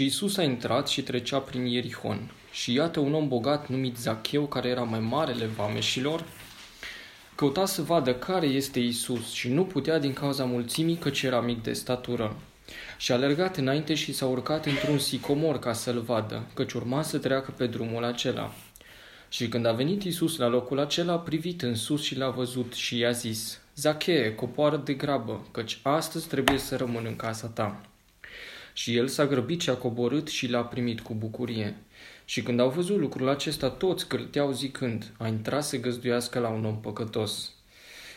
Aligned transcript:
Și 0.00 0.06
Isus 0.06 0.36
a 0.36 0.42
intrat 0.42 0.88
și 0.88 1.02
trecea 1.02 1.38
prin 1.38 1.64
Ierihon. 1.64 2.30
Și 2.50 2.72
iată 2.72 3.00
un 3.00 3.14
om 3.14 3.28
bogat 3.28 3.68
numit 3.68 3.96
Zacheu, 3.96 4.46
care 4.46 4.68
era 4.68 4.82
mai 4.82 5.00
marele 5.00 5.46
vameșilor, 5.46 6.24
căuta 7.34 7.66
să 7.66 7.82
vadă 7.82 8.14
care 8.14 8.46
este 8.46 8.78
Isus 8.78 9.32
și 9.32 9.48
nu 9.48 9.64
putea 9.64 9.98
din 9.98 10.12
cauza 10.12 10.44
mulțimii 10.44 10.96
căci 10.96 11.22
era 11.22 11.40
mic 11.40 11.62
de 11.62 11.72
statură. 11.72 12.36
Și 12.98 13.12
a 13.12 13.14
alergat 13.14 13.56
înainte 13.56 13.94
și 13.94 14.12
s-a 14.12 14.26
urcat 14.26 14.66
într-un 14.66 14.98
sicomor 14.98 15.58
ca 15.58 15.72
să-l 15.72 16.00
vadă, 16.00 16.46
căci 16.54 16.72
urma 16.72 17.02
să 17.02 17.18
treacă 17.18 17.54
pe 17.56 17.66
drumul 17.66 18.04
acela. 18.04 18.52
Și 19.28 19.48
când 19.48 19.66
a 19.66 19.72
venit 19.72 20.02
Isus 20.02 20.36
la 20.36 20.48
locul 20.48 20.78
acela, 20.78 21.12
a 21.12 21.18
privit 21.18 21.62
în 21.62 21.74
sus 21.74 22.02
și 22.02 22.16
l-a 22.16 22.30
văzut 22.30 22.72
și 22.72 22.98
i-a 22.98 23.10
zis, 23.10 23.60
Zachee, 23.76 24.34
coboară 24.34 24.76
de 24.76 24.92
grabă, 24.94 25.46
căci 25.50 25.80
astăzi 25.82 26.28
trebuie 26.28 26.58
să 26.58 26.76
rămân 26.76 27.04
în 27.06 27.16
casa 27.16 27.46
ta. 27.46 27.89
Și 28.80 28.96
el 28.96 29.08
s-a 29.08 29.26
grăbit 29.26 29.60
și 29.60 29.70
a 29.70 29.74
coborât 29.74 30.28
și 30.28 30.48
l-a 30.48 30.64
primit 30.64 31.00
cu 31.00 31.14
bucurie. 31.14 31.76
Și 32.24 32.42
când 32.42 32.60
au 32.60 32.70
văzut 32.70 32.98
lucrul 32.98 33.28
acesta, 33.28 33.70
toți 33.70 34.06
cârteau 34.06 34.52
zicând, 34.52 35.12
a 35.18 35.26
intrat 35.26 35.64
să 35.64 35.76
găzduiască 35.76 36.38
la 36.38 36.48
un 36.48 36.64
om 36.64 36.80
păcătos. 36.80 37.52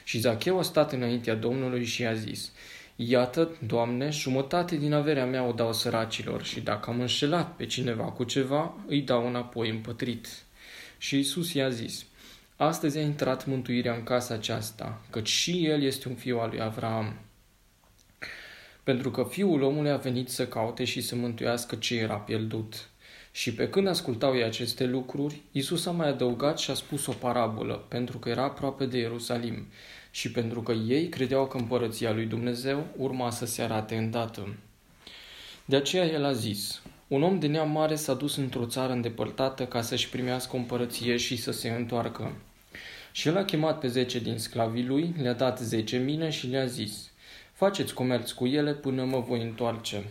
Și 0.04 0.20
Zacheu 0.20 0.59
a 0.59 0.62
stat 0.62 0.91
înaintea 0.91 1.35
Domnului 1.35 1.84
și 1.84 2.02
i-a 2.02 2.13
zis, 2.13 2.52
Iată, 2.95 3.57
Doamne, 3.68 4.09
jumătate 4.09 4.76
din 4.76 4.94
averea 4.94 5.26
mea 5.26 5.44
o 5.44 5.52
dau 5.52 5.73
săracilor 5.73 6.44
și 6.44 6.62
dacă 6.62 6.90
am 6.90 6.99
înșelat 6.99 7.55
pe 7.55 7.66
cineva 7.66 8.04
cu 8.04 8.23
ceva, 8.23 8.73
îi 8.88 9.02
dau 9.02 9.27
înapoi 9.27 9.70
împătrit. 9.70 10.27
Și 10.98 11.20
Isus 11.20 11.54
i-a 11.54 11.70
zis, 11.70 12.05
Astăzi 12.55 12.98
a 12.98 13.02
intrat 13.02 13.45
mântuirea 13.45 13.93
în 13.93 14.04
casa 14.04 14.34
aceasta, 14.34 15.02
căci 15.09 15.30
și 15.30 15.66
el 15.66 15.82
este 15.82 16.07
un 16.07 16.16
fiu 16.16 16.40
al 16.40 16.49
lui 16.49 16.62
Avraam. 16.62 17.16
Pentru 18.84 19.12
că 19.12 19.27
fiul 19.29 19.62
omului 19.62 19.91
a 19.91 19.98
venit 19.98 20.29
să 20.29 20.48
caute 20.48 20.84
și 20.84 21.01
să 21.01 21.15
mântuiască 21.15 21.76
ce 21.76 21.95
era 21.95 22.15
pierdut. 22.15 22.90
Și 23.31 23.53
pe 23.53 23.70
când 23.70 23.87
ascultau 23.87 24.35
ei 24.35 24.43
aceste 24.43 24.85
lucruri, 24.85 25.41
Isus 25.51 25.85
a 25.85 25.91
mai 25.91 26.07
adăugat 26.07 26.59
și 26.59 26.71
a 26.71 26.73
spus 26.73 27.05
o 27.05 27.12
parabolă, 27.12 27.85
pentru 27.87 28.17
că 28.17 28.29
era 28.29 28.43
aproape 28.43 28.85
de 28.85 28.98
Ierusalim 28.98 29.67
și 30.12 30.31
pentru 30.31 30.62
că 30.62 30.71
ei 30.71 31.09
credeau 31.09 31.48
că 31.48 31.57
împărăția 31.57 32.13
lui 32.13 32.25
Dumnezeu 32.25 32.85
urma 32.98 33.29
să 33.29 33.45
se 33.45 33.62
arate 33.62 33.95
îndată. 33.95 34.55
De 35.65 35.75
aceea 35.75 36.05
el 36.05 36.25
a 36.25 36.34
zis, 36.34 36.81
un 37.07 37.23
om 37.23 37.40
de 37.40 37.47
neam 37.47 37.71
mare 37.71 37.95
s-a 37.95 38.13
dus 38.13 38.35
într-o 38.35 38.65
țară 38.65 38.93
îndepărtată 38.93 39.65
ca 39.65 39.81
să-și 39.81 40.09
primească 40.09 40.55
o 40.55 40.59
împărăție 40.59 41.18
și 41.18 41.35
să 41.35 41.51
se 41.51 41.70
întoarcă. 41.70 42.35
Și 43.12 43.27
el 43.27 43.37
a 43.37 43.45
chemat 43.45 43.79
pe 43.79 43.87
zece 43.87 44.20
din 44.20 44.37
sclavii 44.37 44.85
lui, 44.85 45.13
le-a 45.21 45.34
dat 45.34 45.59
zece 45.59 45.97
mine 45.97 46.29
și 46.29 46.47
le-a 46.47 46.65
zis, 46.65 47.12
faceți 47.54 47.93
comerț 47.93 48.32
cu 48.32 48.46
ele 48.46 48.73
până 48.73 49.04
mă 49.04 49.20
voi 49.20 49.41
întoarce. 49.41 50.04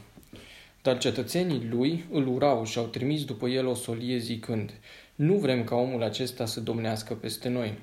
Dar 0.83 0.98
cetățenii 0.98 1.69
lui 1.71 2.05
îl 2.11 2.27
urau 2.27 2.65
și 2.65 2.79
au 2.79 2.85
trimis 2.85 3.25
după 3.25 3.48
el 3.48 3.67
o 3.67 3.75
solie 3.75 4.19
zicând, 4.19 4.73
nu 5.15 5.35
vrem 5.35 5.65
ca 5.65 5.75
omul 5.75 6.03
acesta 6.03 6.47
să 6.47 6.61
domnească 6.61 7.15
peste 7.15 7.48
noi. 7.48 7.79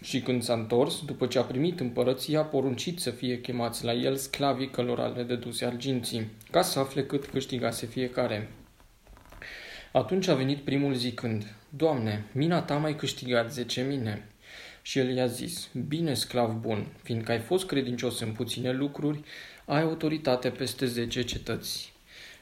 Și 0.00 0.20
când 0.20 0.42
s-a 0.42 0.54
întors, 0.54 1.04
după 1.04 1.26
ce 1.26 1.38
a 1.38 1.42
primit 1.42 1.80
împărăția, 1.80 2.40
a 2.40 2.44
poruncit 2.44 2.98
să 2.98 3.10
fie 3.10 3.40
chemați 3.40 3.84
la 3.84 3.92
el 3.92 4.16
sclavii 4.16 4.70
călora 4.70 5.06
le 5.06 5.22
deduse 5.22 5.64
arginții, 5.64 6.26
ca 6.50 6.62
să 6.62 6.78
afle 6.78 7.04
cât 7.04 7.26
câștigase 7.26 7.86
fiecare. 7.86 8.50
Atunci 9.92 10.28
a 10.28 10.34
venit 10.34 10.58
primul 10.58 10.94
zicând, 10.94 11.54
Doamne, 11.68 12.24
mina 12.32 12.62
ta 12.62 12.76
mai 12.76 12.96
câștigat 12.96 13.52
zece 13.52 13.82
mine. 13.82 14.26
Și 14.82 14.98
el 14.98 15.16
i-a 15.16 15.26
zis, 15.26 15.68
Bine, 15.88 16.14
sclav 16.14 16.52
bun, 16.52 16.86
fiindcă 17.02 17.32
ai 17.32 17.38
fost 17.38 17.66
credincios 17.66 18.20
în 18.20 18.32
puține 18.32 18.72
lucruri, 18.72 19.20
ai 19.64 19.82
autoritate 19.82 20.50
peste 20.50 20.86
zece 20.86 21.22
cetăți. 21.22 21.92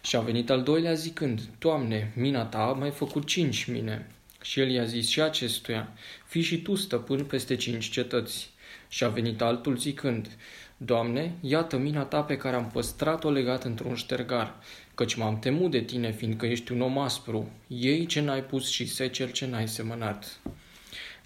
Și 0.02 0.16
a 0.16 0.20
venit 0.20 0.50
al 0.50 0.62
doilea 0.62 0.94
zicând, 0.94 1.40
Doamne, 1.58 2.12
mina 2.16 2.44
ta 2.44 2.58
a 2.58 2.72
mai 2.72 2.90
făcut 2.90 3.26
cinci 3.26 3.64
mine. 3.64 4.06
Și 4.42 4.60
el 4.60 4.70
i-a 4.70 4.84
zis 4.84 5.08
și 5.08 5.20
acestuia, 5.20 5.92
fii 6.26 6.42
și 6.42 6.62
tu 6.62 6.74
stăpân 6.74 7.24
peste 7.24 7.56
cinci 7.56 7.90
cetăți. 7.90 8.50
Și 8.88 9.04
a 9.04 9.08
venit 9.08 9.40
altul 9.40 9.76
zicând, 9.76 10.28
Doamne, 10.76 11.34
iată 11.40 11.76
mina 11.76 12.04
ta 12.04 12.22
pe 12.22 12.36
care 12.36 12.56
am 12.56 12.70
păstrat-o 12.72 13.30
legat 13.30 13.64
într-un 13.64 13.94
ștergar, 13.94 14.54
căci 14.94 15.14
m-am 15.14 15.38
temut 15.38 15.70
de 15.70 15.80
tine, 15.80 16.12
fiindcă 16.12 16.46
ești 16.46 16.72
un 16.72 16.80
om 16.80 16.98
aspru, 16.98 17.50
ei 17.66 18.06
ce 18.06 18.20
n-ai 18.20 18.44
pus 18.44 18.68
și 18.68 18.86
secel 18.86 19.30
ce 19.30 19.46
n-ai 19.46 19.68
semănat. 19.68 20.40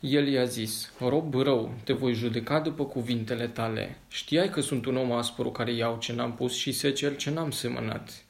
El 0.07 0.29
i-a 0.29 0.45
zis, 0.45 0.93
rob 0.99 1.35
rău, 1.35 1.75
te 1.85 1.93
voi 1.93 2.15
judeca 2.15 2.61
după 2.61 2.85
cuvintele 2.85 3.47
tale. 3.47 3.97
Știai 4.09 4.51
că 4.51 4.61
sunt 4.61 4.87
un 4.87 4.97
om 4.97 5.13
aspru 5.13 5.51
care 5.51 5.73
iau 5.73 5.99
ce 5.99 6.13
n-am 6.13 6.35
pus 6.35 6.55
și 6.55 6.73
secel 6.73 7.17
ce 7.17 7.31
n-am 7.31 7.51
semănat. 7.51 8.25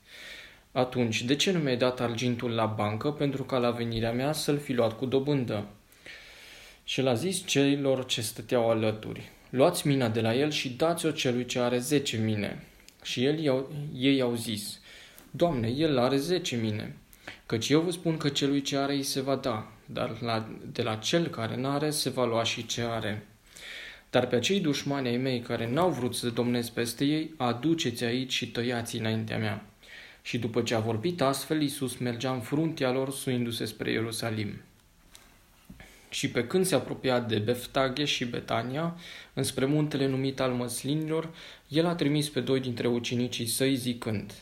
Atunci, 0.73 1.23
de 1.23 1.37
ce 1.37 1.53
nu 1.53 1.59
mi-ai 1.59 1.77
dat 1.77 2.01
argintul 2.01 2.51
la 2.51 2.67
bancă 2.67 3.11
pentru 3.11 3.43
ca 3.43 3.59
la 3.59 3.71
venirea 3.71 4.13
mea 4.13 4.33
să-l 4.33 4.59
fi 4.59 4.73
luat 4.73 4.97
cu 4.97 5.07
dobândă? 5.07 5.67
Și 6.85 7.01
l-a 7.01 7.15
zis 7.15 7.47
celor 7.47 8.07
ce 8.07 8.21
stăteau 8.21 8.71
alături, 8.71 9.31
luați 9.51 9.87
mina 9.87 10.09
de 10.09 10.21
la 10.21 10.35
el 10.35 10.51
și 10.51 10.69
dați-o 10.69 11.11
celui 11.11 11.47
ce 11.47 11.59
are 11.59 11.79
zece 11.79 12.17
mine. 12.17 12.65
Și 13.03 13.25
el, 13.25 13.39
i-au, 13.39 13.73
ei 13.95 14.21
au 14.21 14.35
zis, 14.35 14.81
Doamne, 15.31 15.69
el 15.69 15.99
are 15.99 16.17
zece 16.17 16.57
mine. 16.57 16.97
Căci 17.47 17.69
eu 17.69 17.81
vă 17.81 17.91
spun 17.91 18.17
că 18.17 18.29
celui 18.29 18.63
ce 18.63 18.77
are 18.77 18.93
îi 18.93 19.03
se 19.03 19.21
va 19.21 19.37
da, 19.37 19.74
dar 19.87 20.21
la, 20.21 20.49
de 20.73 20.83
la 20.83 20.95
cel 20.95 21.27
care 21.27 21.57
n-are 21.57 21.91
se 21.91 22.11
va 22.11 22.25
lua 22.25 22.45
și 22.45 22.67
ce 22.67 22.83
are. 22.83 23.27
Dar 24.11 24.27
pe 24.27 24.37
acei 24.37 24.61
dușmani 24.61 25.09
ai 25.09 25.17
mei 25.17 25.41
care 25.41 25.71
n-au 25.71 25.91
vrut 25.91 26.15
să 26.15 26.31
domnesc 26.31 26.71
peste 26.71 27.05
ei, 27.05 27.31
aduceți 27.37 28.05
aici 28.05 28.33
și 28.33 28.51
tăiați 28.51 28.97
înaintea 28.97 29.39
mea. 29.39 29.67
Și 30.23 30.39
după 30.39 30.63
ce 30.63 30.75
a 30.75 30.81
vorbit 30.81 31.21
astfel, 31.21 31.61
Iisus 31.61 31.97
mergea 31.97 32.33
în 32.33 32.41
fruntea 32.41 32.91
lor, 32.91 33.11
suindu-se 33.11 33.65
spre 33.65 33.91
Ierusalim. 33.91 34.61
Și 36.09 36.31
pe 36.31 36.47
când 36.47 36.67
se 36.67 36.75
apropia 36.75 37.21
de 37.21 37.39
Beftaghe 37.39 38.05
și 38.05 38.25
Betania, 38.25 38.97
înspre 39.33 39.65
muntele 39.65 40.07
numit 40.07 40.41
al 40.41 40.53
măslinilor, 40.53 41.29
el 41.69 41.87
a 41.87 41.95
trimis 41.95 42.29
pe 42.29 42.41
doi 42.41 42.61
dintre 42.61 42.87
ucenicii 42.87 43.47
săi 43.47 43.75
zicând, 43.75 44.33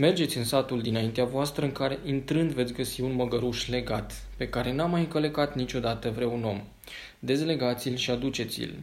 Mergeți 0.00 0.36
în 0.38 0.44
satul 0.44 0.82
dinaintea 0.82 1.24
voastră 1.24 1.64
în 1.64 1.72
care, 1.72 1.98
intrând, 2.04 2.52
veți 2.52 2.72
găsi 2.72 3.00
un 3.00 3.14
măgăruș 3.14 3.68
legat, 3.68 4.28
pe 4.36 4.48
care 4.48 4.72
n-a 4.72 4.86
mai 4.86 5.00
încălecat 5.00 5.54
niciodată 5.54 6.10
vreun 6.10 6.44
om. 6.44 6.62
Dezlegați-l 7.18 7.96
și 7.96 8.10
aduceți-l. 8.10 8.74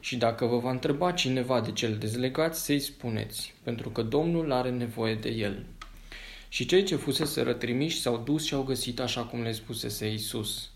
Și 0.00 0.16
dacă 0.16 0.46
vă 0.46 0.58
va 0.58 0.70
întreba 0.70 1.12
cineva 1.12 1.60
de 1.60 1.72
cel 1.72 1.96
dezlegat, 1.96 2.56
să-i 2.56 2.78
spuneți, 2.78 3.54
pentru 3.62 3.88
că 3.88 4.02
Domnul 4.02 4.52
are 4.52 4.70
nevoie 4.70 5.14
de 5.14 5.28
el. 5.28 5.64
Și 6.48 6.66
cei 6.66 6.82
ce 6.82 6.96
fusese 6.96 7.42
rătrimiși 7.42 8.00
s-au 8.00 8.22
dus 8.24 8.44
și 8.44 8.54
au 8.54 8.62
găsit 8.62 9.00
așa 9.00 9.22
cum 9.22 9.42
le 9.42 9.52
spusese 9.52 10.12
Isus. 10.12 10.70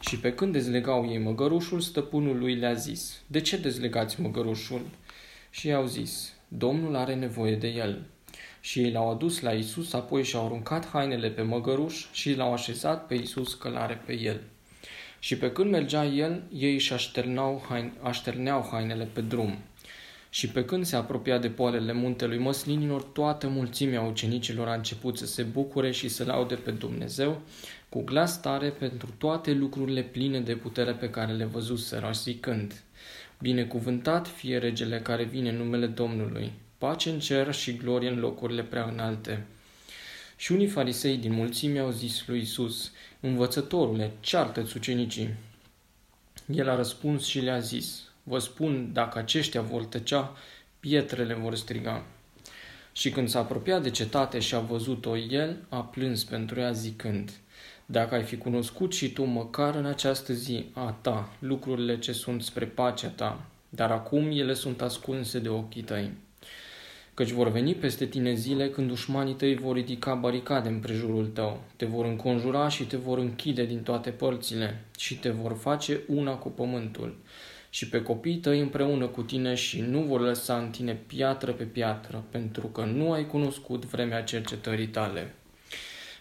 Și 0.00 0.18
pe 0.18 0.32
când 0.32 0.52
dezlegau 0.52 1.10
ei 1.10 1.18
măgărușul, 1.18 1.80
stăpânul 1.80 2.38
lui 2.38 2.54
le-a 2.54 2.74
zis, 2.74 3.20
De 3.26 3.40
ce 3.40 3.56
dezlegați 3.56 4.20
măgărușul? 4.20 4.82
Și 5.50 5.66
i-au 5.66 5.86
zis, 5.86 6.32
Domnul 6.48 6.96
are 6.96 7.14
nevoie 7.14 7.56
de 7.56 7.68
el. 7.68 8.06
Și 8.60 8.80
ei 8.80 8.92
l-au 8.92 9.10
adus 9.10 9.40
la 9.40 9.52
Isus, 9.52 9.92
apoi 9.92 10.24
și-au 10.24 10.44
aruncat 10.44 10.88
hainele 10.88 11.28
pe 11.28 11.42
măgăruș 11.42 12.06
și 12.12 12.34
l-au 12.34 12.52
așezat 12.52 13.06
pe 13.06 13.14
Isus 13.14 13.54
călare 13.54 14.02
pe 14.06 14.18
el. 14.18 14.40
Și 15.18 15.36
pe 15.36 15.52
când 15.52 15.70
mergea 15.70 16.04
el, 16.04 16.42
ei 16.52 16.74
își 16.74 16.92
așterneau, 16.92 17.64
haine, 17.68 17.92
așterneau 18.02 18.68
hainele 18.70 19.08
pe 19.12 19.20
drum. 19.20 19.58
Și 20.30 20.48
pe 20.48 20.64
când 20.64 20.84
se 20.84 20.96
apropia 20.96 21.38
de 21.38 21.50
poalele 21.50 21.92
muntelui 21.92 22.38
măslinilor, 22.38 23.02
toată 23.02 23.48
mulțimea 23.48 24.00
ucenicilor 24.00 24.68
a 24.68 24.74
început 24.74 25.18
să 25.18 25.26
se 25.26 25.42
bucure 25.42 25.90
și 25.90 26.08
să 26.08 26.24
laude 26.24 26.54
pe 26.54 26.70
Dumnezeu 26.70 27.40
cu 27.88 28.02
glas 28.02 28.40
tare 28.40 28.68
pentru 28.68 29.14
toate 29.18 29.52
lucrurile 29.52 30.02
pline 30.02 30.40
de 30.40 30.54
putere 30.54 30.92
pe 30.92 31.10
care 31.10 31.32
le 31.32 31.44
văzuseră, 31.44 32.10
zicând, 32.12 32.82
Binecuvântat 33.40 34.28
fie 34.28 34.58
regele 34.58 35.00
care 35.00 35.24
vine 35.24 35.48
în 35.48 35.56
numele 35.56 35.86
Domnului, 35.86 36.52
pace 36.78 37.10
în 37.10 37.18
cer 37.18 37.54
și 37.54 37.76
glorie 37.76 38.08
în 38.08 38.18
locurile 38.18 38.62
prea 38.62 38.84
înalte. 38.84 39.46
Și 40.36 40.52
unii 40.52 40.66
farisei 40.66 41.16
din 41.16 41.32
mulțime 41.32 41.78
au 41.78 41.90
zis 41.90 42.26
lui 42.26 42.40
Isus, 42.40 42.92
Învățătorule, 43.20 44.12
ceartă-ți 44.20 44.76
ucenicii. 44.76 45.34
El 46.46 46.68
a 46.68 46.76
răspuns 46.76 47.24
și 47.24 47.40
le-a 47.40 47.58
zis, 47.58 48.02
Vă 48.22 48.38
spun, 48.38 48.90
dacă 48.92 49.18
aceștia 49.18 49.60
vor 49.60 49.84
tăcea, 49.84 50.36
pietrele 50.80 51.34
vor 51.34 51.54
striga. 51.54 52.04
Și 52.92 53.10
când 53.10 53.28
s-a 53.28 53.38
apropiat 53.38 53.82
de 53.82 53.90
cetate 53.90 54.38
și 54.38 54.54
a 54.54 54.58
văzut-o 54.58 55.16
el, 55.16 55.56
a 55.68 55.84
plâns 55.84 56.24
pentru 56.24 56.60
ea 56.60 56.72
zicând, 56.72 57.30
Dacă 57.86 58.14
ai 58.14 58.22
fi 58.22 58.36
cunoscut 58.36 58.92
și 58.92 59.12
tu 59.12 59.24
măcar 59.24 59.74
în 59.74 59.86
această 59.86 60.32
zi 60.32 60.66
a 60.72 60.98
ta 61.00 61.32
lucrurile 61.38 61.98
ce 61.98 62.12
sunt 62.12 62.42
spre 62.42 62.64
pacea 62.64 63.08
ta, 63.08 63.44
dar 63.68 63.90
acum 63.90 64.30
ele 64.30 64.54
sunt 64.54 64.80
ascunse 64.80 65.38
de 65.38 65.48
ochii 65.48 65.82
tăi. 65.82 66.10
Căci 67.18 67.30
vor 67.30 67.50
veni 67.50 67.74
peste 67.74 68.06
tine 68.06 68.34
zile 68.34 68.70
când 68.70 68.88
dușmanii 68.88 69.34
tăi 69.34 69.56
vor 69.56 69.74
ridica 69.74 70.14
baricade 70.14 70.68
în 70.68 70.78
prejurul 70.78 71.26
tău, 71.26 71.62
te 71.76 71.84
vor 71.84 72.04
înconjura 72.04 72.68
și 72.68 72.84
te 72.84 72.96
vor 72.96 73.18
închide 73.18 73.64
din 73.64 73.82
toate 73.82 74.10
părțile 74.10 74.84
și 74.98 75.18
te 75.18 75.30
vor 75.30 75.56
face 75.56 76.00
una 76.06 76.34
cu 76.34 76.48
pământul 76.48 77.16
și 77.70 77.88
pe 77.88 78.02
copiii 78.02 78.36
tăi 78.36 78.60
împreună 78.60 79.06
cu 79.06 79.22
tine 79.22 79.54
și 79.54 79.80
nu 79.80 80.00
vor 80.00 80.20
lăsa 80.20 80.56
în 80.56 80.70
tine 80.70 80.94
piatră 81.06 81.52
pe 81.52 81.64
piatră, 81.64 82.24
pentru 82.30 82.66
că 82.66 82.84
nu 82.84 83.12
ai 83.12 83.26
cunoscut 83.26 83.84
vremea 83.84 84.22
cercetării 84.22 84.88
tale. 84.88 85.34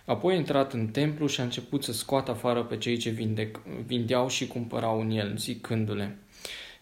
Apoi 0.05 0.33
a 0.33 0.37
intrat 0.37 0.73
în 0.73 0.87
templu 0.87 1.27
și 1.27 1.39
a 1.39 1.43
început 1.43 1.83
să 1.83 1.93
scoată 1.93 2.31
afară 2.31 2.63
pe 2.63 2.77
cei 2.77 2.97
ce 2.97 3.09
vindec, 3.09 3.61
vindeau 3.85 4.29
și 4.29 4.47
cumpărau 4.47 5.01
în 5.01 5.09
el, 5.09 5.37
zicându-le, 5.37 6.17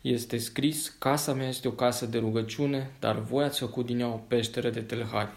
Este 0.07 0.37
scris, 0.37 0.95
casa 0.99 1.33
mea 1.33 1.47
este 1.47 1.67
o 1.67 1.71
casă 1.71 2.05
de 2.05 2.17
rugăciune, 2.17 2.91
dar 2.99 3.19
voi 3.19 3.43
ați 3.43 3.59
făcut 3.59 3.85
din 3.85 3.99
ea 3.99 4.07
o 4.07 4.19
peșteră 4.27 4.69
de 4.69 4.81
telhari. 4.81 5.29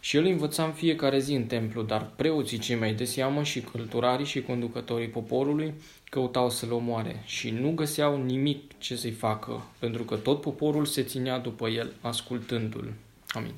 Și 0.00 0.16
el 0.16 0.24
învăța 0.24 0.64
în 0.64 0.72
fiecare 0.72 1.18
zi 1.18 1.32
în 1.32 1.44
templu, 1.44 1.82
dar 1.82 2.10
preoții 2.16 2.58
cei 2.58 2.76
mai 2.76 2.94
de 2.94 3.04
seamă 3.04 3.42
și 3.42 3.60
călturarii 3.60 4.26
și 4.26 4.42
conducătorii 4.42 5.08
poporului 5.08 5.74
căutau 6.10 6.50
să-l 6.50 6.72
omoare 6.72 7.22
și 7.24 7.50
nu 7.50 7.70
găseau 7.70 8.22
nimic 8.22 8.78
ce 8.78 8.96
să-i 8.96 9.10
facă, 9.10 9.66
pentru 9.78 10.04
că 10.04 10.16
tot 10.16 10.40
poporul 10.40 10.84
se 10.84 11.02
ținea 11.02 11.38
după 11.38 11.68
el, 11.68 11.92
ascultându-l. 12.00 12.92
Amin. 13.28 13.54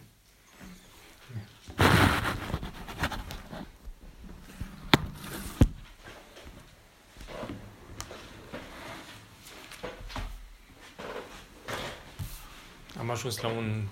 Am 13.02 13.10
ajuns 13.10 13.40
la 13.40 13.48
un 13.48 13.82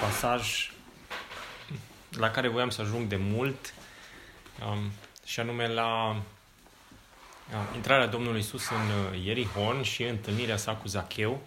pasaj 0.00 0.70
la 2.10 2.30
care 2.30 2.48
voiam 2.48 2.70
să 2.70 2.80
ajung 2.80 3.06
de 3.06 3.16
mult, 3.16 3.74
um, 4.66 4.90
și 5.24 5.40
anume 5.40 5.68
la 5.68 6.10
uh, 6.10 7.74
intrarea 7.74 8.06
Domnului 8.06 8.40
Isus 8.40 8.68
în 8.68 8.76
uh, 8.76 9.24
Ierihon 9.24 9.82
și 9.82 10.02
întâlnirea 10.02 10.56
sa 10.56 10.74
cu 10.74 10.88
Zacheu. 10.88 11.40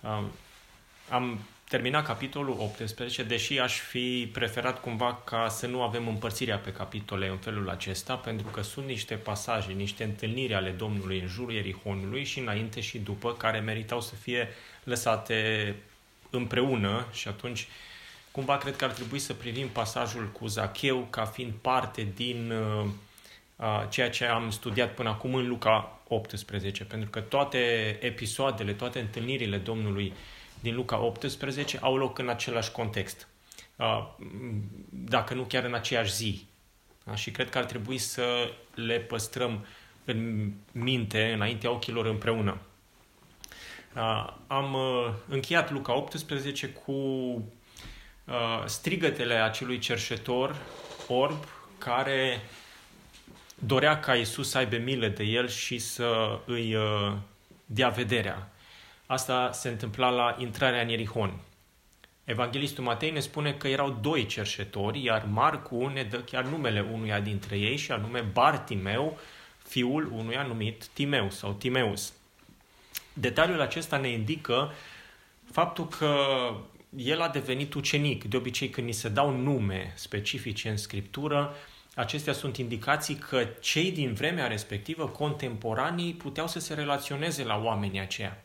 Um, 0.00 0.30
am 1.08 1.40
terminat 1.68 2.04
capitolul 2.04 2.56
18, 2.60 3.22
deși 3.22 3.58
aș 3.58 3.78
fi 3.78 4.30
preferat 4.32 4.80
cumva 4.80 5.20
ca 5.24 5.48
să 5.48 5.66
nu 5.66 5.82
avem 5.82 6.08
împărțirea 6.08 6.58
pe 6.58 6.72
capitole 6.72 7.28
în 7.28 7.38
felul 7.38 7.68
acesta, 7.68 8.14
pentru 8.14 8.46
că 8.46 8.62
sunt 8.62 8.86
niște 8.86 9.14
pasaje, 9.14 9.72
niște 9.72 10.04
întâlniri 10.04 10.54
ale 10.54 10.70
Domnului 10.70 11.20
în 11.20 11.26
jurul 11.26 11.52
Ierihonului 11.52 12.24
și 12.24 12.38
înainte 12.38 12.80
și 12.80 12.98
după, 12.98 13.32
care 13.32 13.60
meritau 13.60 14.00
să 14.00 14.14
fie 14.14 14.48
lăsate 14.86 15.74
împreună 16.30 17.06
și 17.12 17.28
atunci 17.28 17.60
uh, 17.60 17.66
cumva 18.36 18.58
cred 18.58 18.76
că 18.76 18.84
ar 18.84 18.90
trebui 18.90 19.18
să 19.18 19.34
privim 19.34 19.68
pasajul 19.68 20.28
cu 20.28 20.46
Zacheu 20.46 21.06
ca 21.10 21.24
fiind 21.24 21.52
parte 21.60 22.08
din 22.14 22.50
uh, 22.50 22.86
uh, 23.56 23.84
ceea 23.88 24.10
ce 24.10 24.24
am 24.24 24.50
studiat 24.50 24.94
până 24.94 25.08
acum 25.08 25.34
în 25.34 25.48
Luca 25.48 26.00
18, 26.08 26.84
pentru 26.84 27.10
că 27.10 27.20
toate 27.20 27.58
episoadele, 28.00 28.72
toate 28.72 29.00
întâlnirile 29.00 29.56
Domnului 29.56 30.12
din 30.60 30.74
Luca 30.74 30.98
18 30.98 31.78
au 31.80 31.96
loc 31.96 32.18
în 32.18 32.28
același 32.28 32.70
context, 32.72 33.28
uh, 33.76 34.08
dacă 34.90 35.34
nu 35.34 35.42
chiar 35.42 35.64
în 35.64 35.74
aceeași 35.74 36.14
zi. 36.14 36.46
Da? 37.04 37.14
Și 37.14 37.30
cred 37.30 37.50
că 37.50 37.58
ar 37.58 37.64
trebui 37.64 37.98
să 37.98 38.50
le 38.74 38.98
păstrăm 38.98 39.66
în 40.04 40.50
minte, 40.72 41.32
înaintea 41.32 41.70
ochilor 41.70 42.06
împreună. 42.06 42.58
Uh, 43.96 44.26
am 44.46 44.74
uh, 44.74 45.12
încheiat 45.28 45.70
Luca 45.70 45.94
18 45.94 46.68
cu 46.68 46.92
uh, 46.92 48.62
strigătele 48.64 49.34
acelui 49.34 49.78
cerșetor 49.78 50.56
orb 51.08 51.44
care 51.78 52.40
dorea 53.54 54.00
ca 54.00 54.14
Isus 54.14 54.50
să 54.50 54.58
aibă 54.58 54.76
milă 54.76 55.08
de 55.08 55.24
el 55.24 55.48
și 55.48 55.78
să 55.78 56.38
îi 56.46 56.74
uh, 56.74 57.12
dea 57.66 57.88
vederea. 57.88 58.50
Asta 59.06 59.52
se 59.52 59.68
întâmpla 59.68 60.08
la 60.08 60.36
intrarea 60.38 60.80
în 60.80 60.88
Ierihon. 60.88 61.40
Evanghelistul 62.24 62.84
Matei 62.84 63.10
ne 63.10 63.20
spune 63.20 63.52
că 63.52 63.68
erau 63.68 63.98
doi 64.00 64.26
cerșetori, 64.26 65.04
iar 65.04 65.26
Marcu 65.30 65.86
ne 65.86 66.02
dă 66.02 66.18
chiar 66.18 66.44
numele 66.44 66.80
unuia 66.92 67.20
dintre 67.20 67.58
ei 67.58 67.76
și 67.76 67.92
anume 67.92 68.20
Bartimeu, 68.20 69.18
fiul 69.64 70.12
unuia 70.12 70.42
numit 70.42 70.86
Timeu 70.86 71.30
sau 71.30 71.52
Timeus. 71.52 72.12
Detaliul 73.18 73.60
acesta 73.60 73.96
ne 73.96 74.08
indică 74.08 74.72
faptul 75.52 75.88
că 75.88 76.16
el 76.96 77.20
a 77.20 77.28
devenit 77.28 77.74
ucenic. 77.74 78.24
De 78.24 78.36
obicei, 78.36 78.68
când 78.68 78.86
ni 78.86 78.92
se 78.92 79.08
dau 79.08 79.30
nume 79.30 79.92
specifice 79.96 80.68
în 80.68 80.76
scriptură, 80.76 81.54
acestea 81.94 82.32
sunt 82.32 82.56
indicații 82.56 83.14
că 83.14 83.44
cei 83.60 83.92
din 83.92 84.12
vremea 84.12 84.46
respectivă, 84.46 85.08
contemporanii, 85.08 86.14
puteau 86.14 86.46
să 86.46 86.58
se 86.58 86.74
relaționeze 86.74 87.44
la 87.44 87.62
oamenii 87.62 88.00
aceia. 88.00 88.42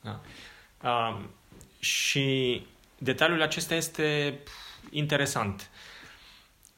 Da? 0.00 0.20
Uh, 0.82 1.20
și 1.78 2.66
detaliul 2.98 3.42
acesta 3.42 3.74
este 3.74 4.38
interesant. 4.90 5.70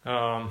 Uh, 0.02 0.46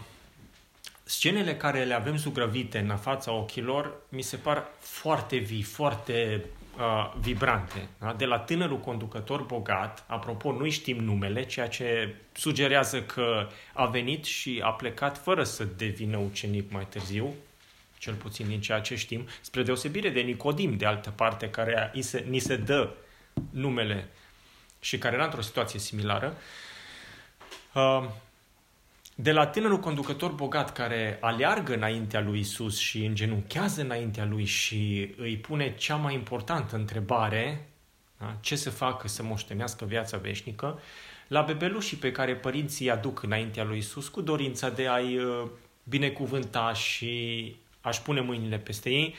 scenele 1.04 1.56
care 1.56 1.84
le 1.84 1.94
avem 1.94 2.18
zugrăvite 2.18 2.80
în 2.80 2.98
fața 2.98 3.32
ochilor 3.32 3.94
mi 4.10 4.22
se 4.22 4.38
par 4.38 4.68
foarte 4.80 5.38
vii, 5.38 5.62
foarte 5.62 6.46
uh, 6.78 7.14
vibrante. 7.20 7.88
Da? 8.00 8.14
De 8.14 8.25
la 8.25 8.40
tânărul 8.40 8.80
conducător 8.80 9.42
bogat, 9.42 10.04
apropo, 10.08 10.52
nu 10.52 10.70
știm 10.70 11.04
numele, 11.04 11.46
ceea 11.46 11.68
ce 11.68 12.16
sugerează 12.31 13.02
că 13.02 13.48
a 13.74 13.86
venit 13.86 14.24
și 14.24 14.62
a 14.64 14.70
plecat 14.70 15.18
fără 15.18 15.44
să 15.44 15.64
devină 15.64 16.18
ucenic 16.18 16.72
mai 16.72 16.86
târziu, 16.90 17.34
cel 17.98 18.14
puțin 18.14 18.48
din 18.48 18.62
ceea 18.62 18.80
ce 18.80 18.96
știm, 18.96 19.28
spre 19.42 19.64
deosebire 19.64 20.10
de 20.10 20.22
Nicodim, 20.22 20.78
de 20.78 20.86
altă 20.86 21.10
parte, 21.10 21.50
care 21.50 21.92
ni 22.30 22.40
se 22.40 22.56
dă 22.56 22.90
numele 23.50 24.08
și 24.80 24.98
care 24.98 25.16
era 25.16 25.24
într-o 25.24 25.42
situație 25.42 25.80
similară. 25.80 26.38
Uh, 27.74 28.04
de 29.15 29.31
la 29.31 29.48
tânărul 29.48 29.80
conducător 29.80 30.31
bogat 30.31 30.74
care 30.74 31.18
aleargă 31.21 31.74
înaintea 31.74 32.21
lui 32.21 32.39
Isus 32.39 32.77
și 32.77 33.06
îngenunchează 33.06 33.81
înaintea 33.81 34.25
lui 34.25 34.45
și 34.45 35.13
îi 35.18 35.38
pune 35.38 35.75
cea 35.75 35.95
mai 35.95 36.13
importantă 36.13 36.75
întrebare, 36.75 37.69
da? 38.19 38.38
ce 38.42 38.56
să 38.56 38.69
facă 38.69 39.07
să 39.07 39.24
moștenească 39.24 39.86
viața 39.86 40.18
veșnică, 40.18 40.80
la 41.27 41.42
bebelușii 41.42 41.98
pe 41.98 42.12
care 42.12 42.36
părinții 42.36 42.89
aduc 42.89 43.24
înaintea 43.24 43.63
lui 43.63 43.77
Isus 43.77 44.07
cu 44.07 44.21
dorința 44.21 44.69
de 44.69 44.88
a-i 44.88 45.18
uh, 45.18 45.48
binecuvânta 45.83 46.74
și 46.74 47.56
a-și 47.81 48.01
pune 48.01 48.21
mâinile 48.21 48.57
peste 48.57 48.89
ei, 48.89 49.15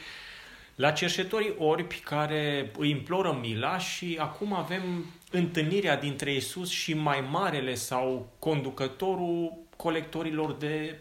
la 0.75 0.91
cerșetorii 0.91 1.55
orbi 1.59 1.95
care 1.95 2.71
îi 2.79 2.91
imploră 2.91 3.39
mila 3.41 3.79
și 3.79 4.17
acum 4.21 4.53
avem 4.53 5.05
întâlnirea 5.31 5.97
dintre 5.97 6.35
Isus 6.35 6.71
și 6.71 6.95
mai 6.95 7.25
marele 7.31 7.75
sau 7.75 8.33
conducătorul 8.39 9.53
colectorilor 9.77 10.53
de 10.53 10.99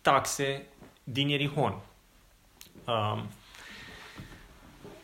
taxe 0.00 0.66
din 1.04 1.28
Ierihon. 1.28 1.80
Uh, 2.84 3.22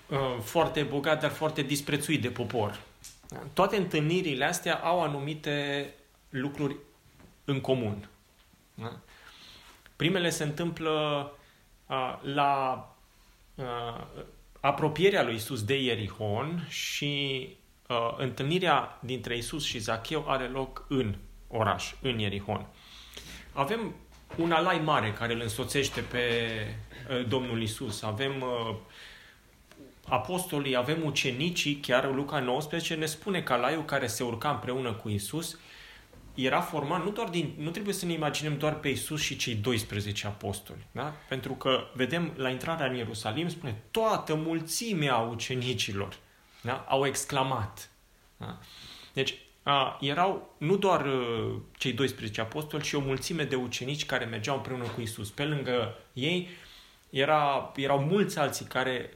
uh, 0.09 0.41
foarte 0.43 0.83
bogat, 0.83 1.21
dar 1.21 1.31
foarte 1.31 1.63
disprețuit 1.63 2.23
de 2.23 2.31
popor. 2.31 2.81
Toate 3.53 3.77
întâlnirile 3.77 4.45
astea 4.45 4.75
au 4.75 5.03
anumite 5.03 5.89
lucruri 6.31 6.77
în 7.45 7.61
comun. 7.61 8.09
Da? 8.75 8.93
Primele 9.97 10.31
se 10.31 10.45
întâmplă 10.45 11.31
uh, 11.87 12.19
la 12.23 12.85
uh, 13.55 14.25
apropierea 14.61 15.23
lui 15.23 15.35
Isus 15.35 15.65
de 15.65 15.83
Ierihon 15.83 16.67
și 16.69 17.49
uh, 17.89 18.15
întâlnirea 18.17 18.99
dintre 19.03 19.37
Isus 19.37 19.65
și 19.65 19.79
Zacheu 19.79 20.25
are 20.29 20.49
loc 20.49 20.85
în 20.89 21.15
oraș, 21.49 21.95
în 22.03 22.19
Ierihon. 22.19 22.67
Avem 23.55 23.95
un 24.37 24.53
alai 24.53 24.79
mare 24.79 25.13
care 25.13 25.33
îl 25.33 25.41
însoțește 25.41 26.01
pe 26.01 26.21
uh, 27.11 27.29
Domnul 27.29 27.63
Isus. 27.63 28.03
Avem 28.03 28.41
uh, 28.41 28.77
apostolii, 30.09 30.77
avem 30.77 31.05
ucenicii, 31.05 31.75
chiar 31.75 32.15
Luca 32.15 32.41
19 32.41 32.95
ne 32.95 33.07
spune 33.07 33.43
că 33.43 33.53
alaiul 33.53 33.85
care 33.85 34.07
se 34.07 34.23
urca 34.23 34.51
împreună 34.51 34.93
cu 34.93 35.09
Isus 35.09 35.59
era 36.35 36.61
format 36.61 37.05
nu 37.05 37.11
doar 37.11 37.29
din, 37.29 37.55
nu 37.57 37.71
trebuie 37.71 37.95
să 37.95 38.07
ne 38.07 38.13
imaginăm 38.13 38.59
doar 38.59 38.75
pe 38.75 38.89
Isus 38.89 39.21
și 39.21 39.37
cei 39.37 39.55
12 39.55 40.27
apostoli, 40.27 40.87
da? 40.93 41.15
Pentru 41.29 41.53
că 41.53 41.91
vedem 41.95 42.33
la 42.37 42.49
intrarea 42.49 42.87
în 42.87 42.95
Ierusalim 42.95 43.49
spune 43.49 43.83
toată 43.91 44.35
mulțimea 44.35 45.17
ucenicilor, 45.17 46.17
da? 46.63 46.85
Au 46.89 47.07
exclamat. 47.07 47.91
Da? 48.37 48.59
Deci 49.13 49.35
a, 49.65 49.99
erau 50.01 50.55
nu 50.59 50.77
doar 50.77 51.07
uh, 51.07 51.61
cei 51.77 51.93
12 51.93 52.41
apostoli, 52.41 52.83
ci 52.83 52.93
o 52.93 53.01
mulțime 53.01 53.45
de 53.45 53.55
ucenici 53.55 54.07
care 54.07 54.25
mergeau 54.25 54.57
împreună 54.57 54.85
cu 54.85 55.01
Isus. 55.01 55.31
Pe 55.31 55.45
lângă 55.45 55.99
ei 56.13 56.49
era, 57.11 57.73
erau 57.77 57.99
mulți 57.99 58.39
alții 58.39 58.65
care 58.65 59.11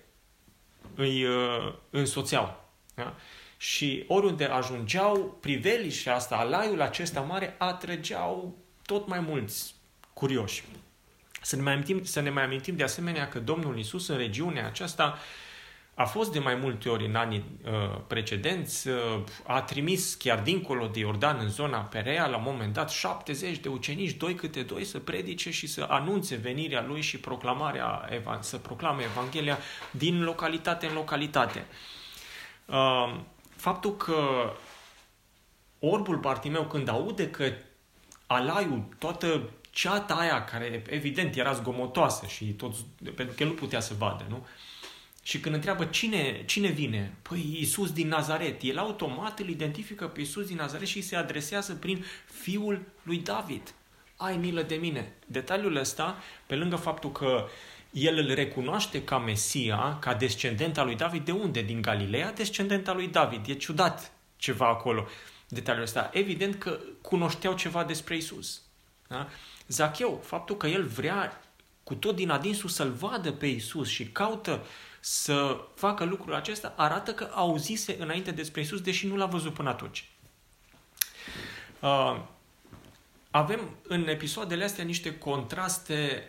îi 0.94 1.24
uh, 1.24 1.74
însoțeau. 1.90 2.64
Da? 2.94 3.14
Și 3.56 4.04
oriunde 4.06 4.44
ajungeau, 4.44 5.38
priveliștea 5.40 6.14
asta, 6.14 6.36
alaiul 6.36 6.80
acesta 6.80 7.20
mare, 7.20 7.54
atrăgeau 7.58 8.58
tot 8.86 9.06
mai 9.08 9.20
mulți 9.20 9.74
curioși. 10.12 10.64
Să 11.42 11.56
ne 11.56 11.62
mai 11.62 11.72
amintim, 11.72 12.04
să 12.04 12.20
ne 12.20 12.30
mai 12.30 12.44
amintim 12.44 12.76
de 12.76 12.82
asemenea 12.82 13.28
că 13.28 13.38
Domnul 13.38 13.78
Isus 13.78 14.08
în 14.08 14.16
regiunea 14.16 14.66
aceasta 14.66 15.18
a 15.98 16.04
fost 16.04 16.32
de 16.32 16.38
mai 16.38 16.54
multe 16.54 16.88
ori 16.88 17.06
în 17.06 17.14
anii 17.14 17.44
uh, 17.64 18.00
precedenți, 18.06 18.88
uh, 18.88 18.94
a 19.46 19.62
trimis 19.62 20.14
chiar 20.14 20.40
dincolo 20.40 20.86
de 20.86 20.98
Iordan, 20.98 21.38
în 21.40 21.48
zona 21.48 21.78
Perea, 21.78 22.26
la 22.26 22.36
un 22.36 22.42
moment 22.46 22.72
dat 22.72 22.90
70 22.90 23.58
de 23.58 23.68
ucenici, 23.68 24.16
doi 24.16 24.34
câte 24.34 24.62
doi, 24.62 24.84
să 24.84 24.98
predice 24.98 25.50
și 25.50 25.66
să 25.66 25.86
anunțe 25.88 26.36
venirea 26.36 26.84
lui 26.88 27.00
și 27.00 27.18
proclamarea, 27.18 28.08
să 28.40 28.56
proclame 28.56 29.02
Evanghelia 29.02 29.58
din 29.90 30.22
localitate 30.22 30.86
în 30.86 30.94
localitate. 30.94 31.66
Uh, 32.66 33.14
faptul 33.56 33.96
că 33.96 34.52
orbul 35.78 36.16
Bartimeu, 36.16 36.64
când 36.64 36.88
aude 36.88 37.30
că 37.30 37.52
alaiul, 38.26 38.82
toată 38.98 39.50
ceata 39.70 40.14
aia, 40.14 40.44
care 40.44 40.82
evident 40.88 41.36
era 41.36 41.52
zgomotoasă 41.52 42.26
și 42.26 42.44
toți, 42.44 42.84
pentru 43.14 43.34
că 43.36 43.42
el 43.42 43.48
nu 43.48 43.54
putea 43.54 43.80
să 43.80 43.94
vadă, 43.98 44.24
nu? 44.28 44.46
Și 45.28 45.40
când 45.40 45.54
întreabă 45.54 45.84
cine, 45.84 46.42
cine 46.46 46.68
vine, 46.68 47.14
păi 47.22 47.54
Iisus 47.58 47.92
din 47.92 48.08
Nazaret, 48.08 48.62
el 48.62 48.78
automat 48.78 49.38
îl 49.38 49.48
identifică 49.48 50.06
pe 50.06 50.20
Iisus 50.20 50.46
din 50.46 50.56
Nazaret 50.56 50.86
și 50.86 51.00
se 51.00 51.16
adresează 51.16 51.74
prin 51.74 52.04
fiul 52.24 52.82
lui 53.02 53.18
David. 53.18 53.74
Ai 54.16 54.36
milă 54.36 54.62
de 54.62 54.74
mine. 54.74 55.12
Detaliul 55.26 55.76
ăsta, 55.76 56.22
pe 56.46 56.54
lângă 56.54 56.76
faptul 56.76 57.12
că 57.12 57.48
el 57.90 58.18
îl 58.18 58.34
recunoaște 58.34 59.04
ca 59.04 59.18
Mesia, 59.18 59.98
ca 60.00 60.14
descendent 60.14 60.78
al 60.78 60.86
lui 60.86 60.96
David, 60.96 61.24
de 61.24 61.32
unde? 61.32 61.62
Din 61.62 61.82
Galileea, 61.82 62.32
descendent 62.32 62.88
al 62.88 62.96
lui 62.96 63.08
David. 63.08 63.48
E 63.48 63.54
ciudat 63.54 64.12
ceva 64.36 64.68
acolo. 64.68 65.06
Detaliul 65.48 65.84
ăsta. 65.84 66.10
Evident 66.12 66.54
că 66.54 66.80
cunoșteau 67.00 67.54
ceva 67.54 67.84
despre 67.84 68.16
Isus. 68.16 68.62
Da? 69.08 69.28
Zacheu, 69.66 70.20
faptul 70.24 70.56
că 70.56 70.66
el 70.66 70.86
vrea 70.86 71.42
cu 71.82 71.94
tot 71.94 72.16
din 72.16 72.30
adinsul 72.30 72.68
să-l 72.68 72.90
vadă 72.90 73.32
pe 73.32 73.46
Isus 73.46 73.88
și 73.88 74.06
caută 74.06 74.64
să 75.10 75.60
facă 75.74 76.04
lucrul 76.04 76.34
acesta, 76.34 76.74
arată 76.76 77.12
că 77.12 77.30
auzise 77.34 77.96
înainte 77.98 78.30
despre 78.30 78.60
Isus, 78.60 78.80
deși 78.80 79.06
nu 79.06 79.16
l-a 79.16 79.26
văzut 79.26 79.54
până 79.54 79.68
atunci. 79.68 80.08
Uh, 81.80 82.20
avem 83.30 83.76
în 83.82 84.08
episoadele 84.08 84.64
astea 84.64 84.84
niște 84.84 85.18
contraste 85.18 86.28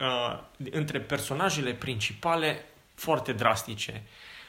uh, 0.00 0.40
între 0.70 1.00
personajele 1.00 1.72
principale 1.72 2.64
foarte 2.94 3.32
drastice. 3.32 4.02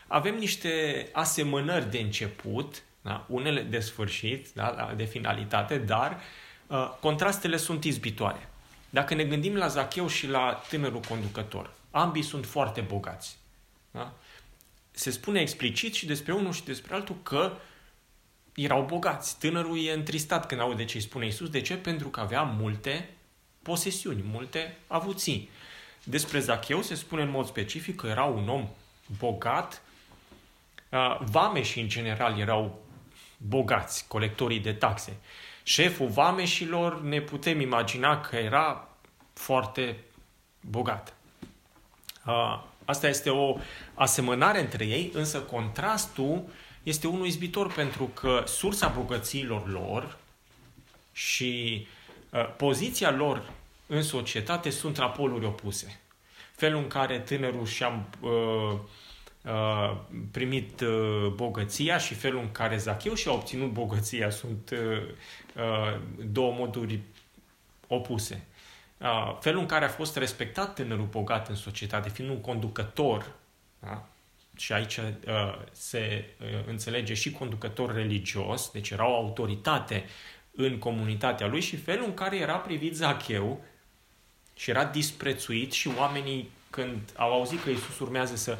Avem 0.08 0.36
niște 0.36 1.08
asemănări 1.14 1.92
de 1.92 1.98
început, 1.98 2.84
da? 3.02 3.26
unele 3.28 3.62
de 3.62 3.80
sfârșit, 3.80 4.48
da? 4.54 4.94
de 4.96 5.04
finalitate, 5.04 5.78
dar 5.78 6.22
uh, 6.68 6.92
contrastele 7.00 7.58
sunt 7.58 7.84
izbitoare. 7.84 8.50
Dacă 8.90 9.14
ne 9.14 9.24
gândim 9.24 9.56
la 9.56 9.68
Zacheu 9.68 10.08
și 10.08 10.28
la 10.28 10.64
tânărul 10.70 11.00
conducător, 11.00 11.76
ambii 11.98 12.24
sunt 12.24 12.46
foarte 12.46 12.82
bogați. 12.82 13.38
Da? 13.92 14.14
Se 14.92 15.12
spune 15.12 15.40
explicit 15.40 15.94
și 15.94 16.06
despre 16.06 16.34
unul 16.34 16.54
și 16.54 16.64
despre 16.64 16.94
altul 16.94 17.16
că 17.24 17.58
erau 18.56 18.84
bogați. 18.84 19.40
Tânărul 19.40 19.86
e 19.86 19.92
întristat 19.92 20.46
când 20.46 20.62
aude 20.62 20.86
ce 20.86 20.98
îi 20.98 21.04
spune 21.04 21.26
Isus. 21.26 21.50
De 21.50 21.62
ce? 21.62 21.78
Pentru 21.78 22.10
că 22.10 22.20
avea 22.20 22.42
multe 22.42 23.10
posesiuni, 23.62 24.24
multe 24.32 24.78
avuții. 24.88 25.50
Despre 26.04 26.40
Zacheu 26.40 26.82
se 26.82 26.96
spune 26.96 27.22
în 27.22 27.30
mod 27.30 27.46
specific 27.46 27.96
că 27.96 28.08
era 28.08 28.24
un 28.24 28.50
om 28.50 28.68
bogat. 29.20 29.82
Vameșii, 31.20 31.82
în 31.82 31.88
general, 31.88 32.40
erau 32.40 32.86
bogați, 33.38 34.08
colectorii 34.08 34.60
de 34.60 34.74
taxe. 34.74 35.18
Șeful 35.64 36.08
vameșilor 36.08 37.02
ne 37.02 37.22
putem 37.22 37.60
imagina 37.60 38.22
că 38.22 38.36
era 38.36 38.88
foarte 39.34 39.98
bogat. 40.62 41.17
Asta 42.86 43.08
este 43.08 43.30
o 43.30 43.58
asemănare 43.94 44.60
între 44.60 44.86
ei, 44.86 45.12
însă 45.14 45.40
contrastul 45.40 46.44
este 46.84 47.08
unul 47.08 47.26
izbitor 47.26 47.74
pentru 47.74 48.04
că 48.14 48.44
sursa 48.46 48.88
bogățiilor 48.88 49.70
lor 49.70 50.18
și 51.12 51.86
poziția 52.58 53.12
lor 53.12 53.52
în 53.88 54.04
societate 54.04 54.70
sunt 54.70 54.98
la 54.98 55.10
poluri 55.10 55.46
opuse. 55.46 56.00
Felul 56.56 56.82
în 56.82 56.88
care 56.88 57.20
tânărul 57.20 57.66
și-a 57.66 58.08
uh, 58.20 58.30
uh, 59.44 59.98
primit 60.32 60.82
uh, 60.82 61.28
bogăția 61.36 61.98
și 61.98 62.14
felul 62.14 62.40
în 62.40 62.52
care 62.52 62.78
Zacheu 62.78 63.14
și-a 63.14 63.32
obținut 63.32 63.72
bogăția 63.72 64.30
sunt 64.30 64.70
uh, 64.70 65.02
uh, 65.56 66.00
două 66.32 66.54
moduri 66.58 67.00
opuse 67.88 68.48
felul 69.40 69.60
în 69.60 69.66
care 69.66 69.86
a 69.86 69.90
fost 69.90 70.18
respectat 70.18 70.74
tânărul 70.74 71.06
bogat 71.06 71.50
în 71.50 71.56
societate, 71.56 72.10
fiind 72.10 72.32
un 72.32 72.42
conducător, 72.42 73.36
da? 73.80 74.08
și 74.56 74.74
aici 74.74 74.98
uh, 74.98 75.14
se 75.72 76.26
uh, 76.42 76.48
înțelege 76.68 77.14
și 77.14 77.32
conducător 77.32 77.94
religios, 77.94 78.72
deci 78.72 78.90
era 78.90 79.10
o 79.10 79.16
autoritate 79.16 80.06
în 80.52 80.78
comunitatea 80.78 81.48
lui 81.48 81.62
și 81.62 81.76
felul 81.76 82.06
în 82.06 82.14
care 82.14 82.38
era 82.38 82.56
privit 82.56 82.96
Zacheu 82.96 83.64
și 84.56 84.70
era 84.70 84.86
disprețuit 84.86 85.72
și 85.72 85.90
oamenii 85.98 86.50
când 86.70 87.02
au 87.16 87.34
auzit 87.34 87.64
că 87.64 87.70
Iisus 87.70 88.00
urmează 88.00 88.36
să 88.36 88.58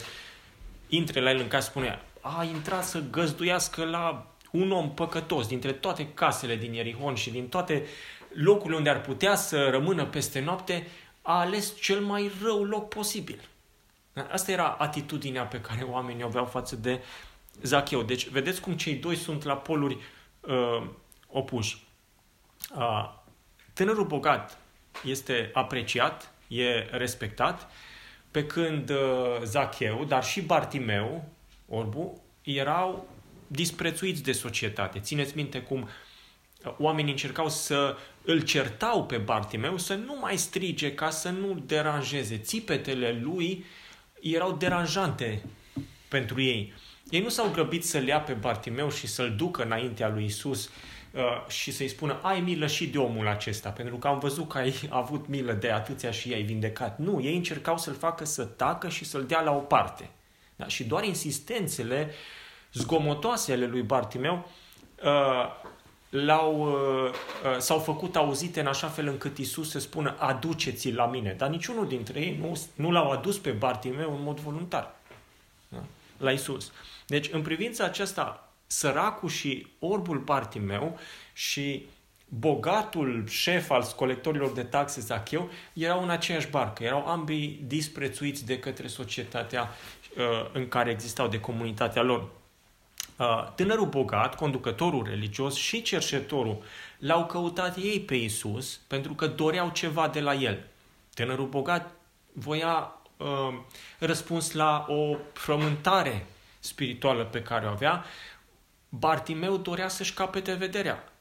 intre 0.88 1.22
la 1.22 1.30
el 1.30 1.40
în 1.40 1.48
casă, 1.48 1.70
spunea, 1.70 2.02
a 2.22 2.44
intrat 2.44 2.84
să 2.84 3.04
găzduiască 3.10 3.86
la 3.86 4.36
un 4.52 4.72
om 4.72 4.94
păcătos 4.94 5.48
dintre 5.48 5.72
toate 5.72 6.08
casele 6.14 6.56
din 6.56 6.74
Ierihon 6.74 7.16
și 7.16 7.30
din 7.30 7.48
toate 7.48 7.86
locurile 8.34 8.78
unde 8.78 8.90
ar 8.90 9.02
putea 9.02 9.36
să 9.36 9.70
rămână 9.70 10.06
peste 10.06 10.40
noapte, 10.40 10.88
a 11.22 11.40
ales 11.40 11.80
cel 11.82 12.00
mai 12.00 12.32
rău 12.44 12.64
loc 12.64 12.88
posibil. 12.90 13.40
Asta 14.32 14.52
era 14.52 14.68
atitudinea 14.68 15.44
pe 15.44 15.62
care 15.62 15.84
oamenii 15.84 16.24
o 16.24 16.28
aveau 16.28 16.46
față 16.46 16.76
de 16.76 17.04
Zacheu. 17.62 18.04
Deci, 18.04 18.28
vedeți 18.28 18.62
cum 18.62 18.74
cei 18.74 18.96
doi 18.96 19.16
sunt 19.16 19.44
la 19.44 19.58
poluri 19.58 19.98
uh, 20.40 20.90
opuși. 21.28 21.86
Uh, 22.76 23.14
tânărul 23.74 24.06
bogat 24.06 24.58
este 25.04 25.50
apreciat, 25.54 26.32
e 26.48 26.88
respectat, 26.92 27.70
pe 28.32 28.46
când 28.46 28.90
uh, 28.90 28.98
Zacheu, 29.44 30.04
dar 30.04 30.24
și 30.24 30.42
Bartimeu, 30.42 31.26
orbu, 31.70 32.22
erau 32.42 33.08
disprețuiți 33.48 34.24
de 34.24 34.32
societate. 34.32 35.00
Țineți 35.00 35.36
minte 35.36 35.62
cum 35.62 35.88
oamenii 36.78 37.12
încercau 37.12 37.50
să 37.50 37.98
îl 38.28 38.42
certau 38.42 39.06
pe 39.06 39.18
Bartimeu 39.18 39.78
să 39.78 39.94
nu 39.94 40.18
mai 40.22 40.38
strige 40.38 40.94
ca 40.94 41.10
să 41.10 41.30
nu 41.30 41.64
deranjeze. 41.66 42.38
Țipetele 42.38 43.20
lui 43.22 43.66
erau 44.22 44.52
deranjante 44.52 45.44
pentru 46.08 46.42
ei. 46.42 46.74
Ei 47.10 47.22
nu 47.22 47.30
s-au 47.30 47.50
grăbit 47.50 47.86
să-l 47.86 48.08
ia 48.08 48.20
pe 48.20 48.34
Bartimeu 48.34 48.90
și 48.90 49.08
să-l 49.08 49.36
ducă 49.36 49.64
înaintea 49.64 50.10
lui 50.10 50.26
Isus 50.26 50.70
uh, 51.12 51.48
și 51.48 51.72
să-i 51.72 51.88
spună 51.88 52.20
ai 52.22 52.40
milă 52.40 52.68
și 52.68 52.88
de 52.88 52.98
omul 52.98 53.28
acesta, 53.28 53.70
pentru 53.70 53.96
că 53.98 54.08
am 54.08 54.20
văzut 54.20 54.50
că 54.50 54.58
ai 54.58 54.74
avut 54.90 55.28
milă 55.28 55.54
de 55.54 55.72
atâția 55.72 56.12
și 56.12 56.30
i-ai 56.30 56.42
vindecat. 56.42 57.00
Nu, 57.00 57.22
ei 57.24 57.36
încercau 57.36 57.78
să-l 57.78 57.96
facă 57.96 58.26
să 58.26 58.44
tacă 58.44 58.90
și 58.90 59.06
să-l 59.06 59.26
dea 59.26 59.42
la 59.42 59.52
o 59.52 59.60
parte. 59.60 60.10
Da? 60.56 60.68
Și 60.68 60.84
doar 60.84 61.04
insistențele 61.04 62.12
zgomotoase 62.74 63.52
ale 63.52 63.66
lui 63.66 63.82
Bartimeu 63.82 64.50
uh, 65.04 65.66
l-au, 66.10 66.60
uh, 66.60 67.10
uh, 67.10 67.58
s-au 67.58 67.80
făcut 67.80 68.16
auzite 68.16 68.60
în 68.60 68.68
așa 68.68 68.88
fel 68.88 69.08
încât 69.08 69.38
Isus 69.38 69.70
să 69.70 69.80
spună 69.80 70.16
aduceți-l 70.20 70.96
la 70.96 71.06
mine. 71.06 71.34
Dar 71.38 71.50
niciunul 71.50 71.88
dintre 71.88 72.20
ei 72.20 72.38
nu, 72.42 72.62
nu 72.76 72.92
l-au 72.92 73.12
adus 73.12 73.38
pe 73.38 73.52
Bartimeu 73.52 74.16
în 74.16 74.24
mod 74.24 74.40
voluntar 74.40 74.96
da? 75.68 75.84
la 76.18 76.32
Isus. 76.32 76.72
Deci, 77.08 77.30
în 77.32 77.42
privința 77.42 77.84
aceasta, 77.84 78.50
săracul 78.68 79.30
și 79.30 79.68
orbul 79.80 80.20
Bartimeu 80.20 81.00
și 81.34 81.86
bogatul 82.30 83.28
șef 83.28 83.70
al 83.70 83.84
colectorilor 83.96 84.52
de 84.52 84.64
taxe 84.64 85.02
Zacheu 85.02 85.50
erau 85.74 86.04
în 86.04 86.10
aceeași 86.10 86.50
barcă. 86.50 86.84
Erau 86.84 87.06
ambii 87.06 87.64
disprețuiți 87.68 88.46
de 88.46 88.60
către 88.60 88.88
societatea 88.88 89.70
uh, 90.18 90.50
în 90.54 90.68
care 90.68 90.92
existau, 90.92 91.28
de 91.28 91.40
comunitatea 91.40 92.02
lor. 92.02 92.30
Uh, 93.18 93.48
tânărul 93.56 93.86
bogat, 93.86 94.36
conducătorul 94.36 95.06
religios 95.10 95.56
și 95.56 95.82
cerșetorul 95.82 96.64
l-au 96.98 97.26
căutat 97.26 97.78
ei 97.78 98.00
pe 98.00 98.16
Isus 98.16 98.80
pentru 98.88 99.14
că 99.14 99.28
doreau 99.28 99.70
ceva 99.70 100.08
de 100.08 100.20
la 100.20 100.34
el. 100.34 100.68
Tânărul 101.14 101.48
bogat 101.48 101.92
voia 102.34 102.94
uh, 103.18 103.28
răspuns 104.00 104.52
la 104.52 104.86
o 104.88 105.16
frământare 105.34 106.26
spirituală 106.60 107.24
pe 107.24 107.42
care 107.42 107.66
o 107.66 107.70
avea. 107.70 108.06
Bartimeu 108.90 109.58
dorea 109.58 109.88
să-și 109.88 110.14
capete 110.14 110.54
vederea. 110.54 111.12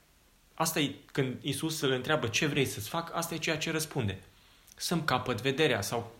Asta 0.54 0.80
e 0.80 0.94
când 1.12 1.36
Isus 1.40 1.80
îl 1.80 1.90
întreabă 1.90 2.26
ce 2.26 2.46
vrei 2.46 2.64
să-ți 2.64 2.88
fac, 2.88 3.14
asta 3.14 3.34
e 3.34 3.38
ceea 3.38 3.58
ce 3.58 3.70
răspunde. 3.70 4.18
Să-mi 4.74 5.04
capăt 5.04 5.40
vederea 5.40 5.80
sau 5.80 6.12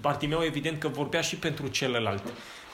Bartimeu 0.00 0.42
evident 0.42 0.78
că 0.78 0.88
vorbea 0.88 1.20
și 1.20 1.36
pentru 1.36 1.66
celălalt. 1.66 2.22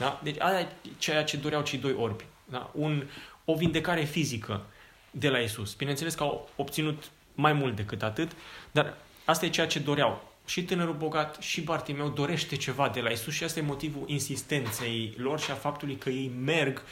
Da? 0.00 0.20
Deci 0.22 0.40
aia 0.40 0.60
e 0.60 0.68
ceea 0.98 1.24
ce 1.24 1.36
doreau 1.36 1.62
cei 1.62 1.78
doi 1.78 1.92
orbi. 1.92 2.24
Da? 2.44 2.70
Un, 2.74 3.08
o 3.44 3.54
vindecare 3.54 4.04
fizică 4.04 4.62
de 5.10 5.28
la 5.28 5.38
Isus. 5.38 5.74
Bineînțeles 5.74 6.14
că 6.14 6.22
au 6.22 6.50
obținut 6.56 7.10
mai 7.34 7.52
mult 7.52 7.76
decât 7.76 8.02
atât, 8.02 8.30
dar 8.70 8.96
asta 9.24 9.44
e 9.44 9.50
ceea 9.50 9.66
ce 9.66 9.78
doreau. 9.78 10.28
și 10.46 10.64
tânărul 10.64 10.94
bogat 10.94 11.36
și 11.40 11.60
Bartimeu 11.60 12.08
dorește 12.08 12.56
ceva 12.56 12.88
de 12.88 13.00
la 13.00 13.10
Isus 13.10 13.34
și 13.34 13.44
asta 13.44 13.58
e 13.58 13.62
motivul 13.62 14.04
insistenței 14.06 15.14
lor 15.16 15.40
și 15.40 15.50
a 15.50 15.54
faptului 15.54 15.96
că 15.96 16.10
ei 16.10 16.28
merg 16.28 16.82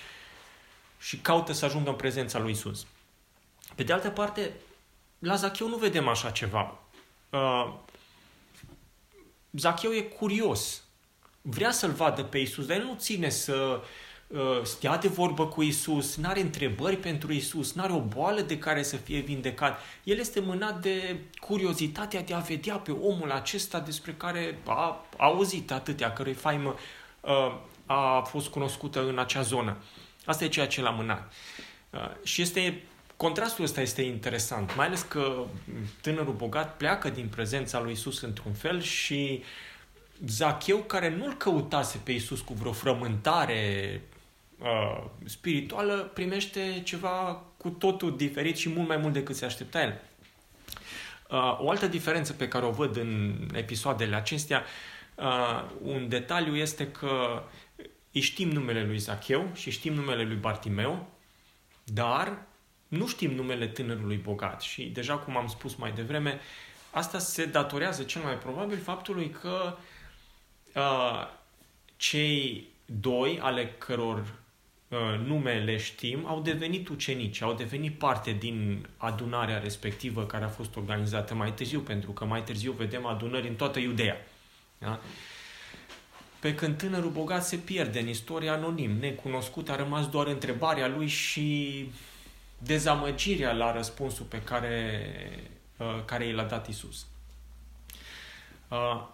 și 0.99 1.17
caută 1.17 1.53
să 1.53 1.65
ajungă 1.65 1.91
în 1.91 1.97
prezența 1.97 2.39
lui 2.39 2.51
Isus. 2.51 2.87
Pe 3.75 3.83
de 3.83 3.93
altă 3.93 4.11
parte, 4.11 4.53
la 5.19 5.35
Zacheu 5.35 5.69
nu 5.69 5.77
vedem 5.77 6.09
așa 6.09 6.31
ceva. 6.31 6.79
Uh, 7.31 7.75
Zacheu 9.51 9.93
e 9.93 10.01
curios. 10.01 10.83
Vrea 11.51 11.71
să-l 11.71 11.91
vadă 11.91 12.23
pe 12.23 12.39
Isus, 12.39 12.67
dar 12.67 12.77
el 12.77 12.85
nu 12.85 12.95
ține 12.99 13.29
să 13.29 13.81
uh, 14.27 14.61
stea 14.63 14.97
de 14.97 15.09
vorbă 15.09 15.47
cu 15.47 15.63
Isus, 15.63 16.17
nu 16.17 16.29
are 16.29 16.41
întrebări 16.41 16.97
pentru 16.97 17.33
Isus, 17.33 17.73
nu 17.73 17.83
are 17.83 17.93
o 17.93 18.01
boală 18.01 18.41
de 18.41 18.59
care 18.59 18.83
să 18.83 18.97
fie 18.97 19.21
vindecat. 19.21 19.81
El 20.05 20.19
este 20.19 20.41
mânat 20.41 20.81
de 20.81 21.17
curiozitatea 21.41 22.23
de 22.23 22.35
a 22.35 22.39
vedea 22.39 22.77
pe 22.77 22.91
omul 22.91 23.31
acesta 23.31 23.81
despre 23.81 24.13
care 24.13 24.59
a 24.67 25.05
auzit 25.17 25.71
atâtea, 25.71 26.13
cărui 26.13 26.33
faimă 26.33 26.75
uh, 27.21 27.55
a 27.87 28.21
fost 28.21 28.49
cunoscută 28.49 29.09
în 29.09 29.19
acea 29.19 29.43
zonă. 29.43 29.77
Asta 30.25 30.45
e 30.45 30.49
ceea 30.49 30.67
ce 30.67 30.81
l-a 30.81 30.91
mânat. 30.91 31.33
Uh, 31.91 32.11
și 32.23 32.43
este 32.43 32.83
Contrastul 33.17 33.65
ăsta 33.65 33.81
este 33.81 34.03
interesant, 34.03 34.77
mai 34.77 34.87
ales 34.87 35.01
că 35.01 35.45
tânărul 36.01 36.33
bogat 36.33 36.77
pleacă 36.77 37.11
din 37.11 37.29
prezența 37.29 37.81
lui 37.81 37.93
Isus 37.93 38.21
într-un 38.21 38.53
fel 38.53 38.81
și 38.81 39.43
Zacheu, 40.27 40.79
care 40.79 41.17
nu-l 41.17 41.35
căutase 41.35 42.01
pe 42.05 42.13
Isus 42.13 42.41
cu 42.41 42.53
vreo 42.53 42.73
frământare 42.73 44.03
uh, 44.59 45.05
spirituală, 45.25 46.11
primește 46.15 46.81
ceva 46.85 47.43
cu 47.57 47.69
totul 47.69 48.17
diferit 48.17 48.57
și 48.57 48.69
mult 48.69 48.89
mai 48.89 48.97
mult 48.97 49.13
decât 49.13 49.37
se 49.37 49.45
aștepta 49.45 49.83
el. 49.83 50.01
Uh, 51.31 51.59
o 51.61 51.71
altă 51.71 51.87
diferență 51.87 52.33
pe 52.33 52.49
care 52.49 52.65
o 52.65 52.71
văd 52.71 52.97
în 52.97 53.35
episoadele 53.53 54.17
acestea, 54.17 54.65
uh, 55.15 55.65
un 55.83 56.09
detaliu 56.09 56.57
este 56.57 56.91
că 56.91 57.43
îi 58.13 58.21
știm 58.21 58.49
numele 58.49 58.85
lui 58.85 58.99
Zacheu 58.99 59.51
și 59.55 59.71
știm 59.71 59.93
numele 59.93 60.23
lui 60.23 60.37
Bartimeu, 60.37 61.09
dar 61.85 62.47
nu 62.89 63.07
știm 63.07 63.31
numele 63.31 63.67
tânărului 63.67 64.17
bogat 64.17 64.61
și 64.61 64.83
deja 64.85 65.17
cum 65.17 65.37
am 65.37 65.47
spus 65.47 65.75
mai 65.75 65.93
devreme, 65.93 66.41
asta 66.91 67.19
se 67.19 67.45
datorează 67.45 68.03
cel 68.03 68.23
mai 68.23 68.35
probabil 68.35 68.79
faptului 68.79 69.31
că 69.31 69.77
uh, 69.77 69.79
cei 71.97 72.67
doi 72.85 73.39
ale 73.43 73.75
căror 73.79 74.19
uh, 74.89 74.99
nume 75.25 75.59
le 75.59 75.77
știm 75.77 76.27
au 76.27 76.41
devenit 76.41 76.89
ucenici, 76.89 77.43
au 77.43 77.55
devenit 77.55 77.99
parte 77.99 78.33
din 78.33 78.89
adunarea 78.97 79.59
respectivă 79.59 80.25
care 80.25 80.45
a 80.45 80.49
fost 80.49 80.77
organizată 80.77 81.35
mai 81.35 81.53
târziu, 81.53 81.81
pentru 81.81 82.11
că 82.11 82.25
mai 82.25 82.43
târziu 82.43 82.73
vedem 82.73 83.07
adunări 83.07 83.49
în 83.49 83.55
toată 83.55 83.79
Iudeea. 83.79 84.17
Da? 84.79 85.01
Pe 86.41 86.55
când 86.55 86.77
tânărul 86.77 87.11
bogat 87.11 87.45
se 87.45 87.57
pierde 87.57 88.01
în 88.01 88.09
istoria 88.09 88.53
anonim, 88.53 88.91
necunoscut, 88.91 89.69
a 89.69 89.77
rămas 89.77 90.09
doar 90.09 90.27
întrebarea 90.27 90.89
lui 90.89 91.07
și 91.07 91.91
dezamăgirea 92.59 93.53
la 93.53 93.73
răspunsul 93.73 94.25
pe 94.25 94.43
care, 94.43 95.05
uh, 95.77 96.05
care 96.05 96.27
i 96.27 96.33
l-a 96.33 96.45
dat 96.45 96.69
Isus. 96.69 97.07
Uh, 98.69 99.07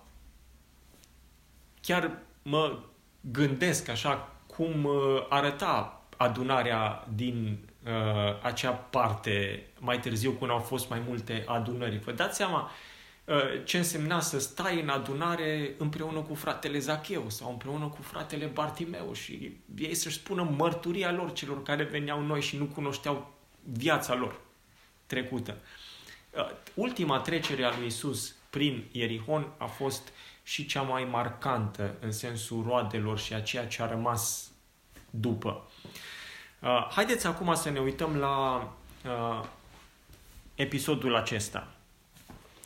chiar 1.86 2.18
mă 2.42 2.78
gândesc 3.20 3.88
așa 3.88 4.32
cum 4.46 4.84
uh, 4.84 5.26
arăta 5.28 6.02
adunarea 6.16 7.06
din 7.14 7.58
uh, 7.84 8.42
acea 8.42 8.70
parte 8.70 9.66
mai 9.78 10.00
târziu 10.00 10.30
când 10.30 10.50
au 10.50 10.58
fost 10.58 10.88
mai 10.88 11.02
multe 11.06 11.44
adunări. 11.46 11.98
Vă 11.98 12.12
dați 12.12 12.36
seama 12.36 12.70
uh, 13.24 13.64
ce 13.64 13.76
însemna 13.76 14.20
să 14.20 14.38
stai 14.38 14.80
în 14.80 14.88
adunare 14.88 15.74
împreună 15.78 16.20
cu 16.20 16.34
fratele 16.34 16.78
Zacheu 16.78 17.24
sau 17.28 17.50
împreună 17.50 17.86
cu 17.86 18.02
fratele 18.02 18.46
Bartimeu 18.46 19.12
și 19.12 19.56
ei 19.78 19.94
să-și 19.94 20.16
spună 20.16 20.54
mărturia 20.56 21.12
lor 21.12 21.32
celor 21.32 21.62
care 21.62 21.82
veneau 21.82 22.20
noi 22.20 22.40
și 22.40 22.56
nu 22.56 22.64
cunoșteau 22.64 23.32
viața 23.62 24.14
lor 24.14 24.40
trecută. 25.06 25.56
Uh, 26.30 26.50
ultima 26.74 27.18
trecere 27.18 27.64
a 27.64 27.76
lui 27.78 27.86
Isus 27.86 28.34
prin 28.50 28.84
Ierihon 28.92 29.52
a 29.58 29.66
fost 29.66 30.12
și 30.44 30.66
cea 30.66 30.82
mai 30.82 31.04
marcantă 31.04 31.94
în 32.00 32.12
sensul 32.12 32.62
roadelor 32.66 33.18
și 33.18 33.34
a 33.34 33.40
ceea 33.40 33.66
ce 33.66 33.82
a 33.82 33.86
rămas 33.86 34.50
după. 35.10 35.70
Uh, 36.58 36.88
haideți 36.90 37.26
acum 37.26 37.54
să 37.54 37.70
ne 37.70 37.78
uităm 37.78 38.16
la 38.16 38.68
uh, 39.04 39.44
episodul 40.54 41.16
acesta. 41.16 41.68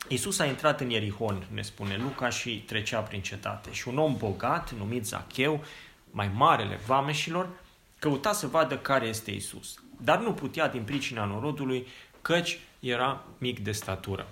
Isus 0.07 0.39
a 0.39 0.45
intrat 0.45 0.81
în 0.81 0.89
Ierihon, 0.89 1.47
ne 1.51 1.61
spune 1.61 1.97
Luca, 1.97 2.29
și 2.29 2.63
trecea 2.67 2.99
prin 2.99 3.21
cetate. 3.21 3.71
Și 3.71 3.87
un 3.87 3.97
om 3.97 4.15
bogat, 4.17 4.71
numit 4.71 5.05
Zacheu, 5.05 5.63
mai 6.11 6.31
marele 6.33 6.79
vameșilor, 6.85 7.49
căuta 7.99 8.33
să 8.33 8.47
vadă 8.47 8.77
care 8.77 9.05
este 9.05 9.31
Isus 9.31 9.79
dar 10.01 10.19
nu 10.19 10.33
putea 10.33 10.67
din 10.67 10.83
pricina 10.83 11.25
norodului, 11.25 11.87
căci 12.21 12.59
era 12.79 13.23
mic 13.37 13.59
de 13.59 13.71
statură. 13.71 14.27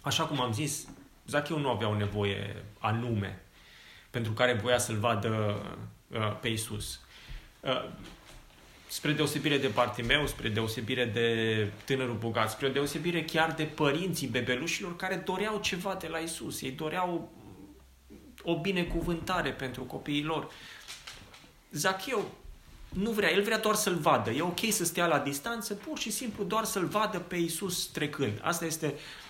Așa 0.00 0.24
cum 0.24 0.40
am 0.40 0.52
zis, 0.52 0.88
Zacheu 1.30 1.58
nu 1.58 1.68
avea 1.68 1.88
o 1.88 1.96
nevoie 1.96 2.64
anume 2.78 3.42
pentru 4.10 4.32
care 4.32 4.52
voia 4.52 4.78
să-l 4.78 4.96
vadă 4.96 5.60
uh, 6.08 6.36
pe 6.40 6.48
Isus. 6.48 7.00
Uh, 7.60 7.88
spre 8.86 9.12
deosebire 9.12 9.58
de 9.58 9.72
meu, 10.06 10.26
spre 10.26 10.48
deosebire 10.48 11.04
de 11.04 11.68
tânărul 11.84 12.14
bogat, 12.14 12.50
spre 12.50 12.68
deosebire 12.68 13.24
chiar 13.24 13.52
de 13.52 13.64
părinții 13.64 14.26
bebelușilor 14.26 14.96
care 14.96 15.14
doreau 15.14 15.60
ceva 15.60 15.94
de 15.94 16.08
la 16.08 16.18
Isus. 16.18 16.62
Ei 16.62 16.70
doreau 16.70 17.32
o 18.42 18.60
binecuvântare 18.60 19.50
pentru 19.50 19.82
copiii 19.82 20.24
lor. 20.24 20.50
Zacheu 21.70 22.30
nu 22.88 23.10
vrea, 23.10 23.30
el 23.30 23.42
vrea 23.42 23.58
doar 23.58 23.74
să-l 23.74 23.96
vadă. 23.96 24.30
E 24.30 24.42
ok 24.42 24.60
să 24.70 24.84
stea 24.84 25.06
la 25.06 25.18
distanță, 25.18 25.74
pur 25.74 25.98
și 25.98 26.10
simplu 26.10 26.44
doar 26.44 26.64
să-l 26.64 26.86
vadă 26.86 27.18
pe 27.18 27.36
Isus 27.36 27.86
trecând. 27.86 28.38
Asta 28.42 28.64
este 28.64 28.86
uh, 28.86 29.29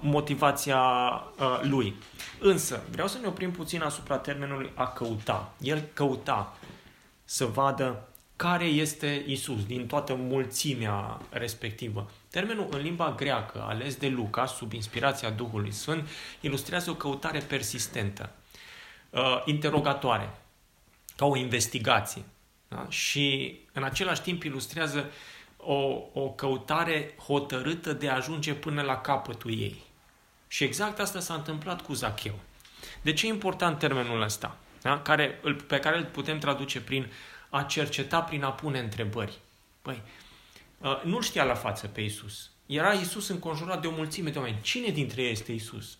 motivația 0.00 0.80
uh, 0.80 1.60
lui. 1.62 1.94
Însă, 2.38 2.82
vreau 2.90 3.08
să 3.08 3.18
ne 3.18 3.26
oprim 3.26 3.50
puțin 3.50 3.82
asupra 3.82 4.18
termenului 4.18 4.70
a 4.74 4.86
căuta. 4.86 5.52
El 5.60 5.88
căuta 5.92 6.56
să 7.24 7.44
vadă 7.44 8.08
care 8.36 8.64
este 8.64 9.24
Isus 9.26 9.64
din 9.64 9.86
toată 9.86 10.14
mulțimea 10.14 11.20
respectivă. 11.30 12.10
Termenul 12.30 12.68
în 12.70 12.80
limba 12.80 13.14
greacă, 13.16 13.64
ales 13.68 13.96
de 13.96 14.08
Luca, 14.08 14.46
sub 14.46 14.72
inspirația 14.72 15.30
Duhului 15.30 15.72
Sfânt, 15.72 16.08
ilustrează 16.40 16.90
o 16.90 16.94
căutare 16.94 17.38
persistentă, 17.38 18.30
uh, 19.10 19.42
interogatoare, 19.44 20.30
ca 21.16 21.24
o 21.24 21.36
investigație. 21.36 22.22
Da? 22.68 22.86
Și 22.88 23.58
în 23.72 23.82
același 23.82 24.22
timp 24.22 24.42
ilustrează 24.42 25.10
o, 25.64 26.02
o 26.12 26.30
căutare 26.30 27.14
hotărâtă 27.26 27.92
de 27.92 28.08
a 28.08 28.14
ajunge 28.14 28.54
până 28.54 28.82
la 28.82 29.00
capătul 29.00 29.50
ei. 29.50 29.82
Și 30.48 30.64
exact 30.64 30.98
asta 30.98 31.20
s-a 31.20 31.34
întâmplat 31.34 31.82
cu 31.82 31.92
Zacheu. 31.92 32.34
De 33.02 33.12
ce 33.12 33.26
e 33.26 33.28
important 33.28 33.78
termenul 33.78 34.22
ăsta? 34.22 34.56
Da? 34.82 35.00
Care, 35.00 35.40
pe 35.66 35.78
care 35.78 35.96
îl 35.96 36.04
putem 36.04 36.38
traduce 36.38 36.80
prin 36.80 37.10
a 37.48 37.62
cerceta, 37.62 38.20
prin 38.20 38.42
a 38.42 38.50
pune 38.50 38.78
întrebări. 38.78 39.38
Păi, 39.82 40.02
ă, 40.82 41.00
nu-l 41.04 41.22
știa 41.22 41.44
la 41.44 41.54
față 41.54 41.86
pe 41.86 42.00
Isus. 42.00 42.50
Era 42.66 42.92
Isus 42.92 43.28
înconjurat 43.28 43.80
de 43.80 43.86
o 43.86 43.90
mulțime 43.90 44.30
de 44.30 44.38
oameni. 44.38 44.58
Cine 44.60 44.88
dintre 44.88 45.22
ei 45.22 45.30
este 45.30 45.52
Isus? 45.52 45.98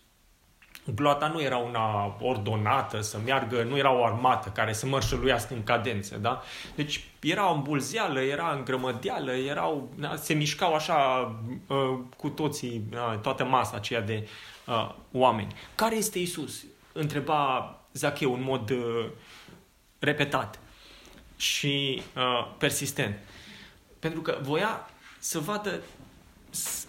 Gloata 0.95 1.27
nu 1.27 1.41
era 1.41 1.57
una 1.57 2.15
ordonată 2.19 3.01
să 3.01 3.17
meargă, 3.25 3.63
nu 3.63 3.77
era 3.77 3.93
o 3.93 4.05
armată 4.05 4.49
care 4.49 4.73
să 4.73 4.85
mărșăluiască 4.85 5.53
în 5.53 5.63
cadență, 5.63 6.17
da? 6.17 6.41
Deci 6.75 7.03
era 7.19 7.49
o 7.49 7.53
îmbulzeală, 7.53 8.21
era 8.21 8.53
îngrămădeală, 8.57 9.31
erau, 9.31 9.89
da? 9.95 10.15
se 10.15 10.33
mișcau 10.33 10.73
așa 10.73 11.31
uh, 11.67 11.99
cu 12.17 12.29
toții, 12.29 12.83
uh, 12.93 13.19
toată 13.19 13.45
masa 13.45 13.75
aceea 13.75 14.01
de 14.01 14.27
uh, 14.65 14.95
oameni. 15.11 15.55
Care 15.75 15.95
este 15.95 16.19
Isus? 16.19 16.63
Întreba 16.91 17.75
Zacheu 17.91 18.33
în 18.33 18.43
mod 18.43 18.69
uh, 18.69 19.05
repetat 19.99 20.59
și 21.35 22.01
uh, 22.15 22.47
persistent. 22.57 23.17
Pentru 23.99 24.21
că 24.21 24.37
voia 24.41 24.89
să 25.19 25.39
vadă, 25.39 25.81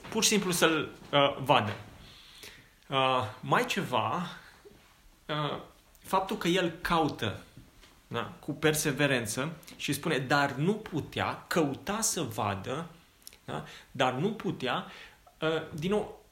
pur 0.09 0.22
și 0.22 0.28
simplu 0.28 0.50
să-l 0.50 0.90
uh, 1.12 1.37
vadă. 1.44 1.76
Uh, 2.94 3.24
mai 3.40 3.66
ceva, 3.66 4.30
uh, 5.26 5.61
faptul 5.98 6.37
că 6.37 6.48
el 6.48 6.70
caută 6.80 7.40
da, 8.07 8.33
cu 8.40 8.52
perseverență 8.52 9.52
și 9.76 9.92
spune, 9.92 10.18
dar 10.18 10.52
nu 10.52 10.74
putea, 10.74 11.44
căuta 11.46 12.00
să 12.00 12.22
vadă, 12.22 12.87
da, 13.44 13.64
dar 13.90 14.12
nu 14.12 14.33
putea, 14.33 14.87
uh, 15.40 15.62
din 15.74 15.90
nou, 15.90 16.24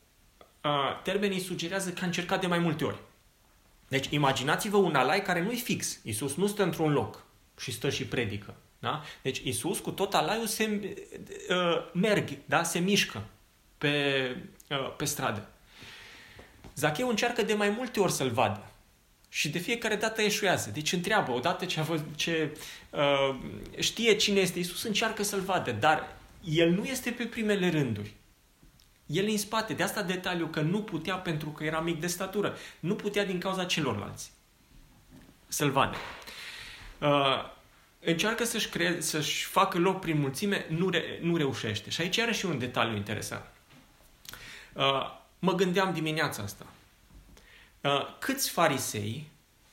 uh, 0.64 1.00
termenii 1.02 1.40
sugerează 1.40 1.90
că 1.90 1.98
a 2.02 2.06
încercat 2.06 2.40
de 2.40 2.46
mai 2.46 2.58
multe 2.58 2.84
ori. 2.84 2.98
Deci 3.88 4.06
imaginați-vă 4.10 4.76
un 4.76 4.94
alai 4.94 5.22
care 5.22 5.42
nu-i 5.42 5.60
fix. 5.60 6.00
Iisus 6.02 6.34
nu 6.34 6.46
stă 6.46 6.62
într-un 6.62 6.92
loc 6.92 7.24
și 7.58 7.72
stă 7.72 7.90
și 7.90 8.06
predică. 8.06 8.54
Da? 8.78 9.02
Deci 9.22 9.38
Iisus 9.38 9.78
cu 9.78 9.90
tot 9.90 10.14
alaiul 10.14 10.46
se 10.46 10.96
uh, 11.48 11.90
merg, 11.92 12.28
da? 12.44 12.62
se 12.62 12.78
mișcă 12.78 13.22
pe, 13.78 14.36
uh, 14.68 14.94
pe 14.96 15.04
stradă. 15.04 15.51
Zacheu 16.74 17.08
încearcă 17.08 17.42
de 17.42 17.54
mai 17.54 17.68
multe 17.68 18.00
ori 18.00 18.12
să-l 18.12 18.30
vadă. 18.30 18.66
Și 19.28 19.48
de 19.48 19.58
fiecare 19.58 19.96
dată 19.96 20.22
eșuează. 20.22 20.70
Deci 20.70 20.92
întreabă, 20.92 21.32
odată 21.32 21.64
ce, 21.64 21.80
a 21.80 21.82
văzut, 21.82 22.14
ce 22.16 22.56
uh, 22.90 23.36
știe 23.78 24.16
cine 24.16 24.40
este 24.40 24.58
Isus, 24.58 24.82
încearcă 24.82 25.22
să-l 25.22 25.40
vadă, 25.40 25.70
dar 25.72 26.16
el 26.44 26.70
nu 26.70 26.84
este 26.84 27.10
pe 27.10 27.24
primele 27.24 27.70
rânduri. 27.70 28.14
El 29.06 29.26
e 29.26 29.30
în 29.30 29.38
spate. 29.38 29.72
De 29.72 29.82
asta 29.82 30.02
detaliu 30.02 30.46
că 30.46 30.60
nu 30.60 30.82
putea 30.82 31.14
pentru 31.14 31.48
că 31.48 31.64
era 31.64 31.80
mic 31.80 32.00
de 32.00 32.06
statură. 32.06 32.56
Nu 32.80 32.94
putea 32.94 33.24
din 33.24 33.38
cauza 33.38 33.64
celorlalți 33.64 34.32
să-l 35.48 35.70
vadă. 35.70 35.96
Uh, 36.98 37.50
încearcă 38.00 38.44
să-și, 38.44 38.68
cre- 38.68 39.00
să-și 39.00 39.44
facă 39.44 39.78
loc 39.78 40.00
prin 40.00 40.20
mulțime, 40.20 40.66
nu, 40.68 40.88
re- 40.88 41.18
nu 41.22 41.36
reușește. 41.36 41.90
Și 41.90 42.00
aici 42.00 42.18
are 42.18 42.32
și 42.32 42.46
un 42.46 42.58
detaliu 42.58 42.96
interesant. 42.96 43.44
Uh, 44.72 45.20
mă 45.44 45.54
gândeam 45.54 45.92
dimineața 45.92 46.42
asta. 46.42 46.66
Uh, 47.80 48.18
câți 48.18 48.50
farisei, 48.50 49.28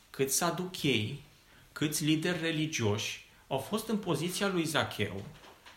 câți 0.09 0.35
saduchei, 0.35 1.23
câți 1.71 2.03
lideri 2.03 2.41
religioși 2.41 3.29
au 3.47 3.57
fost 3.57 3.87
în 3.87 3.97
poziția 3.97 4.47
lui 4.47 4.63
Zacheu 4.63 5.23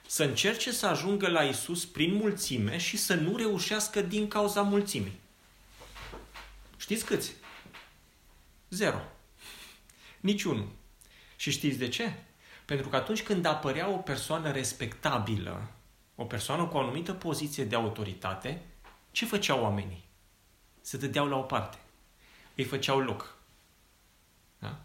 să 0.06 0.24
încerce 0.24 0.72
să 0.72 0.86
ajungă 0.86 1.28
la 1.28 1.42
Isus 1.42 1.84
prin 1.84 2.14
mulțime 2.14 2.78
și 2.78 2.96
să 2.96 3.14
nu 3.14 3.36
reușească 3.36 4.00
din 4.00 4.28
cauza 4.28 4.62
mulțimii. 4.62 5.20
Știți 6.76 7.04
câți? 7.04 7.32
Zero. 8.68 9.00
Niciunul. 10.20 10.68
Și 11.36 11.50
știți 11.50 11.78
de 11.78 11.88
ce? 11.88 12.12
Pentru 12.64 12.88
că 12.88 12.96
atunci 12.96 13.22
când 13.22 13.44
apărea 13.44 13.88
o 13.88 13.96
persoană 13.96 14.50
respectabilă, 14.50 15.70
o 16.14 16.24
persoană 16.24 16.66
cu 16.66 16.76
o 16.76 16.80
anumită 16.80 17.12
poziție 17.12 17.64
de 17.64 17.74
autoritate, 17.74 18.62
ce 19.12 19.26
făceau 19.26 19.62
oamenii? 19.62 20.04
Se 20.80 20.96
dădeau 20.96 21.28
la 21.28 21.36
o 21.36 21.42
parte. 21.42 21.78
Îi 22.54 22.64
făceau 22.64 23.00
loc. 23.00 23.36
Da? 24.58 24.80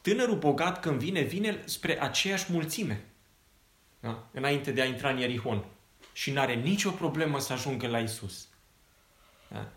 Tânărul 0.00 0.38
bogat 0.38 0.80
când 0.80 0.98
vine, 0.98 1.20
vine 1.20 1.62
spre 1.64 2.02
aceeași 2.02 2.52
mulțime. 2.52 3.04
Da? 4.00 4.28
Înainte 4.32 4.72
de 4.72 4.80
a 4.80 4.84
intra 4.84 5.10
în 5.10 5.18
Ierihon. 5.18 5.64
Și 6.12 6.32
nu 6.32 6.40
are 6.40 6.54
nicio 6.54 6.90
problemă 6.90 7.38
să 7.38 7.52
ajungă 7.52 7.86
la 7.86 7.98
Isus. 7.98 8.48
Da? 9.48 9.68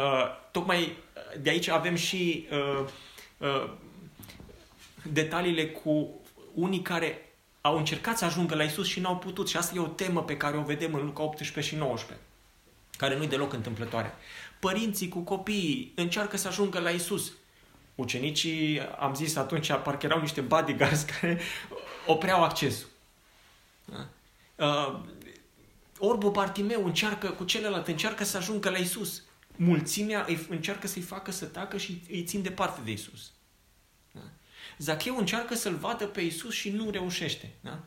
Uh, 0.00 0.26
tocmai 0.50 0.96
de 1.40 1.50
aici 1.50 1.68
avem 1.68 1.94
și 1.94 2.48
uh, 2.50 2.88
uh, 3.38 3.70
detaliile 5.02 5.66
cu 5.66 6.20
unii 6.54 6.82
care 6.82 7.25
au 7.66 7.76
încercat 7.76 8.18
să 8.18 8.24
ajungă 8.24 8.54
la 8.54 8.62
Isus 8.62 8.86
și 8.86 9.00
n-au 9.00 9.16
putut. 9.16 9.48
Și 9.48 9.56
asta 9.56 9.72
e 9.76 9.80
o 9.80 9.86
temă 9.86 10.22
pe 10.22 10.36
care 10.36 10.56
o 10.56 10.62
vedem 10.62 10.94
în 10.94 11.04
Luca 11.04 11.22
18 11.22 11.74
și 11.74 11.80
19, 11.80 12.26
care 12.96 13.16
nu-i 13.16 13.28
deloc 13.28 13.52
întâmplătoare. 13.52 14.14
Părinții 14.60 15.08
cu 15.08 15.18
copiii 15.18 15.92
încearcă 15.94 16.36
să 16.36 16.48
ajungă 16.48 16.78
la 16.78 16.90
Isus. 16.90 17.32
Ucenicii, 17.94 18.80
am 18.98 19.14
zis 19.14 19.36
atunci, 19.36 19.72
parcă 19.72 20.06
erau 20.06 20.20
niște 20.20 20.40
bodyguards 20.40 21.02
care 21.20 21.40
opreau 22.06 22.42
accesul. 22.42 22.88
Da? 23.84 24.06
Uh, 24.66 25.00
Orbu 25.98 26.30
Bartimeu 26.30 26.84
încearcă 26.84 27.28
cu 27.28 27.44
celălalt, 27.44 27.88
încearcă 27.88 28.24
să 28.24 28.36
ajungă 28.36 28.70
la 28.70 28.78
Isus. 28.78 29.22
Mulțimea 29.56 30.24
îi 30.28 30.46
încearcă 30.50 30.86
să-i 30.86 31.02
facă 31.02 31.30
să 31.30 31.44
tacă 31.44 31.76
și 31.76 32.02
îi 32.10 32.24
țin 32.24 32.42
departe 32.42 32.80
de 32.84 32.90
Isus. 32.90 33.30
Da? 34.76 34.84
Zacheu 34.84 35.16
încearcă 35.16 35.54
să-l 35.54 35.74
vadă 35.74 36.06
pe 36.06 36.20
Isus 36.20 36.54
și 36.54 36.70
nu 36.70 36.90
reușește. 36.90 37.50
Da? 37.60 37.78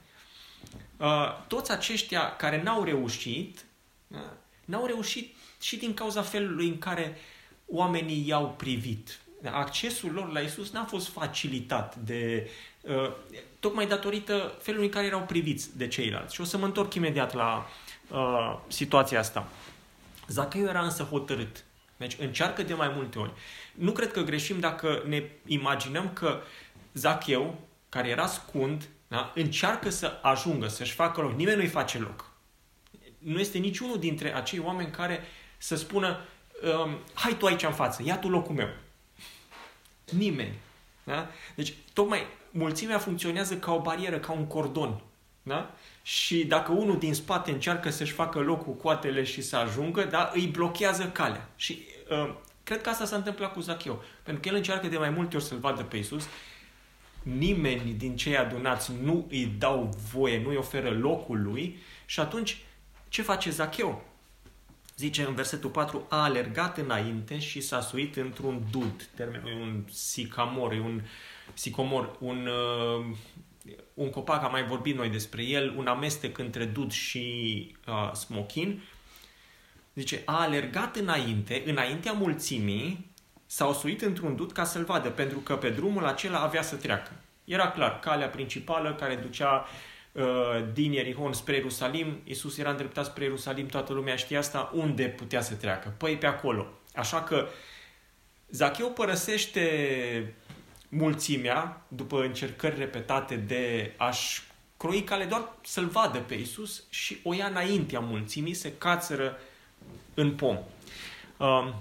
Uh, 0.97 1.45
toți 1.47 1.71
aceștia 1.71 2.35
care 2.35 2.61
n-au 2.61 2.83
reușit, 2.83 3.65
da? 4.07 4.33
n-au 4.65 4.85
reușit 4.85 5.35
și 5.61 5.77
din 5.77 5.93
cauza 5.93 6.21
felului 6.21 6.67
în 6.67 6.77
care 6.77 7.17
oamenii 7.65 8.27
i-au 8.27 8.53
privit. 8.57 9.19
Accesul 9.51 10.11
lor 10.11 10.31
la 10.31 10.39
Isus 10.39 10.71
n-a 10.71 10.83
fost 10.83 11.07
facilitat 11.07 11.95
de 11.95 12.49
uh, 12.81 13.11
tocmai 13.59 13.87
datorită 13.87 14.53
felului 14.61 14.85
în 14.85 14.91
care 14.91 15.05
erau 15.05 15.21
priviți 15.21 15.77
de 15.77 15.87
ceilalți. 15.87 16.33
Și 16.33 16.41
o 16.41 16.43
să 16.43 16.57
mă 16.57 16.65
întorc 16.65 16.93
imediat 16.93 17.33
la 17.33 17.69
uh, 18.11 18.59
situația 18.67 19.19
asta. 19.19 19.47
Zacheu 20.27 20.67
era 20.67 20.81
însă 20.81 21.03
hotărât. 21.03 21.63
Deci 21.97 22.15
încearcă 22.19 22.63
de 22.63 22.73
mai 22.73 22.91
multe 22.95 23.19
ori. 23.19 23.31
Nu 23.73 23.91
cred 23.91 24.11
că 24.11 24.21
greșim 24.21 24.59
dacă 24.59 25.03
ne 25.07 25.23
imaginăm 25.45 26.13
că 26.13 26.41
Zacheu, 26.93 27.59
care 27.89 28.07
era 28.07 28.27
scund, 28.27 28.89
da, 29.07 29.31
încearcă 29.35 29.89
să 29.89 30.19
ajungă, 30.21 30.67
să-și 30.67 30.93
facă 30.93 31.21
loc. 31.21 31.33
Nimeni 31.33 31.57
nu-i 31.57 31.67
face 31.67 31.97
loc. 31.97 32.31
Nu 33.17 33.39
este 33.39 33.57
niciunul 33.57 33.99
dintre 33.99 34.35
acei 34.35 34.59
oameni 34.59 34.91
care 34.91 35.21
să 35.57 35.75
spună 35.75 36.19
um, 36.83 36.97
hai 37.13 37.35
tu 37.37 37.45
aici 37.45 37.63
în 37.63 37.73
față, 37.73 38.03
ia 38.05 38.17
tu 38.17 38.29
locul 38.29 38.55
meu. 38.55 38.69
Nimeni. 40.09 40.53
Da? 41.03 41.27
Deci, 41.55 41.73
tocmai 41.93 42.25
mulțimea 42.51 42.97
funcționează 42.97 43.57
ca 43.57 43.73
o 43.73 43.81
barieră, 43.81 44.19
ca 44.19 44.31
un 44.31 44.45
cordon. 44.45 45.01
Da? 45.43 45.71
Și 46.01 46.45
dacă 46.45 46.71
unul 46.71 46.97
din 46.97 47.13
spate 47.13 47.51
încearcă 47.51 47.89
să-și 47.89 48.11
facă 48.11 48.39
locul 48.39 48.73
cu 48.73 48.81
coatele 48.81 49.23
și 49.23 49.41
să 49.41 49.55
ajungă, 49.55 50.03
da, 50.03 50.31
îi 50.33 50.47
blochează 50.47 51.07
calea. 51.07 51.49
Și 51.55 51.85
uh, 52.09 52.33
cred 52.63 52.81
că 52.81 52.89
asta 52.89 53.05
s-a 53.05 53.15
întâmplat 53.15 53.53
cu 53.53 53.59
Zacheu. 53.59 54.03
Pentru 54.23 54.41
că 54.41 54.47
el 54.49 54.55
încearcă 54.55 54.87
de 54.87 54.97
mai 54.97 55.09
multe 55.09 55.35
ori 55.35 55.45
să-l 55.45 55.57
vadă 55.57 55.83
pe 55.83 55.97
Isus. 55.97 56.27
Nimeni 57.23 57.91
din 57.91 58.15
cei 58.15 58.37
adunați 58.37 58.91
nu 59.03 59.27
îi 59.29 59.45
dau 59.57 59.97
voie, 60.11 60.41
nu 60.41 60.49
îi 60.49 60.55
oferă 60.55 60.89
locul 60.89 61.41
lui. 61.41 61.77
Și 62.05 62.19
atunci, 62.19 62.57
ce 63.09 63.21
face 63.21 63.49
Zacheu? 63.49 64.03
Zice 64.97 65.23
în 65.23 65.33
versetul 65.33 65.69
4, 65.69 66.05
a 66.09 66.23
alergat 66.23 66.77
înainte 66.77 67.39
și 67.39 67.61
s-a 67.61 67.81
suit 67.81 68.15
într-un 68.15 68.63
dud. 68.71 69.09
Termenul 69.15 69.49
e 69.49 69.61
un 69.61 69.83
sicamor, 69.91 70.73
e 70.73 70.79
un 70.79 71.01
sicomor, 71.53 72.15
un, 72.19 72.47
uh, 72.47 73.05
un 73.93 74.09
copac, 74.09 74.43
am 74.43 74.51
mai 74.51 74.65
vorbit 74.65 74.95
noi 74.95 75.09
despre 75.09 75.43
el, 75.43 75.73
un 75.77 75.87
amestec 75.87 76.37
între 76.37 76.65
dud 76.65 76.91
și 76.91 77.75
uh, 77.87 78.13
smochin. 78.13 78.81
Zice, 79.95 80.21
a 80.25 80.41
alergat 80.41 80.95
înainte, 80.95 81.63
înaintea 81.65 82.11
mulțimii, 82.11 83.11
s-au 83.51 83.73
suit 83.73 84.01
într-un 84.01 84.35
dud 84.35 84.51
ca 84.51 84.63
să-l 84.63 84.83
vadă, 84.83 85.09
pentru 85.09 85.39
că 85.39 85.55
pe 85.55 85.69
drumul 85.69 86.05
acela 86.05 86.39
avea 86.39 86.61
să 86.61 86.75
treacă. 86.75 87.11
Era 87.43 87.71
clar, 87.71 87.99
calea 87.99 88.27
principală 88.27 88.93
care 88.93 89.15
ducea 89.15 89.67
uh, 90.11 90.23
din 90.73 90.91
Ierihon 90.91 91.33
spre 91.33 91.55
Ierusalim, 91.55 92.19
Iisus 92.23 92.57
era 92.57 92.69
îndreptat 92.69 93.05
spre 93.05 93.23
Ierusalim, 93.23 93.65
toată 93.65 93.93
lumea 93.93 94.15
știa 94.15 94.39
asta, 94.39 94.71
unde 94.73 95.03
putea 95.03 95.41
să 95.41 95.53
treacă? 95.53 95.93
Păi 95.97 96.17
pe 96.17 96.25
acolo. 96.25 96.67
Așa 96.95 97.23
că 97.23 97.47
Zacheu 98.49 98.91
părăsește 98.91 100.35
mulțimea, 100.89 101.81
după 101.87 102.21
încercări 102.21 102.77
repetate 102.77 103.35
de 103.35 103.93
a-și 103.97 104.41
croi 104.77 105.03
cale 105.03 105.25
doar 105.25 105.49
să-L 105.63 105.85
vadă 105.85 106.19
pe 106.19 106.35
Isus 106.35 106.83
și 106.89 107.19
o 107.23 107.33
ia 107.33 107.45
înaintea 107.45 107.99
mulțimii, 107.99 108.53
se 108.53 108.73
cațără 108.77 109.37
în 110.13 110.35
pom. 110.35 110.57
Uh, 111.37 111.73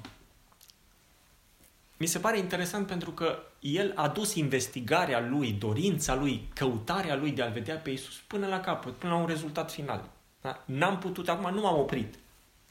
mi 1.99 2.07
se 2.07 2.19
pare 2.19 2.39
interesant 2.39 2.87
pentru 2.87 3.11
că 3.11 3.39
el 3.61 3.93
a 3.95 4.09
dus 4.09 4.35
investigarea 4.35 5.21
lui, 5.21 5.53
dorința 5.53 6.15
lui, 6.15 6.49
căutarea 6.55 7.17
lui 7.17 7.31
de 7.31 7.43
a-L 7.43 7.53
vedea 7.53 7.77
pe 7.77 7.91
Isus 7.91 8.15
până 8.27 8.47
la 8.47 8.61
capăt, 8.61 8.95
până 8.95 9.13
la 9.13 9.19
un 9.19 9.27
rezultat 9.27 9.73
final. 9.73 10.11
Da? 10.41 10.63
N-am 10.65 10.99
putut, 10.99 11.29
acum 11.29 11.55
nu 11.55 11.61
m-am 11.61 11.79
oprit. 11.79 12.15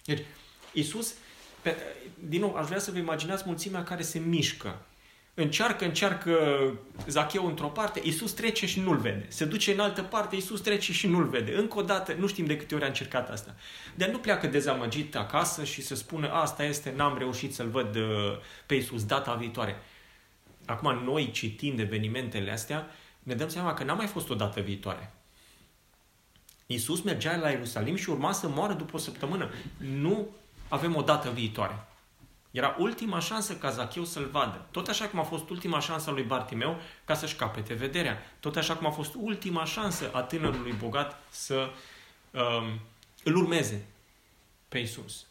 Deci, 0.06 0.22
Isus, 0.74 1.13
pe, 1.62 1.76
din 2.20 2.40
nou, 2.40 2.56
aș 2.56 2.66
vrea 2.66 2.80
să 2.80 2.92
vă 2.92 2.98
imaginați 2.98 3.44
mulțimea 3.46 3.84
care 3.84 4.02
se 4.02 4.20
mișcă 4.20 4.80
încearcă, 5.39 5.86
încearcă 5.86 6.34
Zacheu 7.08 7.45
într-o 7.45 7.67
parte, 7.67 8.02
Iisus 8.04 8.32
trece 8.32 8.65
și 8.65 8.80
nu-l 8.80 8.97
vede. 8.97 9.26
Se 9.28 9.45
duce 9.45 9.73
în 9.73 9.80
altă 9.80 10.02
parte, 10.02 10.36
Iisus 10.36 10.62
trece 10.62 10.93
și 10.93 11.08
nu-l 11.08 11.28
vede. 11.28 11.56
Încă 11.56 11.78
o 11.78 11.82
dată, 11.82 12.13
nu 12.13 12.28
știm 12.28 12.45
de 12.45 12.58
câte 12.58 12.76
ori 12.76 12.84
a 12.84 12.88
încercat 12.88 13.30
asta. 13.30 13.56
Dar 13.95 14.10
nu 14.10 14.17
pleacă 14.17 14.47
dezamăgit 14.47 15.15
acasă 15.15 15.63
și 15.63 15.82
să 15.82 15.95
spună, 15.95 16.32
asta 16.32 16.63
este, 16.63 16.93
n-am 16.95 17.17
reușit 17.17 17.54
să-l 17.54 17.69
văd 17.69 17.95
uh, 17.95 18.38
pe 18.65 18.73
Iisus 18.73 19.06
data 19.06 19.34
viitoare. 19.34 19.76
Acum, 20.65 21.04
noi 21.04 21.32
citind 21.32 21.80
evenimentele 21.80 22.52
astea, 22.52 22.88
ne 23.19 23.34
dăm 23.34 23.50
seama 23.50 23.73
că 23.73 23.84
n-a 23.84 23.93
mai 23.93 24.08
fost 24.08 24.30
o 24.30 24.36
dată 24.36 24.62
viitoare. 24.62 25.13
Iisus 26.65 27.02
mergea 27.02 27.36
la 27.36 27.50
Ierusalim 27.50 27.95
și 27.95 28.10
urma 28.10 28.32
să 28.32 28.47
moară 28.47 28.73
după 28.73 28.95
o 28.95 29.00
săptămână. 29.00 29.50
Nu 29.78 30.28
avem 30.67 30.95
o 30.95 31.02
dată 31.02 31.30
viitoare. 31.30 31.88
Era 32.52 32.76
ultima 32.80 33.20
șansă 33.20 33.56
ca 33.56 33.70
Zacheu 33.70 34.04
să-l 34.04 34.26
vadă. 34.26 34.66
Tot 34.72 34.88
așa 34.88 35.08
cum 35.08 35.20
a 35.20 35.24
fost 35.24 35.50
ultima 35.50 35.80
șansă 35.80 36.10
a 36.10 36.14
lui 36.14 36.24
Bartimeu 36.24 36.80
ca 37.06 37.14
să-și 37.14 37.36
capete 37.36 37.74
vederea. 37.74 38.18
Tot 38.40 38.56
așa 38.56 38.76
cum 38.76 38.88
a 38.88 38.92
fost 38.92 39.14
ultima 39.18 39.66
șansă 39.66 40.10
a 40.14 40.22
tânărului 40.22 40.72
bogat 40.72 41.22
să 41.30 41.70
um, 42.32 42.80
îl 43.24 43.36
urmeze 43.36 43.86
pe 44.68 44.80
Isus. 44.80 45.26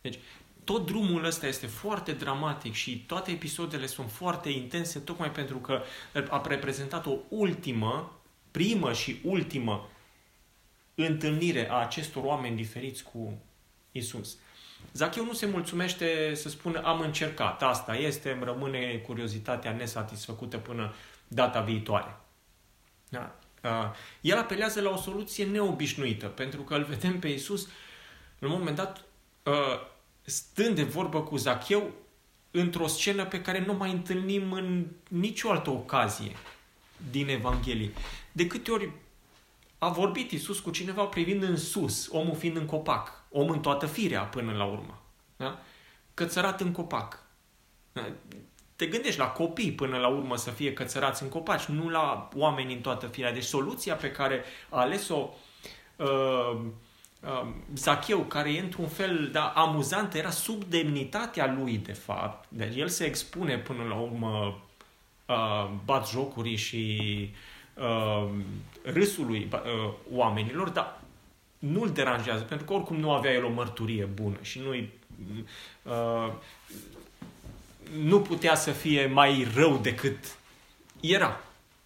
Deci, 0.00 0.18
tot 0.64 0.86
drumul 0.86 1.24
ăsta 1.24 1.46
este 1.46 1.66
foarte 1.66 2.12
dramatic 2.12 2.72
și 2.72 3.04
toate 3.06 3.30
episoadele 3.30 3.86
sunt 3.86 4.10
foarte 4.10 4.50
intense 4.50 4.98
tocmai 4.98 5.30
pentru 5.30 5.56
că 5.56 5.82
a 6.28 6.42
reprezentat 6.46 7.06
o 7.06 7.16
ultimă, 7.28 8.20
primă 8.50 8.92
și 8.92 9.20
ultimă 9.22 9.88
întâlnire 10.94 11.70
a 11.70 11.74
acestor 11.74 12.24
oameni 12.24 12.56
diferiți 12.56 13.02
cu 13.02 13.38
Isus. 13.92 14.36
Zacheu 14.92 15.24
nu 15.24 15.32
se 15.32 15.46
mulțumește 15.46 16.34
să 16.34 16.48
spună 16.48 16.82
am 16.82 17.00
încercat, 17.00 17.62
asta 17.62 17.94
este, 17.94 18.30
îmi 18.30 18.44
rămâne 18.44 19.02
curiozitatea 19.06 19.72
nesatisfăcută 19.72 20.58
până 20.58 20.94
data 21.28 21.60
viitoare. 21.60 22.16
Da? 23.08 23.36
El 24.20 24.38
apelează 24.38 24.80
la 24.80 24.90
o 24.90 24.96
soluție 24.96 25.44
neobișnuită, 25.44 26.26
pentru 26.26 26.62
că 26.62 26.74
îl 26.74 26.84
vedem 26.84 27.18
pe 27.18 27.28
Iisus, 27.28 27.68
în 28.38 28.50
un 28.50 28.58
moment 28.58 28.76
dat, 28.76 29.04
stând 30.22 30.74
de 30.74 30.82
vorbă 30.82 31.22
cu 31.22 31.36
Zacheu, 31.36 31.90
într-o 32.50 32.86
scenă 32.86 33.24
pe 33.24 33.42
care 33.42 33.64
nu 33.64 33.74
mai 33.74 33.90
întâlnim 33.90 34.52
în 34.52 34.86
nicio 35.08 35.50
altă 35.50 35.70
ocazie 35.70 36.36
din 37.10 37.28
Evanghelie. 37.28 37.90
De 38.32 38.46
câte 38.46 38.70
ori 38.70 38.90
a 39.78 39.88
vorbit 39.88 40.30
Iisus 40.30 40.58
cu 40.58 40.70
cineva 40.70 41.04
privind 41.04 41.42
în 41.42 41.56
sus, 41.56 42.08
omul 42.10 42.36
fiind 42.36 42.56
în 42.56 42.66
copac, 42.66 43.21
om 43.32 43.48
în 43.48 43.60
toată 43.60 43.86
firea 43.86 44.22
până 44.22 44.52
la 44.52 44.64
urmă. 44.64 45.02
Da? 45.36 45.58
Cățărat 46.14 46.60
în 46.60 46.72
copac. 46.72 47.22
Da? 47.92 48.06
Te 48.76 48.86
gândești 48.86 49.18
la 49.18 49.26
copii 49.26 49.72
până 49.72 49.98
la 49.98 50.08
urmă 50.08 50.36
să 50.36 50.50
fie 50.50 50.72
cățărați 50.72 51.22
în 51.22 51.28
copaci, 51.28 51.64
nu 51.64 51.88
la 51.88 52.28
oameni 52.36 52.72
în 52.72 52.80
toată 52.80 53.06
firea. 53.06 53.32
Deci 53.32 53.44
soluția 53.44 53.94
pe 53.94 54.10
care 54.10 54.44
a 54.68 54.80
ales-o 54.80 55.28
uh, 55.96 56.60
uh, 57.20 57.48
Zacheu, 57.74 58.18
care 58.18 58.52
e 58.52 58.60
într-un 58.60 58.88
fel 58.88 59.28
da, 59.32 59.46
amuzant, 59.48 60.14
era 60.14 60.30
sub 60.30 60.64
demnitatea 60.64 61.54
lui, 61.58 61.78
de 61.78 61.92
fapt. 61.92 62.48
Deci 62.48 62.76
el 62.76 62.88
se 62.88 63.04
expune 63.04 63.58
până 63.58 63.82
la 63.88 63.94
urmă 63.94 64.62
uh, 65.26 65.70
bat 65.84 66.08
jocurii 66.08 66.56
și 66.56 67.00
uh, 67.74 68.28
râsului 68.84 69.48
uh, 69.52 69.92
oamenilor, 70.12 70.68
dar 70.68 71.01
nu-l 71.62 71.90
deranjează, 71.90 72.42
pentru 72.42 72.66
că 72.66 72.72
oricum 72.72 72.96
nu 72.96 73.12
avea 73.12 73.32
el 73.32 73.44
o 73.44 73.50
mărturie 73.50 74.04
bună 74.04 74.36
și 74.40 74.58
nu 74.58 74.74
uh, 75.82 76.32
nu 77.96 78.20
putea 78.20 78.54
să 78.54 78.70
fie 78.70 79.06
mai 79.06 79.48
rău 79.54 79.78
decât 79.78 80.36
era. 81.00 81.40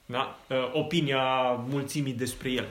Da? 0.07 0.39
Uh, 0.49 0.71
opinia 0.73 1.51
mulțimii 1.51 2.13
despre 2.13 2.51
el. 2.51 2.69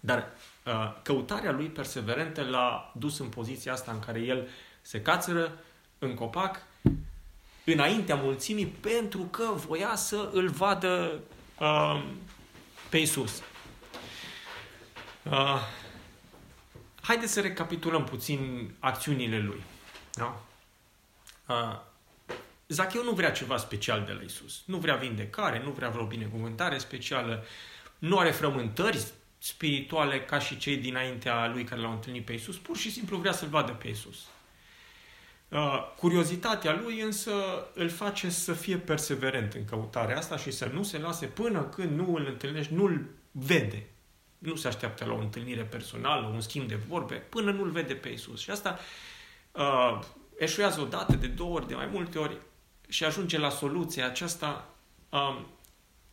Dar 0.00 0.26
uh, 0.66 0.72
căutarea 1.02 1.52
lui 1.52 1.66
perseverentă 1.66 2.42
l-a 2.42 2.92
dus 2.96 3.18
în 3.18 3.28
poziția 3.28 3.72
asta 3.72 3.92
în 3.92 3.98
care 3.98 4.20
el 4.20 4.48
se 4.80 5.02
cațără 5.02 5.52
în 5.98 6.14
copac 6.14 6.66
înaintea 7.64 8.14
mulțimii 8.14 8.66
pentru 8.66 9.20
că 9.20 9.44
voia 9.66 9.94
să 9.94 10.28
îl 10.32 10.48
vadă 10.48 11.20
uh, 11.60 12.02
pe 12.88 12.98
Isus. 12.98 13.42
Uh, 15.30 15.60
haideți 17.08 17.32
să 17.32 17.40
recapitulăm 17.40 18.04
puțin 18.04 18.70
acțiunile 18.78 19.38
lui. 19.38 19.62
Da? 20.12 20.44
Uh, 21.48 21.80
Zacheu 22.66 23.04
nu 23.04 23.10
vrea 23.10 23.30
ceva 23.30 23.56
special 23.56 24.04
de 24.04 24.12
la 24.12 24.22
Isus. 24.22 24.62
Nu 24.66 24.76
vrea 24.76 24.94
vindecare, 24.94 25.62
nu 25.64 25.70
vrea 25.70 25.88
vreo 25.88 26.04
binecuvântare 26.04 26.78
specială, 26.78 27.44
nu 27.98 28.18
are 28.18 28.30
frământări 28.30 29.06
spirituale 29.38 30.20
ca 30.20 30.38
și 30.38 30.58
cei 30.58 30.76
dinaintea 30.76 31.46
lui 31.46 31.64
care 31.64 31.80
l-au 31.80 31.92
întâlnit 31.92 32.24
pe 32.24 32.32
Isus. 32.32 32.56
Pur 32.56 32.76
și 32.76 32.90
simplu 32.90 33.16
vrea 33.16 33.32
să-l 33.32 33.48
vadă 33.48 33.72
pe 33.72 33.88
Isus. 33.88 34.26
Uh, 35.48 35.92
curiozitatea 35.96 36.80
lui 36.82 37.00
însă 37.00 37.32
îl 37.74 37.88
face 37.88 38.30
să 38.30 38.52
fie 38.52 38.76
perseverent 38.76 39.52
în 39.52 39.64
căutarea 39.64 40.16
asta 40.18 40.36
și 40.36 40.50
să 40.50 40.70
nu 40.72 40.82
se 40.82 40.98
lase 40.98 41.26
până 41.26 41.62
când 41.62 41.98
nu 41.98 42.14
îl 42.14 42.26
întâlnești, 42.26 42.74
nu 42.74 42.84
îl 42.84 43.04
vede. 43.30 43.86
Nu 44.38 44.54
se 44.54 44.68
așteaptă 44.68 45.04
la 45.04 45.12
o 45.12 45.18
întâlnire 45.18 45.62
personală, 45.62 46.26
un 46.26 46.40
schimb 46.40 46.68
de 46.68 46.74
vorbe, 46.74 47.14
până 47.14 47.50
nu-l 47.50 47.70
vede 47.70 47.94
pe 47.94 48.08
Isus. 48.08 48.40
Și 48.40 48.50
asta 48.50 48.78
uh, 49.52 49.98
eșuează 50.38 50.80
o 50.80 50.84
dată, 50.84 51.16
de 51.16 51.26
două 51.26 51.54
ori, 51.54 51.68
de 51.68 51.74
mai 51.74 51.86
multe 51.86 52.18
ori 52.18 52.36
și 52.88 53.04
ajunge 53.04 53.38
la 53.38 53.50
soluția 53.50 54.06
aceasta 54.06 54.68
um, 55.08 55.46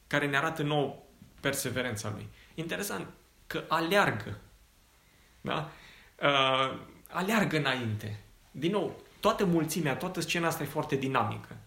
care 0.08 0.28
ne 0.28 0.38
arată 0.38 0.64
nouă 0.64 0.96
perseverența 1.40 2.10
lui. 2.10 2.28
Interesant 2.54 3.08
că 3.48 3.64
aleargă. 3.68 4.40
Da? 5.42 5.72
Uh, 6.22 6.80
aleargă 7.10 7.58
înainte. 7.58 8.24
Din 8.52 8.72
nou, 8.72 9.02
toată 9.20 9.46
mulțimea, 9.46 9.96
toată 9.96 10.20
scena 10.20 10.48
asta 10.48 10.64
e 10.64 10.66
foarte 10.66 10.96
dinamică. 10.96 11.58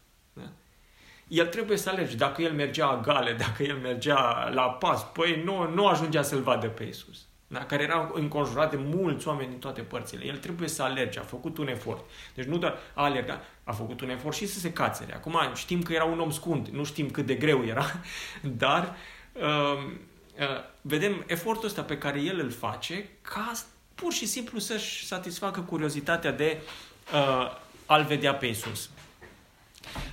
Da? 1.29 1.37
El 1.37 1.47
trebuie 1.47 1.77
să 1.77 1.91
alegi 1.91 2.17
dacă 2.17 2.43
el 2.43 2.53
mergea 2.53 3.01
gale, 3.05 3.33
dacă 3.47 3.63
el 3.63 3.77
mergea 3.77 4.49
la 4.53 4.63
pas, 4.63 5.05
păi 5.05 5.43
nu, 5.45 5.71
nu 5.71 5.87
ajungea 5.87 6.23
să-l 6.23 6.41
vadă 6.41 6.67
pe 6.67 6.85
Isus. 6.85 7.27
Da? 7.47 7.65
Care 7.65 7.83
era 7.83 8.11
înconjurat 8.15 8.71
de 8.71 8.77
mulți 8.77 9.29
oameni 9.29 9.49
din 9.49 9.59
toate 9.59 9.81
părțile. 9.81 10.25
El 10.25 10.37
trebuie 10.37 10.69
să 10.69 10.83
alerge, 10.83 11.19
a 11.19 11.23
făcut 11.23 11.59
un 11.59 11.69
efort. 11.69 12.05
Deci 12.35 12.45
nu 12.45 12.59
doar 12.59 12.79
a 12.95 13.05
alergat, 13.05 13.45
a 13.65 13.73
făcut 13.73 14.01
un 14.01 14.11
efort 14.11 14.37
și 14.37 14.47
să 14.47 14.59
se 14.59 14.73
cațere. 14.73 15.15
Acum 15.15 15.39
știm 15.55 15.83
că 15.83 15.93
era 15.93 16.05
un 16.05 16.21
om 16.21 16.31
scund, 16.31 16.69
nu 16.69 16.85
știm 16.85 17.11
cât 17.11 17.27
de 17.27 17.35
greu 17.35 17.65
era, 17.65 17.85
dar 18.65 18.97
uh, 19.33 19.43
uh, 19.43 20.47
vedem 20.81 21.25
efortul 21.27 21.67
ăsta 21.67 21.83
pe 21.83 21.99
care 21.99 22.21
el 22.21 22.39
îl 22.39 22.51
face 22.51 23.09
ca 23.23 23.53
pur 23.95 24.13
și 24.13 24.27
simplu 24.27 24.59
să-și 24.59 25.07
satisfacă 25.07 25.61
curiozitatea 25.61 26.33
de 26.33 26.61
uh, 27.13 27.57
a-L 27.87 28.05
vedea 28.05 28.35
pe 28.35 28.47
Iisus. 28.47 28.91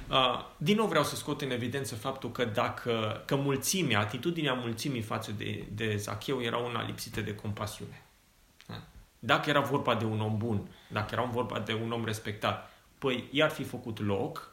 Uh, 0.10 0.46
din 0.58 0.76
nou 0.76 0.88
vreau 0.88 1.04
să 1.04 1.16
scot 1.16 1.42
în 1.42 1.52
evidență 1.52 1.96
faptul 1.96 2.32
că 2.32 2.46
dacă 2.46 3.24
că 3.26 3.36
mulțimea, 3.36 4.00
atitudinea 4.00 4.54
mulțimii 4.54 5.02
față 5.02 5.32
de, 5.32 5.66
de 5.72 5.96
Zacheu 5.96 6.42
era 6.42 6.58
una 6.58 6.86
lipsită 6.86 7.22
de 7.22 7.36
compasiune. 7.36 8.02
Da? 8.68 8.82
Dacă 9.20 9.50
era 9.50 9.60
vorba 9.60 9.96
de 9.96 10.06
un 10.06 10.22
om 10.22 10.38
bun, 10.38 10.70
dacă 10.88 11.08
era 11.12 11.24
vorba 11.24 11.60
de 11.60 11.74
un 11.74 11.92
om 11.92 12.06
respectat, 12.06 12.72
păi 12.98 13.28
i-ar 13.32 13.50
fi 13.50 13.64
făcut 13.64 14.00
loc, 14.00 14.52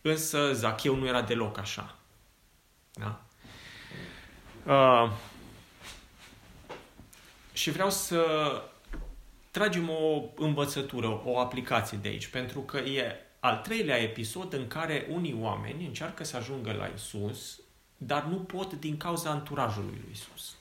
însă 0.00 0.52
Zacheu 0.52 0.94
nu 0.94 1.06
era 1.06 1.22
deloc 1.22 1.58
așa. 1.58 1.96
Da? 2.92 3.20
Uh, 4.66 5.10
și 7.52 7.70
vreau 7.70 7.90
să 7.90 8.24
tragem 9.50 9.88
o 9.88 10.22
învățătură, 10.36 11.20
o 11.24 11.38
aplicație 11.38 11.98
de 12.02 12.08
aici, 12.08 12.26
pentru 12.26 12.60
că 12.60 12.78
e 12.78 13.29
al 13.40 13.56
treilea 13.56 13.96
episod 13.96 14.52
în 14.52 14.66
care 14.66 15.06
unii 15.08 15.36
oameni 15.38 15.86
încearcă 15.86 16.24
să 16.24 16.36
ajungă 16.36 16.72
la 16.72 16.86
Isus, 16.86 17.60
dar 17.96 18.24
nu 18.24 18.36
pot 18.36 18.72
din 18.72 18.96
cauza 18.96 19.30
anturajului 19.30 19.98
lui 20.02 20.12
Isus. 20.12 20.54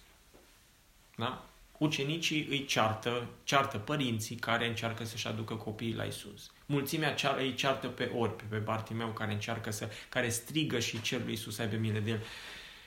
Da? 1.16 1.44
Ucenicii 1.78 2.48
îi 2.50 2.66
ceartă, 2.66 3.28
ceartă 3.44 3.78
părinții 3.78 4.36
care 4.36 4.68
încearcă 4.68 5.04
să-și 5.04 5.28
aducă 5.28 5.56
copiii 5.56 5.94
la 5.94 6.04
Isus. 6.04 6.52
Mulțimea 6.66 7.14
cear, 7.14 7.38
îi 7.38 7.54
ceartă 7.54 7.88
pe 7.88 8.12
orbi, 8.16 8.44
pe 8.44 8.58
Bartimeu 8.58 9.08
care 9.08 9.32
încearcă 9.32 9.72
să, 9.72 9.90
care 10.10 10.30
strigă 10.30 10.80
și 10.80 11.02
cer 11.02 11.24
lui 11.24 11.34
Isus 11.34 11.56
să 11.56 11.62
aibă 11.62 11.76
mine 11.76 12.00
de 12.00 12.10
el, 12.10 12.22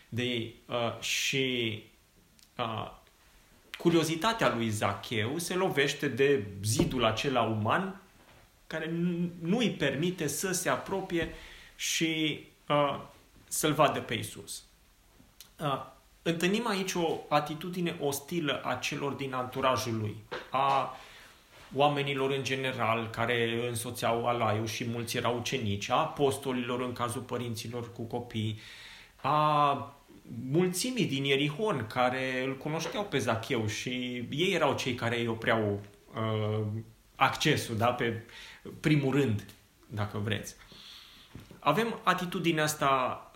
de 0.08 0.22
ei. 0.22 0.54
Uh, 0.66 1.00
și 1.00 1.84
uh, 2.58 2.90
curiozitatea 3.78 4.54
lui 4.54 4.68
Zacheu 4.68 5.38
se 5.38 5.54
lovește 5.54 6.08
de 6.08 6.46
zidul 6.62 7.04
acela 7.04 7.42
uman 7.42 8.01
care 8.72 8.92
nu 9.40 9.58
îi 9.58 9.70
permite 9.70 10.26
să 10.26 10.52
se 10.52 10.68
apropie 10.68 11.34
și 11.76 12.40
uh, 12.68 13.00
să-L 13.48 13.72
vadă 13.72 14.00
pe 14.00 14.14
Isus. 14.14 14.62
Uh, 15.60 15.84
întâlnim 16.22 16.66
aici 16.66 16.94
o 16.94 17.18
atitudine 17.28 17.96
ostilă 18.00 18.60
a 18.64 18.74
celor 18.74 19.12
din 19.12 19.32
anturajul 19.34 19.98
lui, 19.98 20.16
a 20.50 20.96
oamenilor 21.74 22.30
în 22.30 22.44
general 22.44 23.10
care 23.10 23.66
însoțeau 23.68 24.26
alaiul 24.26 24.66
și 24.66 24.88
mulți 24.88 25.16
erau 25.16 25.38
ucenici, 25.38 25.88
a 25.88 25.96
apostolilor 25.96 26.80
în 26.80 26.92
cazul 26.92 27.22
părinților 27.22 27.92
cu 27.92 28.02
copii, 28.02 28.60
a 29.16 29.96
mulțimii 30.50 31.06
din 31.06 31.24
Ierihon 31.24 31.86
care 31.86 32.42
îl 32.44 32.56
cunoșteau 32.56 33.04
pe 33.04 33.18
Zacheu 33.18 33.66
și 33.66 34.24
ei 34.30 34.52
erau 34.52 34.74
cei 34.74 34.94
care 34.94 35.18
îi 35.20 35.26
opreau 35.26 35.80
uh, 36.14 36.66
accesul 37.16 37.76
da, 37.76 37.86
pe 37.86 38.22
primul 38.80 39.14
rând, 39.14 39.44
dacă 39.86 40.18
vreți. 40.18 40.54
Avem 41.58 42.00
atitudinea 42.02 42.64
asta 42.64 43.32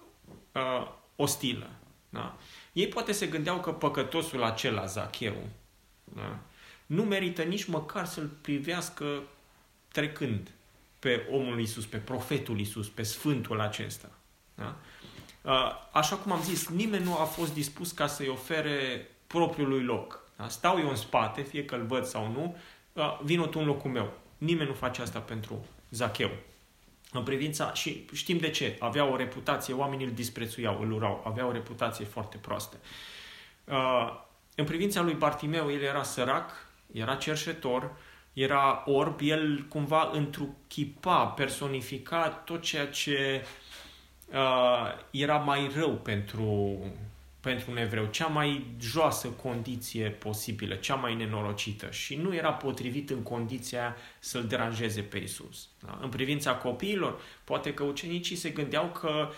uh, 0.53 0.91
ostilă. 1.17 1.71
Da? 2.09 2.37
Ei 2.73 2.89
poate 2.89 3.13
se 3.13 3.27
gândeau 3.27 3.61
că 3.61 3.73
păcătosul 3.73 4.43
acela, 4.43 4.85
Zacheu, 4.85 5.49
da? 6.05 6.39
nu 6.87 7.03
merită 7.03 7.43
nici 7.43 7.65
măcar 7.65 8.07
să-l 8.07 8.31
privească 8.41 9.23
trecând 9.93 10.51
pe 10.99 11.27
omul 11.31 11.61
Isus, 11.61 11.87
pe 11.87 11.97
profetul 11.97 12.61
Isus, 12.61 12.89
pe 12.89 13.03
sfântul 13.03 13.61
acesta. 13.61 14.11
Da? 14.55 14.77
Uh, 15.43 15.71
așa 15.93 16.17
cum 16.17 16.33
am 16.33 16.43
zis, 16.43 16.69
nimeni 16.69 17.05
nu 17.05 17.19
a 17.19 17.25
fost 17.25 17.55
dispus 17.55 17.93
ca 17.93 18.07
să-i 18.07 18.29
ofere 18.29 19.09
propriului 19.27 19.83
loc. 19.83 20.21
Da? 20.37 20.49
Stau 20.49 20.79
eu 20.79 20.89
în 20.89 20.97
spate, 20.97 21.43
fie 21.43 21.65
că 21.65 21.75
îl 21.75 21.87
văd 21.87 22.05
sau 22.05 22.31
nu, 22.31 22.57
uh, 22.93 23.21
vin 23.23 23.41
tu 23.41 23.59
în 23.59 23.67
locul 23.67 23.91
meu. 23.91 24.13
Nimeni 24.39 24.69
nu 24.69 24.75
face 24.75 25.03
asta 25.03 25.19
pentru 25.19 25.67
Zacheu. 25.91 26.31
În 27.13 27.23
privința, 27.23 27.73
și 27.73 28.05
știm 28.13 28.39
de 28.39 28.51
ce, 28.51 28.77
avea 28.79 29.05
o 29.05 29.17
reputație, 29.17 29.75
oamenii 29.75 30.07
îl 30.07 30.13
disprețuiau, 30.13 30.81
îl 30.81 30.93
urau, 30.93 31.23
avea 31.27 31.47
o 31.47 31.53
reputație 31.53 32.05
foarte 32.05 32.37
proastă. 32.37 32.77
Uh, 33.65 34.25
în 34.55 34.65
privința 34.65 35.03
lui 35.03 35.15
Bartimeu, 35.15 35.71
el 35.71 35.81
era 35.81 36.03
sărac, 36.03 36.51
era 36.93 37.15
cerșetor 37.15 37.97
era 38.37 38.83
orb, 38.87 39.21
el 39.23 39.67
cumva 39.69 40.11
întruchipa, 40.13 41.27
personifica 41.27 42.29
tot 42.29 42.63
ceea 42.63 42.87
ce 42.87 43.45
uh, 44.33 45.05
era 45.11 45.37
mai 45.37 45.71
rău 45.77 45.91
pentru, 45.91 46.79
pentru 47.47 47.71
un 47.71 47.77
evreu, 47.77 48.07
cea 48.11 48.27
mai 48.27 48.67
joasă 48.81 49.29
condiție 49.29 50.09
posibilă, 50.09 50.75
cea 50.75 50.95
mai 50.95 51.15
nenorocită 51.15 51.87
și 51.91 52.17
nu 52.17 52.35
era 52.35 52.53
potrivit 52.53 53.11
în 53.11 53.23
condiția 53.23 53.97
să-l 54.19 54.45
deranjeze 54.45 55.01
pe 55.01 55.19
Isus. 55.19 55.69
Da? 55.85 55.99
În 56.03 56.09
privința 56.09 56.55
copiilor, 56.55 57.21
poate 57.45 57.75
că 57.75 57.83
ucenicii 57.83 58.37
se 58.37 58.51
gândeau 58.51 58.87
că 58.87 59.29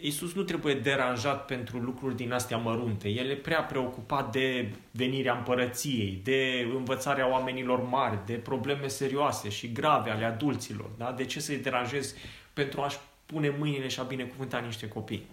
Isus 0.00 0.34
nu 0.34 0.42
trebuie 0.42 0.74
deranjat 0.74 1.44
pentru 1.44 1.78
lucruri 1.78 2.16
din 2.16 2.32
astea 2.32 2.56
mărunte. 2.56 3.08
El 3.08 3.30
e 3.30 3.34
prea 3.34 3.62
preocupat 3.62 4.32
de 4.32 4.70
venirea 4.90 5.36
împărăției, 5.36 6.20
de 6.22 6.68
învățarea 6.74 7.30
oamenilor 7.30 7.88
mari, 7.88 8.18
de 8.26 8.32
probleme 8.32 8.86
serioase 8.86 9.48
și 9.48 9.72
grave 9.72 10.10
ale 10.10 10.24
adulților. 10.24 10.90
Da? 10.98 11.12
De 11.12 11.24
ce 11.24 11.40
să-i 11.40 11.56
deranjezi 11.56 12.14
pentru 12.52 12.80
a-și 12.80 12.98
pune 13.26 13.54
mâinile 13.58 13.88
și 13.88 14.00
a 14.00 14.02
binecuvânta 14.02 14.58
niște 14.58 14.88
copii? 14.88 15.26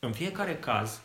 În 0.00 0.12
fiecare 0.12 0.56
caz, 0.56 1.00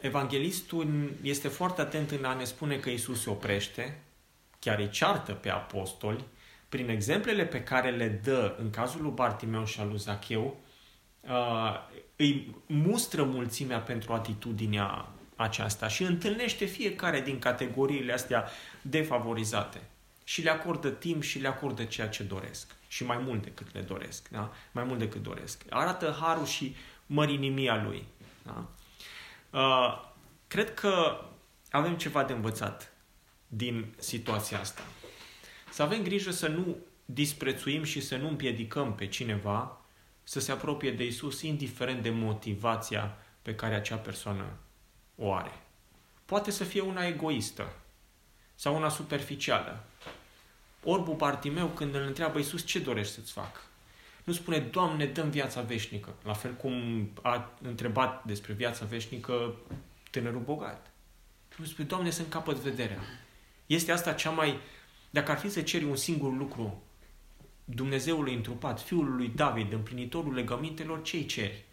evanghelistul 0.00 1.12
este 1.22 1.48
foarte 1.48 1.80
atent 1.80 2.10
în 2.10 2.24
a 2.24 2.34
ne 2.34 2.44
spune 2.44 2.76
că 2.76 2.90
Isus 2.90 3.22
se 3.22 3.30
oprește, 3.30 4.00
chiar 4.58 4.78
îi 4.78 4.90
ceartă 4.90 5.32
pe 5.32 5.50
apostoli, 5.50 6.24
prin 6.68 6.88
exemplele 6.88 7.44
pe 7.44 7.62
care 7.62 7.90
le 7.90 8.08
dă 8.08 8.56
în 8.58 8.70
cazul 8.70 9.02
lui 9.02 9.10
Bartimeu 9.10 9.64
și 9.64 9.80
al 9.80 9.88
lui 9.88 9.98
Zacheu, 9.98 10.60
uh, 11.20 11.74
îi 12.16 12.56
mustră 12.66 13.22
mulțimea 13.22 13.78
pentru 13.78 14.12
atitudinea 14.12 15.08
aceasta 15.36 15.88
și 15.88 16.02
întâlnește 16.02 16.64
fiecare 16.64 17.20
din 17.20 17.38
categoriile 17.38 18.12
astea 18.12 18.48
defavorizate 18.82 19.80
și 20.24 20.42
le 20.42 20.50
acordă 20.50 20.90
timp 20.90 21.22
și 21.22 21.38
le 21.38 21.48
acordă 21.48 21.84
ceea 21.84 22.08
ce 22.08 22.22
doresc 22.22 22.74
și 22.88 23.04
mai 23.04 23.18
mult 23.18 23.42
decât 23.42 23.74
le 23.74 23.80
doresc, 23.80 24.28
da? 24.28 24.52
mai 24.72 24.84
mult 24.84 24.98
decât 24.98 25.22
doresc. 25.22 25.62
Arată 25.70 26.16
harul 26.20 26.46
și 26.46 26.76
mărinimia 27.12 27.82
lui. 27.82 28.04
Da? 28.42 28.68
Uh, 29.58 30.10
cred 30.46 30.74
că 30.74 31.24
avem 31.70 31.96
ceva 31.96 32.24
de 32.24 32.32
învățat 32.32 32.92
din 33.46 33.94
situația 33.98 34.58
asta. 34.60 34.82
Să 35.70 35.82
avem 35.82 36.02
grijă 36.02 36.30
să 36.30 36.48
nu 36.48 36.76
disprețuim 37.04 37.82
și 37.82 38.00
să 38.00 38.16
nu 38.16 38.28
împiedicăm 38.28 38.94
pe 38.94 39.06
cineva 39.06 39.80
să 40.22 40.40
se 40.40 40.52
apropie 40.52 40.92
de 40.92 41.04
Isus, 41.04 41.42
indiferent 41.42 42.02
de 42.02 42.10
motivația 42.10 43.16
pe 43.42 43.54
care 43.54 43.74
acea 43.74 43.96
persoană 43.96 44.44
o 45.16 45.34
are. 45.34 45.62
Poate 46.24 46.50
să 46.50 46.64
fie 46.64 46.80
una 46.80 47.06
egoistă 47.06 47.72
sau 48.54 48.76
una 48.76 48.88
superficială. 48.88 49.84
Orbul 50.84 51.14
Bartimeu, 51.14 51.66
când 51.66 51.94
îl 51.94 52.02
întreabă 52.02 52.38
Isus 52.38 52.66
ce 52.66 52.78
dorești 52.78 53.14
să-ți 53.14 53.32
fac? 53.32 53.69
Nu 54.30 54.36
spune, 54.36 54.58
Doamne, 54.58 55.06
dăm 55.06 55.30
viața 55.30 55.60
veșnică. 55.60 56.14
La 56.24 56.32
fel 56.32 56.54
cum 56.54 56.74
a 57.22 57.52
întrebat 57.62 58.24
despre 58.24 58.52
viața 58.52 58.84
veșnică 58.84 59.54
tânărul 60.10 60.40
bogat. 60.40 60.90
Nu 61.56 61.64
spune, 61.64 61.88
Doamne, 61.88 62.10
să-mi 62.10 62.28
capăt 62.28 62.56
vederea. 62.56 62.98
Este 63.66 63.92
asta 63.92 64.12
cea 64.12 64.30
mai... 64.30 64.58
Dacă 65.10 65.30
ar 65.30 65.38
fi 65.38 65.50
să 65.50 65.62
ceri 65.62 65.84
un 65.84 65.96
singur 65.96 66.36
lucru 66.36 66.82
Dumnezeului 67.64 68.34
întrupat, 68.34 68.80
Fiul 68.80 69.16
lui 69.16 69.28
David, 69.28 69.72
împlinitorul 69.72 70.34
legămintelor, 70.34 71.02
ce 71.02 71.26
ceri? 71.26 71.64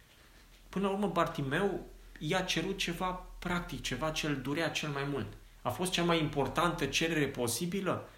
Până 0.69 0.87
la 0.87 0.93
urmă, 0.93 1.07
Bartimeu 1.07 1.85
i-a 2.19 2.41
cerut 2.41 2.77
ceva 2.77 3.25
practic, 3.39 3.81
ceva 3.81 4.09
ce 4.09 4.27
îl 4.27 4.35
durea 4.35 4.69
cel 4.69 4.89
mai 4.89 5.03
mult. 5.11 5.27
A 5.61 5.69
fost 5.69 5.91
cea 5.91 6.03
mai 6.03 6.19
importantă 6.19 6.85
cerere 6.85 7.25
posibilă? 7.27 8.09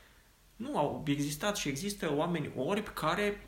Nu, 0.56 0.78
au 0.78 1.04
existat 1.08 1.58
și 1.58 1.68
există 1.68 2.14
oameni 2.16 2.52
orbi 2.56 2.90
care 2.90 3.44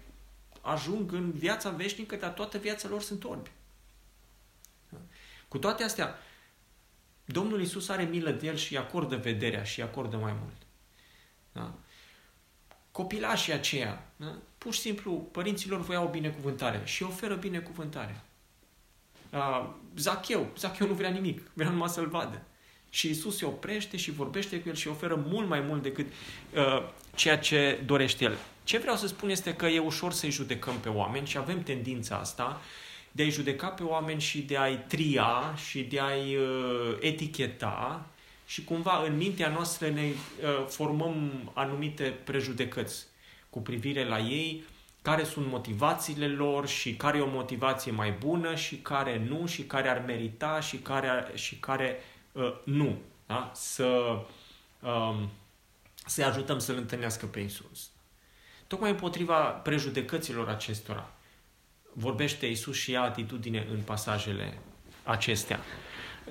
ajung 0.61 1.11
în 1.11 1.31
viața 1.31 1.69
veșnică, 1.69 2.15
dar 2.15 2.29
toată 2.29 2.57
viața 2.57 2.87
lor 2.87 3.01
sunt 3.01 3.23
orbi. 3.23 3.51
Cu 5.47 5.57
toate 5.57 5.83
astea, 5.83 6.19
Domnul 7.25 7.61
Isus 7.61 7.89
are 7.89 8.03
milă 8.03 8.31
de 8.31 8.47
el 8.47 8.55
și 8.55 8.73
îi 8.73 8.79
acordă 8.79 9.15
vederea 9.15 9.63
și 9.63 9.79
îi 9.79 9.85
acordă 9.85 10.17
mai 10.17 10.33
mult. 10.41 10.55
Da? 11.51 11.73
Copilașii 12.91 13.53
aceia, 13.53 14.05
da? 14.15 14.35
pur 14.57 14.73
și 14.73 14.79
simplu, 14.79 15.11
părinților 15.31 15.79
voiau 15.79 16.07
binecuvântare 16.07 16.81
și 16.85 17.03
oferă 17.03 17.35
binecuvântare. 17.35 18.21
Uh, 19.29 19.69
Zacheu, 19.95 20.51
Zacheu 20.57 20.87
nu 20.87 20.93
vrea 20.93 21.09
nimic, 21.09 21.41
vrea 21.53 21.69
numai 21.69 21.89
să-l 21.89 22.07
vadă. 22.07 22.41
Și 22.89 23.09
Isus 23.09 23.37
se 23.37 23.45
oprește 23.45 23.97
și 23.97 24.11
vorbește 24.11 24.61
cu 24.61 24.69
el 24.69 24.75
și 24.75 24.87
oferă 24.87 25.15
mult 25.15 25.47
mai 25.47 25.59
mult 25.59 25.81
decât 25.81 26.07
uh, 26.55 26.89
ceea 27.15 27.37
ce 27.37 27.81
dorește 27.85 28.23
el. 28.23 28.37
Ce 28.63 28.77
vreau 28.77 28.95
să 28.95 29.07
spun 29.07 29.29
este 29.29 29.53
că 29.53 29.65
e 29.65 29.79
ușor 29.79 30.11
să-i 30.11 30.31
judecăm 30.31 30.79
pe 30.79 30.89
oameni 30.89 31.27
și 31.27 31.37
avem 31.37 31.63
tendința 31.63 32.15
asta 32.15 32.61
de 33.11 33.23
a-i 33.23 33.29
judeca 33.29 33.67
pe 33.67 33.83
oameni 33.83 34.21
și 34.21 34.41
de 34.41 34.57
a-i 34.57 34.83
tria 34.87 35.55
și 35.69 35.81
de 35.81 35.99
a-i 35.99 36.35
uh, 36.35 36.97
eticheta 36.99 38.05
și 38.45 38.63
cumva 38.63 39.03
în 39.05 39.17
mintea 39.17 39.49
noastră 39.49 39.89
ne 39.89 40.01
uh, 40.01 40.65
formăm 40.67 41.31
anumite 41.53 42.03
prejudecăți 42.03 43.05
cu 43.49 43.59
privire 43.59 44.07
la 44.07 44.19
ei, 44.19 44.63
care 45.01 45.23
sunt 45.23 45.47
motivațiile 45.47 46.27
lor 46.27 46.67
și 46.67 46.95
care 46.95 47.17
e 47.17 47.21
o 47.21 47.29
motivație 47.29 47.91
mai 47.91 48.11
bună 48.11 48.55
și 48.55 48.75
care 48.75 49.25
nu 49.27 49.45
și 49.45 49.63
care 49.63 49.89
ar 49.89 50.03
merita 50.05 50.59
și 50.59 50.77
care, 50.77 51.31
și 51.33 51.55
care 51.55 51.99
uh, 52.31 52.53
nu. 52.63 52.97
Da? 53.25 53.51
Să, 53.53 54.19
um, 54.79 55.29
să-i 56.05 56.23
ajutăm 56.23 56.59
să-L 56.59 56.75
întâlnească 56.75 57.25
pe 57.25 57.39
Isus. 57.39 57.89
Tocmai 58.71 58.89
împotriva 58.89 59.35
prejudecăților 59.39 60.49
acestora 60.49 61.11
vorbește 61.93 62.45
Isus 62.45 62.77
și 62.77 62.91
ia 62.91 63.01
atitudine 63.01 63.67
în 63.71 63.79
pasajele 63.79 64.57
acestea. 65.03 65.59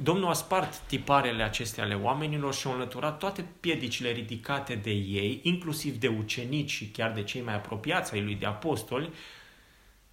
Domnul 0.02 0.28
a 0.28 0.32
spart 0.32 0.78
tiparele 0.78 1.42
acestea 1.42 1.84
ale 1.84 1.94
oamenilor 1.94 2.54
și 2.54 2.66
a 2.66 2.70
înlăturat 2.70 3.18
toate 3.18 3.44
piedicile 3.60 4.10
ridicate 4.10 4.74
de 4.74 4.90
ei, 4.90 5.40
inclusiv 5.42 5.96
de 5.96 6.08
ucenici 6.08 6.70
și 6.70 6.88
chiar 6.88 7.12
de 7.12 7.22
cei 7.22 7.40
mai 7.40 7.54
apropiați 7.54 8.14
ai 8.14 8.22
lui 8.22 8.34
de 8.34 8.46
apostoli, 8.46 9.10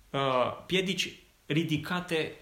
uh, 0.09 0.19
piedici 0.65 1.13
ridicate 1.45 2.35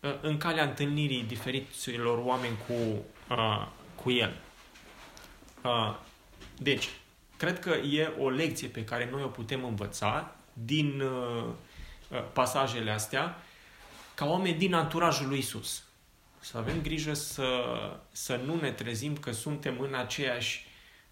uh, 0.00 0.10
în 0.20 0.36
calea 0.36 0.64
întâlnirii 0.64 1.22
diferiților 1.22 2.18
oameni 2.18 2.56
cu, 2.66 3.04
uh, 3.34 3.66
cu 3.94 4.10
el. 4.10 4.36
Deci, 6.58 6.88
cred 7.40 7.58
că 7.58 7.70
e 7.70 8.12
o 8.18 8.28
lecție 8.28 8.68
pe 8.68 8.84
care 8.84 9.08
noi 9.10 9.22
o 9.22 9.28
putem 9.28 9.64
învăța 9.64 10.36
din 10.52 11.02
pasajele 12.32 12.90
astea 12.90 13.36
ca 14.14 14.26
oameni 14.26 14.58
din 14.58 14.74
anturajul 14.74 15.28
lui 15.28 15.38
Isus 15.38 15.84
să 16.40 16.58
avem 16.58 16.80
grijă 16.82 17.14
să, 17.14 17.64
să 18.10 18.40
nu 18.44 18.60
ne 18.60 18.70
trezim 18.70 19.16
că 19.16 19.32
suntem 19.32 19.80
în 19.80 19.94
aceeași, 19.94 20.66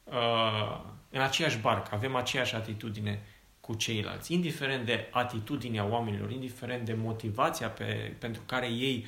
uh, 0.05 0.81
în 1.11 1.21
aceeași 1.21 1.59
barcă, 1.59 1.95
avem 1.95 2.15
aceeași 2.15 2.55
atitudine 2.55 3.23
cu 3.61 3.75
ceilalți, 3.75 4.33
indiferent 4.33 4.87
de 4.87 5.09
atitudinea 5.11 5.85
oamenilor, 5.85 6.31
indiferent 6.31 6.85
de 6.85 6.95
motivația 6.95 7.69
pe, 7.69 8.17
pentru 8.19 8.43
care 8.47 8.67
ei 8.67 9.07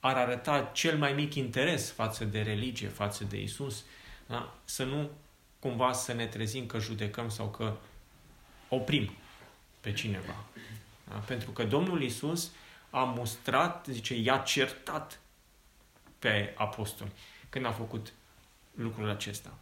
ar 0.00 0.16
arăta 0.16 0.70
cel 0.72 0.98
mai 0.98 1.12
mic 1.12 1.34
interes 1.34 1.90
față 1.90 2.24
de 2.24 2.40
religie, 2.40 2.88
față 2.88 3.24
de 3.24 3.40
Isus, 3.40 3.84
da? 4.26 4.54
să 4.64 4.84
nu 4.84 5.10
cumva 5.62 5.92
să 5.92 6.12
ne 6.12 6.26
trezim 6.26 6.66
că 6.66 6.78
judecăm 6.78 7.28
sau 7.28 7.48
că 7.48 7.74
oprim 8.68 9.10
pe 9.80 9.92
cineva. 9.92 10.44
Da? 11.08 11.14
Pentru 11.14 11.50
că 11.50 11.64
Domnul 11.64 12.02
Isus 12.02 12.50
a 12.90 13.02
mustrat, 13.02 13.86
zice, 13.90 14.14
i-a 14.14 14.36
certat 14.36 15.20
pe 16.18 16.54
apostoli 16.56 17.10
când 17.48 17.66
a 17.66 17.70
făcut 17.70 18.12
lucrul 18.74 19.10
acesta. 19.10 19.54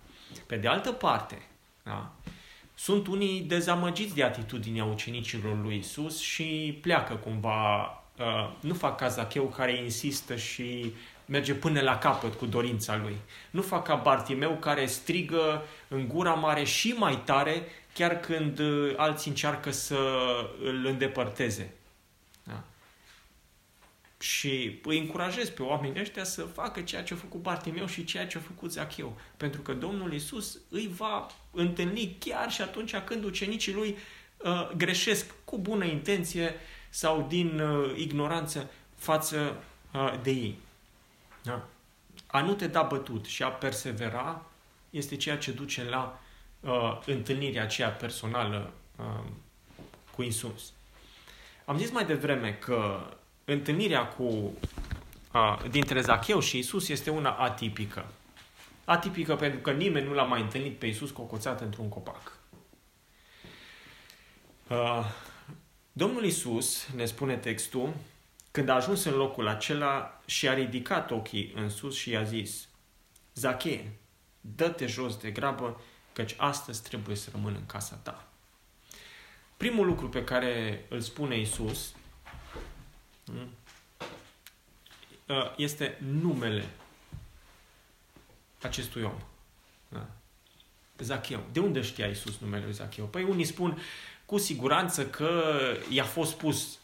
Pe 0.46 0.56
de 0.56 0.68
altă 0.68 0.92
parte, 0.92 1.46
da, 1.82 2.12
sunt 2.74 3.06
unii 3.06 3.40
dezamăgiți 3.40 4.14
de 4.14 4.22
atitudinea 4.22 4.84
ucenicilor 4.84 5.60
lui 5.62 5.76
Isus 5.76 6.20
și 6.20 6.78
pleacă 6.80 7.14
cumva, 7.14 7.82
uh, 8.18 8.56
nu 8.60 8.74
fac 8.74 8.96
ca 8.96 9.08
Zacheu 9.08 9.44
care 9.44 9.76
insistă 9.76 10.36
și 10.36 10.92
merge 11.30 11.54
până 11.54 11.80
la 11.80 11.98
capăt 11.98 12.34
cu 12.34 12.46
dorința 12.46 12.96
lui. 12.96 13.16
Nu 13.50 13.62
fac 13.62 13.84
ca 13.84 13.94
Bartimeu 13.94 14.56
care 14.56 14.86
strigă 14.86 15.62
în 15.88 16.08
gura 16.08 16.34
mare 16.34 16.64
și 16.64 16.94
mai 16.98 17.22
tare 17.24 17.62
chiar 17.94 18.20
când 18.20 18.58
uh, 18.58 18.92
alții 18.96 19.30
încearcă 19.30 19.70
să 19.70 19.98
îl 20.62 20.86
îndepărteze 20.86 21.74
și 24.20 24.78
îi 24.82 24.98
încurajez 24.98 25.48
pe 25.48 25.62
oamenii 25.62 26.00
ăștia 26.00 26.24
să 26.24 26.42
facă 26.42 26.80
ceea 26.80 27.02
ce 27.02 27.14
a 27.14 27.16
făcut 27.16 27.40
Bartimeu 27.40 27.86
și 27.86 28.04
ceea 28.04 28.26
ce 28.26 28.38
a 28.38 28.40
făcut 28.40 28.72
Zacheu. 28.72 29.16
Pentru 29.36 29.60
că 29.60 29.72
Domnul 29.72 30.12
Isus 30.12 30.58
îi 30.68 30.90
va 30.96 31.26
întâlni 31.50 32.16
chiar 32.18 32.50
și 32.50 32.62
atunci 32.62 32.96
când 32.96 33.24
ucenicii 33.24 33.72
lui 33.72 33.96
uh, 34.36 34.70
greșesc 34.76 35.34
cu 35.44 35.58
bună 35.58 35.84
intenție 35.84 36.54
sau 36.90 37.26
din 37.28 37.60
uh, 37.60 37.92
ignoranță 37.96 38.70
față 38.94 39.62
uh, 39.94 40.14
de 40.22 40.30
ei. 40.30 40.58
Da? 41.42 41.66
A 42.26 42.40
nu 42.40 42.54
te 42.54 42.66
da 42.66 42.82
bătut 42.82 43.24
și 43.24 43.42
a 43.42 43.48
persevera 43.48 44.44
este 44.90 45.16
ceea 45.16 45.38
ce 45.38 45.52
duce 45.52 45.84
la 45.84 46.20
uh, 46.60 47.00
întâlnirea 47.06 47.62
aceea 47.62 47.88
personală 47.88 48.72
uh, 48.96 49.24
cu 50.14 50.22
Isus. 50.22 50.72
Am 51.64 51.78
zis 51.78 51.90
mai 51.90 52.04
devreme 52.04 52.52
că 52.52 53.00
întâlnirea 53.44 54.06
cu 54.06 54.24
uh, 55.32 55.58
dintre 55.70 56.00
Zacheu 56.00 56.40
și 56.40 56.58
Isus 56.58 56.88
este 56.88 57.10
una 57.10 57.30
atipică. 57.30 58.06
Atipică 58.84 59.36
pentru 59.36 59.60
că 59.60 59.70
nimeni 59.70 60.06
nu 60.06 60.12
l-a 60.12 60.22
mai 60.22 60.40
întâlnit 60.40 60.78
pe 60.78 60.86
Isus 60.86 61.10
cocoțat 61.10 61.60
într-un 61.60 61.88
copac. 61.88 62.38
Uh, 64.68 65.04
Domnul 65.92 66.24
Isus, 66.24 66.88
ne 66.94 67.04
spune 67.04 67.36
textul, 67.36 67.94
când 68.50 68.68
a 68.68 68.74
ajuns 68.74 69.04
în 69.04 69.14
locul 69.14 69.48
acela 69.48 70.19
și 70.30 70.48
a 70.48 70.54
ridicat 70.54 71.10
ochii 71.10 71.52
în 71.54 71.70
sus 71.70 71.96
și 71.96 72.10
i-a 72.10 72.22
zis, 72.22 72.68
Zache, 73.34 73.92
dă-te 74.40 74.86
jos 74.86 75.16
de 75.16 75.30
grabă, 75.30 75.80
căci 76.12 76.34
astăzi 76.36 76.82
trebuie 76.82 77.16
să 77.16 77.28
rămân 77.32 77.54
în 77.54 77.66
casa 77.66 77.96
ta. 77.96 78.28
Primul 79.56 79.86
lucru 79.86 80.08
pe 80.08 80.24
care 80.24 80.84
îl 80.88 81.00
spune 81.00 81.38
Isus 81.40 81.94
hmm, 83.24 83.48
uh, 85.26 85.54
este 85.56 85.98
numele 86.00 86.68
acestui 88.62 89.02
om. 89.02 89.18
Da? 89.88 90.06
Zacheu. 90.98 91.44
De 91.52 91.60
unde 91.60 91.80
știa 91.80 92.06
Isus 92.06 92.38
numele 92.38 92.64
lui 92.64 92.72
Zacheu? 92.72 93.04
Păi 93.04 93.22
unii 93.22 93.44
spun 93.44 93.78
cu 94.26 94.38
siguranță 94.38 95.06
că 95.06 95.52
i-a 95.88 96.04
fost 96.04 96.30
spus 96.30 96.78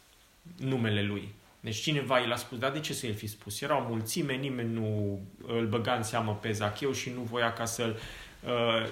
numele 0.56 1.02
lui. 1.02 1.34
Deci 1.66 1.76
cineva 1.76 2.18
i 2.18 2.26
l-a 2.26 2.36
spus, 2.36 2.58
dar 2.58 2.72
de 2.72 2.80
ce 2.80 2.92
să-i 2.92 3.12
fi 3.12 3.26
spus? 3.26 3.60
Era 3.60 3.76
o 3.76 3.88
mulțime, 3.88 4.34
nimeni 4.34 4.72
nu 4.72 5.20
îl 5.46 5.66
băga 5.66 5.94
în 5.94 6.02
seamă 6.02 6.34
pe 6.34 6.52
Zacheu 6.52 6.92
și 6.92 7.10
nu 7.10 7.20
voia 7.20 7.52
ca 7.52 7.64
să 7.64 7.96
uh, 8.44 8.86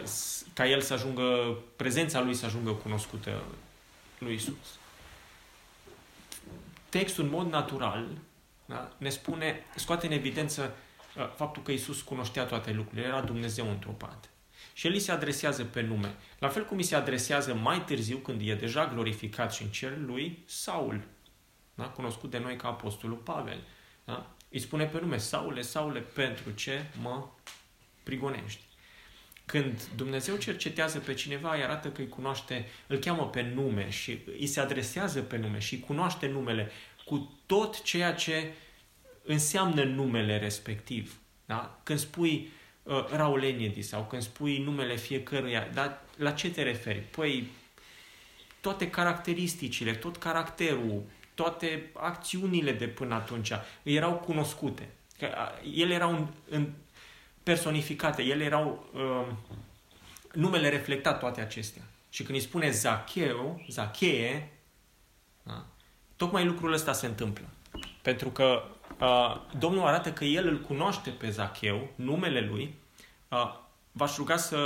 ca 0.52 0.68
el 0.68 0.80
să 0.80 0.92
ajungă, 0.92 1.58
prezența 1.76 2.22
lui 2.22 2.34
să 2.34 2.46
ajungă 2.46 2.70
cunoscută 2.70 3.42
lui 4.18 4.34
Isus. 4.34 4.78
Textul, 6.88 7.24
în 7.24 7.30
mod 7.30 7.50
natural, 7.50 8.06
da, 8.64 8.92
ne 8.96 9.08
spune, 9.08 9.64
scoate 9.74 10.06
în 10.06 10.12
evidență 10.12 10.74
uh, 11.16 11.28
faptul 11.36 11.62
că 11.62 11.72
Isus 11.72 12.02
cunoștea 12.02 12.44
toate 12.44 12.72
lucrurile, 12.72 13.06
era 13.06 13.20
Dumnezeu 13.20 13.70
întrupat. 13.70 14.30
Și 14.72 14.86
el 14.86 14.92
îi 14.92 15.00
se 15.00 15.12
adresează 15.12 15.64
pe 15.64 15.80
nume. 15.80 16.14
La 16.38 16.48
fel 16.48 16.64
cum 16.64 16.76
îi 16.76 16.82
se 16.82 16.94
adresează 16.94 17.54
mai 17.54 17.84
târziu, 17.84 18.16
când 18.16 18.40
e 18.48 18.54
deja 18.54 18.86
glorificat 18.86 19.52
și 19.52 19.62
în 19.62 19.68
cer 19.68 19.98
lui, 19.98 20.42
Saul, 20.46 21.00
da? 21.74 21.84
cunoscut 21.84 22.30
de 22.30 22.38
noi 22.38 22.56
ca 22.56 22.68
Apostolul 22.68 23.16
Pavel. 23.16 23.62
Da? 24.04 24.34
Îi 24.50 24.58
spune 24.58 24.84
pe 24.84 25.00
nume, 25.00 25.16
Saule, 25.16 25.62
Saule, 25.62 26.00
pentru 26.00 26.50
ce 26.50 26.84
mă 27.00 27.26
prigonești? 28.02 28.62
Când 29.46 29.88
Dumnezeu 29.96 30.36
cercetează 30.36 30.98
pe 30.98 31.14
cineva, 31.14 31.54
îi 31.54 31.62
arată 31.62 31.88
că 31.90 32.00
îi 32.00 32.08
cunoaște, 32.08 32.68
îl 32.86 32.98
cheamă 32.98 33.28
pe 33.28 33.42
nume 33.42 33.90
și 33.90 34.18
îi 34.38 34.46
se 34.46 34.60
adresează 34.60 35.20
pe 35.22 35.36
nume 35.36 35.58
și 35.58 35.74
îi 35.74 35.80
cunoaște 35.80 36.26
numele 36.26 36.70
cu 37.04 37.38
tot 37.46 37.82
ceea 37.82 38.14
ce 38.14 38.52
înseamnă 39.24 39.82
numele 39.82 40.38
respectiv. 40.38 41.18
Da? 41.46 41.80
Când 41.82 41.98
spui 41.98 42.50
uh, 42.82 43.06
Raul 43.10 43.42
Enedi 43.42 43.82
sau 43.82 44.04
când 44.04 44.22
spui 44.22 44.58
numele 44.58 44.96
fiecăruia, 44.96 45.68
dar 45.72 46.00
la 46.16 46.30
ce 46.30 46.50
te 46.50 46.62
referi? 46.62 46.98
Păi, 46.98 47.50
toate 48.60 48.90
caracteristicile, 48.90 49.94
tot 49.94 50.16
caracterul, 50.16 51.02
toate 51.34 51.90
acțiunile 51.94 52.72
de 52.72 52.88
până 52.88 53.14
atunci 53.14 53.52
erau 53.82 54.12
cunoscute. 54.12 54.88
Că 55.18 55.28
ele 55.74 55.94
erau 55.94 56.28
în, 56.48 56.68
personificate, 57.42 58.22
ele 58.22 58.44
erau 58.44 58.86
uh, 58.92 59.34
numele 60.32 60.68
reflectat 60.68 61.18
toate 61.18 61.40
acestea. 61.40 61.82
Și 62.10 62.22
când 62.22 62.38
îi 62.38 62.44
spune 62.44 62.70
Zacheu, 62.70 63.64
Zachee, 63.68 64.52
da, 65.42 65.64
tocmai 66.16 66.44
lucrul 66.44 66.72
ăsta 66.72 66.92
se 66.92 67.06
întâmplă. 67.06 67.44
Pentru 68.02 68.28
că 68.28 68.62
uh, 69.00 69.40
Domnul 69.58 69.86
arată 69.86 70.12
că 70.12 70.24
El 70.24 70.46
îl 70.46 70.60
cunoaște 70.60 71.10
pe 71.10 71.30
Zacheu, 71.30 71.88
numele 71.94 72.40
lui. 72.40 72.74
Uh, 73.28 73.54
v-aș 73.92 74.16
ruga 74.16 74.36
să 74.36 74.56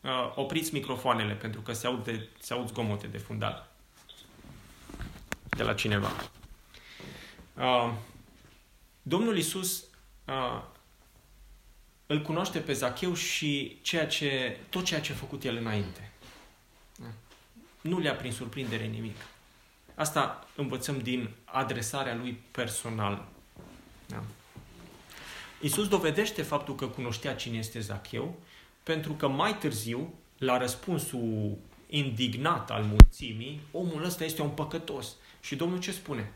uh, 0.00 0.32
opriți 0.34 0.74
microfoanele, 0.74 1.34
pentru 1.34 1.60
că 1.60 1.72
se 1.72 1.86
aud, 1.86 2.04
de, 2.04 2.28
se 2.38 2.52
aud 2.52 2.68
zgomote 2.68 3.06
de 3.06 3.18
fundal 3.18 3.73
de 5.56 5.62
la 5.62 5.74
cineva. 5.74 6.10
Uh, 7.54 7.92
Domnul 9.02 9.36
Isus 9.36 9.84
uh, 10.24 10.62
îl 12.06 12.22
cunoaște 12.22 12.58
pe 12.58 12.72
Zacheu 12.72 13.14
și 13.14 13.78
ceea 13.82 14.06
ce, 14.06 14.58
tot 14.68 14.84
ceea 14.84 15.00
ce 15.00 15.12
a 15.12 15.14
făcut 15.14 15.44
el 15.44 15.56
înainte. 15.56 16.12
Da. 16.96 17.06
Nu 17.80 17.98
le-a 17.98 18.14
prin 18.14 18.32
surprindere 18.32 18.84
nimic. 18.84 19.16
Asta 19.94 20.48
învățăm 20.56 20.98
din 20.98 21.30
adresarea 21.44 22.14
lui 22.14 22.32
personală. 22.50 23.28
Da. 24.06 24.22
Iisus 25.60 25.88
dovedește 25.88 26.42
faptul 26.42 26.74
că 26.74 26.86
cunoștea 26.86 27.34
cine 27.34 27.58
este 27.58 27.80
Zacheu, 27.80 28.38
pentru 28.82 29.12
că 29.12 29.28
mai 29.28 29.58
târziu, 29.58 30.14
la 30.38 30.58
răspunsul 30.58 31.58
indignat 31.96 32.70
al 32.70 32.82
mulțimii, 32.82 33.60
omul 33.70 34.04
ăsta 34.04 34.24
este 34.24 34.42
un 34.42 34.50
păcătos. 34.50 35.16
Și 35.40 35.56
Domnul 35.56 35.80
ce 35.80 35.92
spune? 35.92 36.32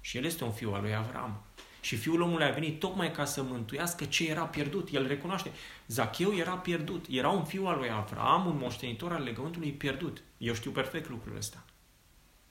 Și 0.00 0.16
el 0.16 0.24
este 0.24 0.44
un 0.44 0.52
fiu 0.52 0.72
al 0.72 0.82
lui 0.82 0.94
Avram. 0.94 1.42
Și 1.80 1.96
fiul 1.96 2.20
omului 2.20 2.46
a 2.46 2.50
venit 2.50 2.78
tocmai 2.78 3.12
ca 3.12 3.24
să 3.24 3.42
mântuiască 3.42 4.04
ce 4.04 4.28
era 4.28 4.44
pierdut. 4.44 4.88
El 4.92 5.06
recunoaște. 5.06 5.52
Zacheu 5.86 6.36
era 6.36 6.54
pierdut. 6.54 7.04
Era 7.10 7.28
un 7.28 7.44
fiu 7.44 7.66
al 7.66 7.78
lui 7.78 7.90
Avram, 7.90 8.46
un 8.46 8.56
moștenitor 8.56 9.12
al 9.12 9.22
legământului 9.22 9.70
pierdut. 9.70 10.22
Eu 10.38 10.54
știu 10.54 10.70
perfect 10.70 11.08
lucrul 11.08 11.36
ăsta. 11.36 11.64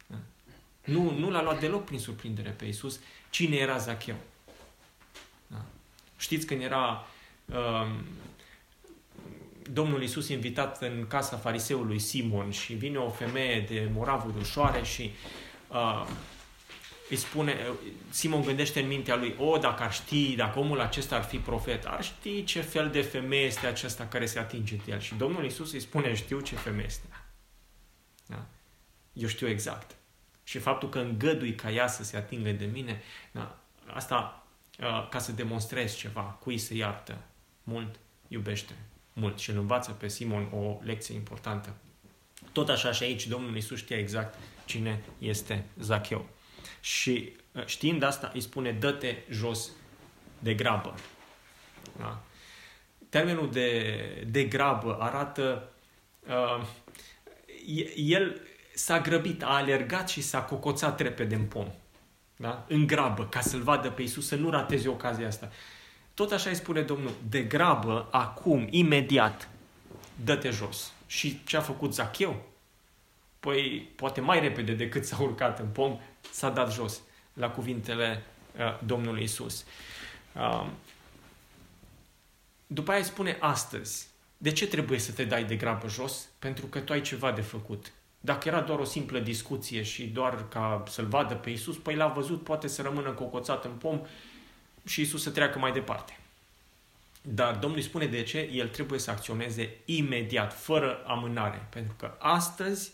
Da? 0.07 0.18
Nu, 0.86 1.18
nu 1.18 1.30
l-a 1.30 1.43
luat 1.43 1.59
deloc 1.59 1.86
prin 1.86 1.99
surprindere 1.99 2.49
pe 2.49 2.66
Iisus. 2.66 2.99
Cine 3.30 3.55
era 3.55 3.78
Zacheu? 3.78 4.16
Da? 5.47 5.66
Știți 6.18 6.45
când 6.45 6.62
era 6.62 7.07
uh, 7.45 7.88
Domnul 9.70 10.01
Iisus 10.01 10.30
invitat 10.30 10.82
în 10.82 11.05
casa 11.07 11.38
fariseului 11.38 11.99
Simon 11.99 12.51
și 12.51 12.74
vine 12.74 12.97
o 12.97 13.09
femeie 13.09 13.66
de 13.70 13.89
moravuri 13.93 14.39
ușoare 14.39 14.84
și 14.84 15.12
uh, 15.68 16.07
îi 17.09 17.18
spune, 17.18 17.57
Simon 18.09 18.41
gândește 18.41 18.82
în 18.82 18.88
mintea 18.88 19.16
lui, 19.16 19.36
o, 19.38 19.57
dacă 19.57 19.84
ar 19.84 19.93
ști, 19.93 20.36
dacă 20.36 20.59
omul 20.59 20.80
acesta 20.80 21.16
ar 21.16 21.24
fi 21.24 21.38
profet, 21.38 21.86
ar 21.86 22.03
ști 22.03 22.43
ce 22.43 22.62
fel 22.62 22.89
de 22.89 23.01
femeie 23.01 23.45
este 23.45 23.68
aceasta 23.68 24.05
care 24.05 24.26
se 24.26 24.39
atinge 24.39 24.76
de 24.76 24.91
el. 24.91 24.99
Și 24.99 25.16
Domnul 25.16 25.45
Isus 25.45 25.72
îi 25.72 25.80
spune, 25.80 26.16
știu 26.16 26.39
ce 26.39 26.55
femeie 26.55 26.86
este. 26.88 27.05
Da? 28.26 28.45
Eu 29.14 29.28
știu 29.28 29.47
exact. 29.47 29.95
Și 30.43 30.57
faptul 30.57 30.89
că 30.89 30.99
îngădui 30.99 31.55
ca 31.55 31.72
ea 31.72 31.88
să 31.88 32.03
se 32.03 32.18
atingă 32.18 32.51
de 32.51 32.66
mine, 32.66 33.01
da? 33.32 33.57
asta 33.93 34.45
uh, 34.80 35.07
ca 35.09 35.20
să 35.20 35.32
demonstrez 35.32 35.95
ceva, 35.95 36.22
cui 36.22 36.57
se 36.57 36.76
iartă 36.76 37.18
mult, 37.64 37.99
iubește 38.28 38.74
mult 39.14 39.39
și 39.39 39.49
îl 39.49 39.57
învață 39.57 39.91
pe 39.91 40.07
Simon 40.07 40.49
o 40.53 40.80
lecție 40.84 41.16
importantă. 41.16 41.76
Tot 42.51 42.70
așa 42.70 42.91
și 42.91 43.03
aici 43.03 43.28
Domnul 43.28 43.55
Isus 43.55 43.78
știa 43.78 43.97
exact 43.97 44.38
cine 44.66 45.01
este 45.18 45.66
Zacheu. 45.80 46.26
Și 46.80 47.34
uh, 47.51 47.66
știind 47.66 48.03
asta, 48.03 48.32
îi 48.34 48.41
spune, 48.41 48.72
dă-te 48.72 49.16
jos 49.30 49.70
de 50.39 50.53
grabă. 50.53 50.95
Da? 51.97 52.22
Termenul 53.09 53.51
de, 53.51 54.28
de 54.28 54.43
grabă 54.43 54.97
arată... 54.99 55.70
Uh, 56.28 56.66
el 57.95 58.41
s-a 58.74 58.99
grăbit, 58.99 59.43
a 59.43 59.55
alergat 59.55 60.09
și 60.09 60.22
s-a 60.22 60.41
cocoțat 60.41 60.99
repede 60.99 61.36
în 61.36 61.45
pom. 61.45 61.68
Da? 62.36 62.66
În 62.68 62.88
grabă, 62.88 63.26
ca 63.26 63.41
să-l 63.41 63.62
vadă 63.62 63.89
pe 63.89 64.01
Isus, 64.01 64.28
să 64.28 64.36
nu 64.36 64.49
rateze 64.49 64.89
ocazia 64.89 65.28
asta. 65.28 65.51
Tot 66.14 66.32
așa 66.32 66.49
îi 66.49 66.55
spune 66.55 66.82
Domnul, 66.82 67.12
de 67.30 67.41
grabă, 67.41 68.07
acum, 68.12 68.68
imediat, 68.70 69.49
dă-te 70.24 70.49
jos. 70.49 70.93
Și 71.07 71.43
ce 71.43 71.57
a 71.57 71.62
făcut 71.62 71.93
Zacheu? 71.93 72.41
Păi, 73.39 73.89
poate 73.95 74.22
mai 74.22 74.39
repede 74.39 74.74
decât 74.74 75.05
s-a 75.05 75.22
urcat 75.22 75.59
în 75.59 75.68
pom, 75.68 75.99
s-a 76.32 76.49
dat 76.49 76.74
jos 76.74 77.01
la 77.34 77.49
cuvintele 77.49 78.24
uh, 78.57 78.80
Domnului 78.86 79.24
Isus. 79.24 79.66
Uh, 80.36 80.68
după 82.68 82.91
aia 82.91 83.03
spune 83.03 83.38
astăzi. 83.39 84.09
De 84.38 84.51
ce 84.51 84.68
trebuie 84.68 84.99
să 84.99 85.12
te 85.12 85.24
dai 85.24 85.43
de 85.43 85.55
grabă 85.55 85.88
jos? 85.88 86.28
Pentru 86.39 86.66
că 86.66 86.80
tu 86.80 86.93
ai 86.93 87.01
ceva 87.01 87.32
de 87.32 87.41
făcut. 87.41 87.91
Dacă 88.20 88.47
era 88.47 88.62
doar 88.62 88.80
o 88.80 88.84
simplă 88.84 89.20
discuție 89.20 89.84
și 89.84 90.03
doar 90.03 90.47
ca 90.47 90.84
să-l 90.88 91.05
vadă 91.05 91.34
pe 91.34 91.49
Isus, 91.49 91.78
păi 91.78 91.95
l-a 91.95 92.07
văzut, 92.07 92.43
poate 92.43 92.68
să 92.68 92.82
rămână 92.82 93.12
cocoțat 93.12 93.66
în 93.66 93.72
pom 93.72 94.01
și 94.86 95.02
Isus 95.02 95.22
să 95.22 95.30
treacă 95.30 95.60
mai 95.60 95.72
departe. 95.72 96.18
Dar 97.22 97.56
Domnul 97.56 97.80
îi 97.80 97.86
spune 97.86 98.06
de 98.06 98.24
ce 98.24 98.50
el 98.54 98.68
trebuie 98.68 99.00
să 99.00 99.12
acționeze 99.12 99.78
imediat, 99.86 100.60
fără 100.60 101.04
amânare. 101.06 101.68
Pentru 101.70 101.94
că 101.98 102.16
astăzi 102.20 102.92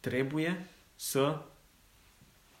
trebuie 0.00 0.66
să 0.96 1.40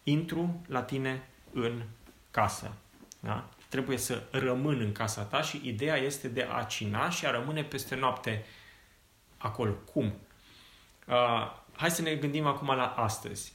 intru 0.02 0.62
la 0.66 0.82
tine 0.82 1.28
în 1.52 1.82
casă. 2.30 2.72
Da? 3.20 3.48
Trebuie 3.68 3.96
să 3.96 4.22
rămân 4.30 4.80
în 4.80 4.92
casa 4.92 5.22
ta 5.22 5.42
și 5.42 5.60
ideea 5.64 5.96
este 5.96 6.28
de 6.28 6.48
a 6.52 6.62
cina 6.62 7.10
și 7.10 7.26
a 7.26 7.30
rămâne 7.30 7.64
peste 7.64 7.94
noapte 7.94 8.44
acolo. 9.36 9.72
Cum? 9.72 10.14
Uh, 11.06 11.52
hai 11.72 11.90
să 11.90 12.02
ne 12.02 12.14
gândim 12.14 12.46
acum 12.46 12.66
la 12.66 12.86
astăzi. 12.86 13.52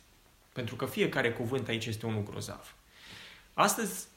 Pentru 0.53 0.75
că 0.75 0.85
fiecare 0.85 1.31
cuvânt 1.31 1.67
aici 1.67 1.85
este 1.85 2.05
unul 2.05 2.23
grozav. 2.23 2.75
Astăzi 3.53 4.07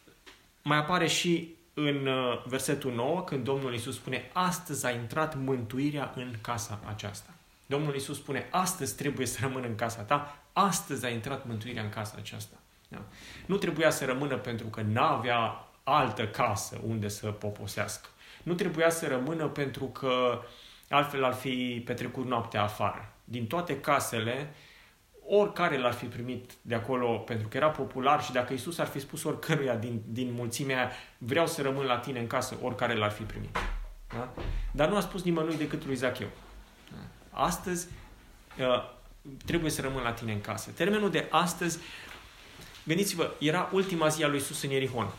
mai 0.68 0.78
apare 0.78 1.06
și 1.06 1.56
în 1.74 2.06
uh, 2.06 2.42
versetul 2.44 2.92
9, 2.92 3.22
când 3.22 3.44
Domnul 3.44 3.74
Isus 3.74 3.94
spune, 3.94 4.30
astăzi 4.32 4.86
a 4.86 4.90
intrat 4.90 5.36
mântuirea 5.36 6.12
în 6.16 6.34
casa 6.40 6.80
aceasta. 6.84 7.30
Domnul 7.66 7.94
Isus 7.94 8.16
spune, 8.16 8.48
astăzi 8.50 8.96
trebuie 8.96 9.26
să 9.26 9.38
rămână 9.40 9.66
în 9.66 9.74
casa 9.74 10.02
ta, 10.02 10.42
astăzi 10.52 11.04
a 11.04 11.08
intrat 11.08 11.46
mântuirea 11.46 11.82
în 11.82 11.88
casa 11.88 12.14
aceasta. 12.18 12.56
Da? 12.88 13.02
Nu 13.46 13.56
trebuia 13.56 13.90
să 13.90 14.04
rămână 14.04 14.36
pentru 14.36 14.66
că 14.66 14.80
n-avea 14.80 15.68
altă 15.82 16.26
casă 16.26 16.80
unde 16.86 17.08
să 17.08 17.26
poposească. 17.26 18.08
Nu 18.42 18.54
trebuia 18.54 18.90
să 18.90 19.06
rămână 19.06 19.46
pentru 19.46 19.84
că 19.84 20.42
altfel 20.88 21.24
ar 21.24 21.32
fi 21.32 21.82
petrecut 21.86 22.26
noaptea 22.26 22.62
afară. 22.62 23.12
Din 23.24 23.46
toate 23.46 23.80
casele, 23.80 24.54
oricare 25.28 25.78
l-ar 25.78 25.92
fi 25.92 26.04
primit 26.04 26.50
de 26.62 26.74
acolo, 26.74 27.18
pentru 27.18 27.48
că 27.48 27.56
era 27.56 27.68
popular 27.68 28.22
și 28.22 28.32
dacă 28.32 28.52
Isus 28.52 28.78
ar 28.78 28.86
fi 28.86 29.00
spus 29.00 29.24
oricăruia 29.24 29.76
din, 29.76 30.02
din 30.06 30.32
mulțimea 30.32 30.76
aia, 30.76 30.90
vreau 31.18 31.46
să 31.46 31.62
rămân 31.62 31.84
la 31.86 31.98
tine 31.98 32.18
în 32.18 32.26
casă, 32.26 32.58
oricare 32.62 32.94
l-ar 32.94 33.10
fi 33.10 33.22
primit. 33.22 33.58
Da? 34.08 34.32
Dar 34.70 34.88
nu 34.88 34.96
a 34.96 35.00
spus 35.00 35.22
nimănui 35.22 35.56
decât 35.56 35.84
lui 35.84 35.94
Zacheu. 35.94 36.28
Da? 36.90 36.98
Astăzi 37.44 37.88
uh, 38.58 38.90
trebuie 39.44 39.70
să 39.70 39.80
rămân 39.80 40.02
la 40.02 40.12
tine 40.12 40.32
în 40.32 40.40
casă. 40.40 40.70
Termenul 40.70 41.10
de 41.10 41.26
astăzi, 41.30 41.78
gândiți-vă, 42.84 43.30
era 43.38 43.68
ultima 43.72 44.08
zi 44.08 44.24
a 44.24 44.28
lui 44.28 44.38
Isus 44.38 44.62
în 44.62 44.70
Ierihon. 44.70 45.10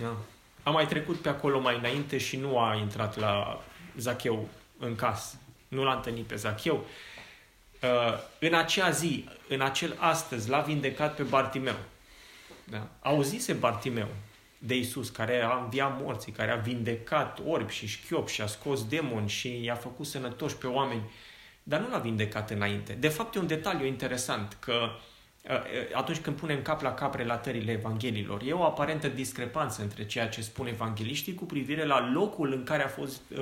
Da? 0.00 0.16
A 0.62 0.70
mai 0.70 0.86
trecut 0.86 1.16
pe 1.16 1.28
acolo 1.28 1.60
mai 1.60 1.78
înainte 1.78 2.18
și 2.18 2.36
nu 2.36 2.58
a 2.58 2.74
intrat 2.74 3.18
la 3.18 3.62
Zacheu 3.96 4.48
în 4.78 4.94
casă. 4.94 5.36
Nu 5.68 5.84
l-a 5.84 5.94
întâlnit 5.94 6.24
pe 6.24 6.34
Zacheu. 6.34 6.74
Uh, 6.74 6.84
în 8.38 8.54
acea 8.54 8.90
zi, 8.90 9.28
în 9.48 9.60
acel 9.60 9.96
astăzi, 9.98 10.48
l-a 10.48 10.60
vindecat 10.60 11.14
pe 11.14 11.22
Bartimeu. 11.22 11.76
Da? 12.64 12.88
Auzise 13.00 13.52
Bartimeu 13.52 14.08
de 14.58 14.76
Isus, 14.76 15.08
care 15.08 15.42
a 15.42 15.58
înviat 15.62 16.00
morții, 16.00 16.32
care 16.32 16.50
a 16.50 16.56
vindecat 16.56 17.38
orbi 17.46 17.72
și 17.72 17.86
șchiopi 17.86 18.32
și 18.32 18.40
a 18.40 18.46
scos 18.46 18.86
demoni 18.86 19.28
și 19.28 19.64
i-a 19.64 19.74
făcut 19.74 20.06
sănătoși 20.06 20.56
pe 20.56 20.66
oameni, 20.66 21.10
dar 21.62 21.80
nu 21.80 21.88
l-a 21.88 21.98
vindecat 21.98 22.50
înainte. 22.50 22.92
De 22.92 23.08
fapt, 23.08 23.34
e 23.34 23.38
un 23.38 23.46
detaliu 23.46 23.86
interesant, 23.86 24.56
că 24.60 24.72
uh, 24.72 24.80
Uh, 24.82 24.86
uh, 24.86 25.00
atunci 25.92 26.18
când 26.18 26.36
punem 26.36 26.62
cap 26.62 26.82
la 26.82 26.94
cap 26.94 27.14
relatările 27.14 27.72
evanghelilor. 27.72 28.42
E 28.42 28.52
o 28.52 28.64
aparentă 28.64 29.08
discrepanță 29.08 29.82
între 29.82 30.06
ceea 30.06 30.28
ce 30.28 30.40
spun 30.40 30.66
evangeliștii 30.66 31.34
cu 31.34 31.44
privire 31.44 31.84
la 31.84 32.10
locul 32.12 32.52
în 32.52 32.64
care 32.64 32.84
a 32.84 32.88
fost 32.88 33.20
uh, 33.30 33.38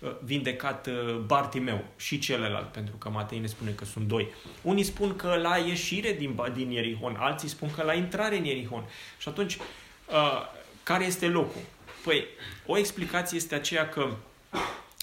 uh, 0.00 0.10
vindecat 0.24 0.86
uh, 0.86 1.16
Bartimeu 1.16 1.84
și 1.96 2.18
celălalt, 2.18 2.72
pentru 2.72 2.96
că 2.96 3.10
Matei 3.10 3.38
ne 3.38 3.46
spune 3.46 3.70
că 3.70 3.84
sunt 3.84 4.06
doi. 4.06 4.28
Unii 4.62 4.82
spun 4.82 5.16
că 5.16 5.34
la 5.42 5.56
ieșire 5.56 6.12
din, 6.12 6.40
din 6.54 6.70
Ierihon, 6.70 7.16
alții 7.18 7.48
spun 7.48 7.70
că 7.70 7.82
la 7.82 7.94
intrare 7.94 8.36
în 8.36 8.44
Ierihon. 8.44 8.84
Și 9.18 9.28
atunci, 9.28 9.56
uh, 9.56 10.42
care 10.82 11.04
este 11.04 11.26
locul? 11.26 11.62
Păi, 12.04 12.24
o 12.66 12.78
explicație 12.78 13.36
este 13.36 13.54
aceea 13.54 13.88
că 13.88 14.08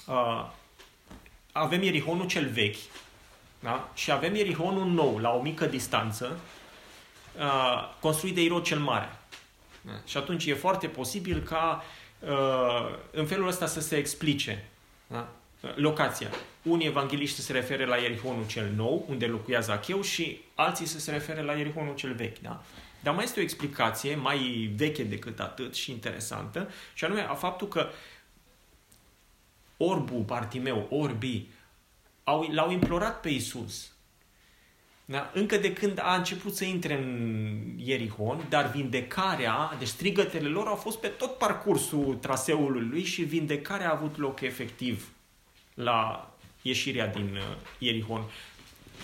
uh, 0.08 0.50
avem 1.52 1.82
Ierihonul 1.82 2.28
cel 2.28 2.50
vechi, 2.50 2.76
da? 3.66 3.92
Și 3.94 4.12
avem 4.12 4.36
Ierihonul 4.36 4.88
nou, 4.88 5.18
la 5.18 5.30
o 5.30 5.42
mică 5.42 5.66
distanță, 5.66 6.40
uh, 7.38 7.96
construit 8.00 8.36
de 8.36 8.42
Irod 8.42 8.64
cel 8.64 8.80
Mare. 8.80 9.20
Da? 9.82 9.92
Și 10.06 10.18
atunci 10.18 10.46
e 10.46 10.54
foarte 10.54 10.88
posibil 10.88 11.42
ca 11.42 11.84
uh, 12.20 12.98
în 13.12 13.26
felul 13.26 13.48
ăsta 13.48 13.66
să 13.66 13.80
se 13.80 13.96
explice 13.96 14.66
da? 15.08 15.28
locația. 15.76 16.28
Unii 16.62 16.88
evangeliști 16.88 17.42
se 17.42 17.52
referă 17.52 17.86
la 17.86 17.96
Ierihonul 17.96 18.48
cel 18.48 18.72
nou, 18.76 19.06
unde 19.10 19.26
locuia 19.26 19.60
Zacheu, 19.60 20.02
și 20.02 20.42
alții 20.56 20.86
să 20.86 21.00
se 21.00 21.12
refere 21.12 21.42
la 21.42 21.54
Ierihonul 21.54 21.96
cel 21.96 22.14
vechi. 22.14 22.40
Da? 22.40 22.64
Dar 23.04 23.14
mai 23.14 23.24
este 23.24 23.40
o 23.40 23.44
explicație 23.44 24.16
mai 24.16 24.72
veche 24.76 25.04
decât 25.04 25.40
atât 25.40 25.76
și 25.76 25.92
interesantă, 25.92 26.70
și 26.94 27.06
anume 27.06 27.22
a 27.22 27.34
faptul 27.34 27.68
că 27.68 27.88
Orbu, 29.78 30.18
Bartimeu, 30.18 30.88
Orbi, 30.90 31.46
au, 32.26 32.48
l-au 32.52 32.72
implorat 32.72 33.20
pe 33.20 33.30
Isus. 33.30 33.90
Da? 35.06 35.32
Încă 35.34 35.58
de 35.58 35.74
când 35.74 36.00
a 36.02 36.16
început 36.16 36.56
să 36.56 36.64
intre 36.64 36.94
în 36.94 37.78
Ierihon, 37.78 38.46
dar 38.50 38.72
vindecarea, 38.72 39.76
deci 39.80 39.88
strigătele 39.88 40.48
lor 40.48 40.68
au 40.68 40.76
fost 40.76 41.00
pe 41.00 41.08
tot 41.08 41.38
parcursul 41.38 42.18
traseului 42.22 42.88
lui 42.90 43.04
și 43.04 43.24
vindecarea 43.24 43.90
a 43.90 43.96
avut 43.96 44.18
loc 44.18 44.42
efectiv 44.42 45.10
la 45.74 46.30
ieșirea 46.62 47.08
din 47.08 47.36
uh, 47.36 47.58
Ierihon. 47.78 48.24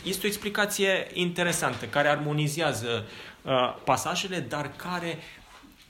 Este 0.03 0.25
o 0.25 0.29
explicație 0.29 1.07
interesantă 1.13 1.85
care 1.85 2.07
armonizează 2.07 3.07
uh, 3.41 3.75
pasajele, 3.83 4.39
dar 4.39 4.71
care 4.75 5.17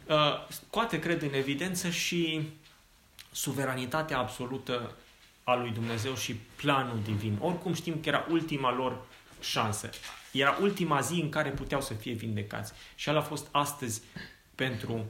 uh, 0.07 0.47
scoate, 0.47 0.99
cred, 0.99 1.21
în 1.21 1.33
evidență 1.33 1.89
și 1.89 2.41
suveranitatea 3.31 4.17
absolută 4.17 4.95
a 5.43 5.55
lui 5.55 5.71
Dumnezeu 5.71 6.15
și 6.15 6.33
planul 6.33 6.99
divin. 7.03 7.37
Oricum 7.39 7.73
știm 7.73 7.99
că 8.01 8.09
era 8.09 8.25
ultima 8.29 8.73
lor 8.73 8.97
șansă. 9.41 9.89
Era 10.31 10.57
ultima 10.61 10.99
zi 10.99 11.21
în 11.21 11.29
care 11.29 11.49
puteau 11.49 11.81
să 11.81 11.93
fie 11.93 12.13
vindecați. 12.13 12.73
Și 12.95 13.09
el 13.09 13.17
a 13.17 13.21
fost 13.21 13.47
astăzi 13.51 14.01
pentru 14.55 15.05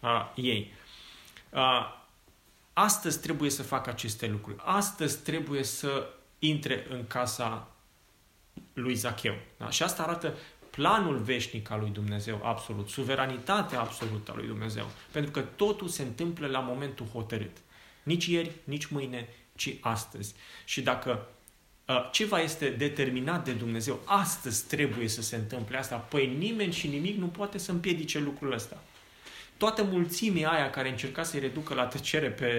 a, 0.00 0.32
ei. 0.34 0.72
A, 1.52 2.00
astăzi 2.72 3.20
trebuie 3.20 3.50
să 3.50 3.62
facă 3.62 3.90
aceste 3.90 4.26
lucruri. 4.26 4.58
Astăzi 4.64 5.22
trebuie 5.22 5.62
să 5.62 6.08
intre 6.38 6.86
în 6.90 7.06
casa 7.06 7.68
lui 8.72 8.94
Zacheu. 8.94 9.34
Da? 9.56 9.70
Și 9.70 9.82
asta 9.82 10.02
arată 10.02 10.34
planul 10.70 11.18
veșnic 11.18 11.70
al 11.70 11.80
lui 11.80 11.90
Dumnezeu, 11.90 12.40
absolut, 12.44 12.88
suveranitatea 12.88 13.80
absolută 13.80 14.30
a 14.30 14.34
lui 14.34 14.46
Dumnezeu. 14.46 14.86
Pentru 15.10 15.30
că 15.30 15.40
totul 15.40 15.88
se 15.88 16.02
întâmplă 16.02 16.46
la 16.46 16.58
momentul 16.58 17.06
hotărât. 17.06 17.56
Nici 18.02 18.26
ieri, 18.26 18.50
nici 18.64 18.86
mâine, 18.86 19.28
ci 19.56 19.74
astăzi. 19.80 20.34
Și 20.64 20.82
dacă 20.82 21.26
uh, 21.86 22.08
ceva 22.12 22.40
este 22.40 22.68
determinat 22.68 23.44
de 23.44 23.52
Dumnezeu, 23.52 24.00
astăzi 24.04 24.66
trebuie 24.66 25.08
să 25.08 25.22
se 25.22 25.36
întâmple 25.36 25.78
asta, 25.78 25.96
păi 25.96 26.36
nimeni 26.38 26.72
și 26.72 26.88
nimic 26.88 27.16
nu 27.16 27.26
poate 27.26 27.58
să 27.58 27.70
împiedice 27.70 28.18
lucrul 28.18 28.52
ăsta. 28.52 28.82
Toată 29.56 29.82
mulțimea 29.82 30.50
aia 30.50 30.70
care 30.70 30.88
încerca 30.88 31.22
să-i 31.22 31.40
reducă 31.40 31.74
la 31.74 31.86
tăcere 31.86 32.30
pe 32.30 32.50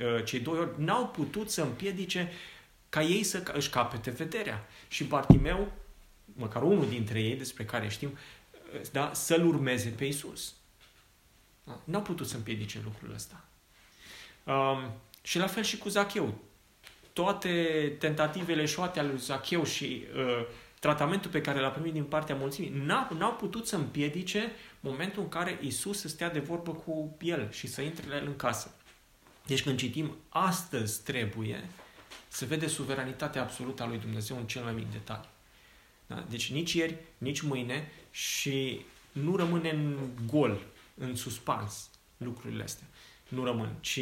uh, 0.00 0.24
cei 0.24 0.40
doi 0.40 0.58
ori, 0.58 0.70
n-au 0.76 1.08
putut 1.08 1.50
să 1.50 1.62
împiedice 1.62 2.32
ca 2.88 3.02
ei 3.02 3.22
să 3.22 3.42
își 3.52 3.70
capete 3.70 4.10
vederea. 4.10 4.68
Și 4.88 5.04
Bartimeu, 5.04 5.72
măcar 6.24 6.62
unul 6.62 6.88
dintre 6.88 7.20
ei, 7.20 7.36
despre 7.36 7.64
care 7.64 7.88
știm, 7.88 8.18
uh, 8.74 8.80
da, 8.92 9.10
să-L 9.14 9.46
urmeze 9.46 9.88
pe 9.88 10.04
Isus. 10.04 10.54
Da? 11.64 11.80
N-au 11.84 12.02
putut 12.02 12.28
să 12.28 12.36
împiedice 12.36 12.80
lucrul 12.84 13.14
ăsta. 13.14 13.44
Um, 14.44 14.92
și 15.22 15.38
la 15.38 15.46
fel 15.46 15.62
și 15.62 15.78
cu 15.78 15.88
Zacheu. 15.88 16.34
Toate 17.12 17.52
tentativele 17.98 18.64
șoate 18.64 18.98
ale 18.98 19.08
lui 19.08 19.18
Zacheu 19.18 19.64
și 19.64 20.04
uh, 20.16 20.46
tratamentul 20.80 21.30
pe 21.30 21.40
care 21.40 21.60
l-a 21.60 21.68
primit 21.68 21.92
din 21.92 22.04
partea 22.04 22.34
mulțimii 22.34 22.82
n-au, 22.84 23.16
n-au 23.18 23.32
putut 23.32 23.66
să 23.66 23.76
împiedice 23.76 24.52
momentul 24.80 25.22
în 25.22 25.28
care 25.28 25.58
Isus 25.62 26.00
să 26.00 26.08
stea 26.08 26.30
de 26.30 26.38
vorbă 26.38 26.72
cu 26.72 27.16
el 27.20 27.50
și 27.50 27.66
să 27.66 27.80
intre 27.80 28.08
la 28.08 28.16
el 28.16 28.26
în 28.26 28.36
casă. 28.36 28.74
Deci 29.46 29.62
când 29.62 29.78
citim 29.78 30.16
astăzi 30.28 31.02
trebuie, 31.02 31.68
să 32.28 32.44
vede 32.44 32.66
suveranitatea 32.66 33.42
absolută 33.42 33.82
a 33.82 33.86
lui 33.86 33.98
Dumnezeu 33.98 34.36
în 34.36 34.46
cel 34.46 34.62
mai 34.62 34.72
mic 34.72 34.92
detaliu. 34.92 35.28
Da? 36.06 36.24
Deci 36.28 36.52
nici 36.52 36.72
ieri, 36.72 36.96
nici 37.18 37.40
mâine 37.40 37.92
și 38.10 38.80
nu 39.12 39.36
rămâne 39.36 39.70
în 39.70 39.98
gol, 40.26 40.60
în 40.94 41.16
suspans 41.16 41.90
lucrurile 42.16 42.62
astea. 42.62 42.86
Nu 43.28 43.44
rămân, 43.44 43.76
ci 43.80 44.00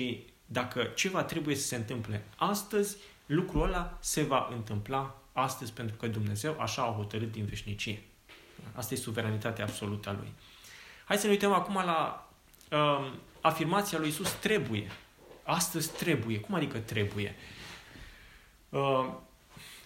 dacă 0.51 0.83
ceva 0.83 1.25
trebuie 1.25 1.55
să 1.57 1.67
se 1.67 1.77
întâmple 1.77 2.25
astăzi, 2.37 2.97
lucrul 3.27 3.63
ăla 3.63 3.99
se 4.01 4.23
va 4.23 4.49
întâmpla 4.53 5.23
astăzi 5.33 5.73
pentru 5.73 5.97
că 5.97 6.07
Dumnezeu 6.07 6.61
așa 6.61 6.83
a 6.83 6.95
hotărât 6.97 7.33
din 7.33 7.45
veșnicie. 7.45 8.03
Asta 8.73 8.95
e 8.95 8.97
suveranitatea 8.97 9.65
absolută 9.65 10.09
a 10.09 10.13
Lui. 10.13 10.33
Hai 11.05 11.19
să 11.19 11.27
ne 11.27 11.33
uităm 11.33 11.53
acum 11.53 11.75
la 11.75 12.29
uh, 12.71 13.13
afirmația 13.41 13.99
lui 13.99 14.09
Isus 14.09 14.31
trebuie. 14.31 14.91
Astăzi 15.43 15.93
trebuie. 15.93 16.41
Cum 16.41 16.55
adică 16.55 16.79
trebuie? 16.79 17.35
Uh, 18.69 19.09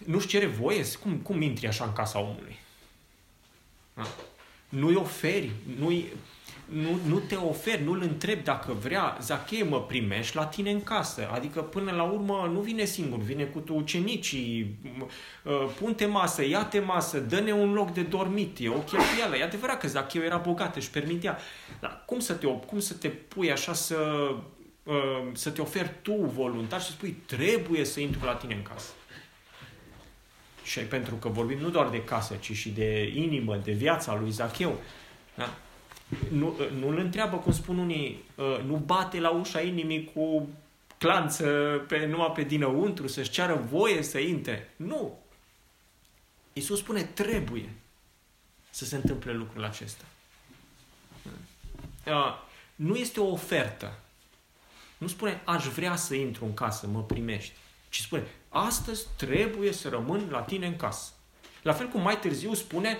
nu-și 0.05 0.27
cere 0.27 0.45
voie? 0.45 0.85
Cum, 1.01 1.17
cum 1.17 1.41
intri 1.41 1.67
așa 1.67 1.85
în 1.85 1.93
casa 1.93 2.19
omului? 2.19 2.59
Da? 3.93 4.07
Nu-i 4.69 4.95
oferi, 4.95 5.51
nu-i 5.77 6.13
nu, 6.65 6.99
nu 7.07 7.19
te 7.19 7.35
oferi, 7.35 7.83
nu-l 7.83 8.01
întrebi 8.01 8.43
dacă 8.43 8.73
vrea, 8.73 9.17
Zachei 9.21 9.63
mă 9.63 9.81
primești 9.81 10.35
la 10.35 10.45
tine 10.45 10.71
în 10.71 10.83
casă. 10.83 11.29
Adică 11.31 11.61
până 11.61 11.91
la 11.91 12.03
urmă 12.03 12.49
nu 12.53 12.59
vine 12.59 12.85
singur, 12.85 13.19
vine 13.19 13.43
cu 13.43 13.59
tu 13.59 13.75
ucenicii, 13.75 14.77
uh, 15.43 15.69
punte 15.79 16.05
masă, 16.05 16.45
ia-te 16.45 16.79
masă, 16.79 17.19
dă-ne 17.19 17.51
un 17.51 17.73
loc 17.73 17.93
de 17.93 18.01
dormit, 18.01 18.57
e 18.59 18.69
o 18.69 18.77
cheltuială. 18.77 19.35
E 19.37 19.43
adevărat 19.43 19.79
că 19.79 19.87
Zacheu 19.87 20.23
era 20.23 20.37
bogat, 20.37 20.75
își 20.75 20.89
permitea. 20.89 21.37
Dar 21.79 22.03
cum 22.05 22.19
să 22.19 22.33
te, 22.33 22.47
cum 22.47 22.79
să 22.79 22.93
te 22.93 23.07
pui 23.09 23.51
așa 23.51 23.73
să 23.73 24.29
uh, 24.83 24.93
să 25.33 25.49
te 25.49 25.61
oferi 25.61 25.91
tu 26.01 26.13
voluntar 26.13 26.79
și 26.79 26.85
să 26.85 26.91
spui 26.91 27.17
trebuie 27.25 27.85
să 27.85 27.99
intru 27.99 28.25
la 28.25 28.35
tine 28.35 28.53
în 28.53 28.61
casă. 28.61 28.91
Și 30.63 30.79
pentru 30.79 31.15
că 31.15 31.27
vorbim 31.27 31.59
nu 31.59 31.69
doar 31.69 31.89
de 31.89 32.03
casă, 32.03 32.35
ci 32.39 32.51
și 32.51 32.69
de 32.69 33.11
inimă, 33.15 33.55
de 33.63 33.71
viața 33.71 34.17
lui 34.21 34.31
Zacheu. 34.31 34.79
Da? 35.35 35.57
Nu, 36.31 36.55
nu-l 36.79 36.97
întreabă, 36.97 37.37
cum 37.37 37.53
spun 37.53 37.77
unii, 37.77 38.23
uh, 38.35 38.59
nu 38.65 38.75
bate 38.75 39.19
la 39.19 39.29
ușa 39.29 39.61
inimii 39.61 40.11
cu 40.13 40.49
clanță 40.97 41.45
pe, 41.87 42.05
numai 42.05 42.31
pe 42.35 42.43
dinăuntru, 42.43 43.07
să-și 43.07 43.29
ceară 43.29 43.65
voie 43.69 44.01
să 44.01 44.19
intre. 44.19 44.73
Nu! 44.75 45.19
Iisus 46.53 46.79
spune, 46.79 47.03
trebuie 47.03 47.69
să 48.69 48.85
se 48.85 48.95
întâmple 48.95 49.33
lucrul 49.33 49.63
acesta. 49.63 50.03
Uh, 52.05 52.35
nu 52.75 52.95
este 52.95 53.19
o 53.19 53.31
ofertă. 53.31 53.99
Nu 54.97 55.07
spune, 55.07 55.41
aș 55.45 55.65
vrea 55.65 55.95
să 55.95 56.15
intru 56.15 56.45
în 56.45 56.53
casă, 56.53 56.87
mă 56.87 57.03
primești. 57.03 57.53
Ci 57.89 57.99
spune, 57.99 58.23
astăzi 58.49 59.07
trebuie 59.17 59.71
să 59.71 59.89
rămân 59.89 60.27
la 60.29 60.41
tine 60.41 60.67
în 60.67 60.75
casă. 60.75 61.11
La 61.61 61.73
fel 61.73 61.87
cum 61.87 62.01
mai 62.01 62.19
târziu 62.19 62.53
spune, 62.53 62.97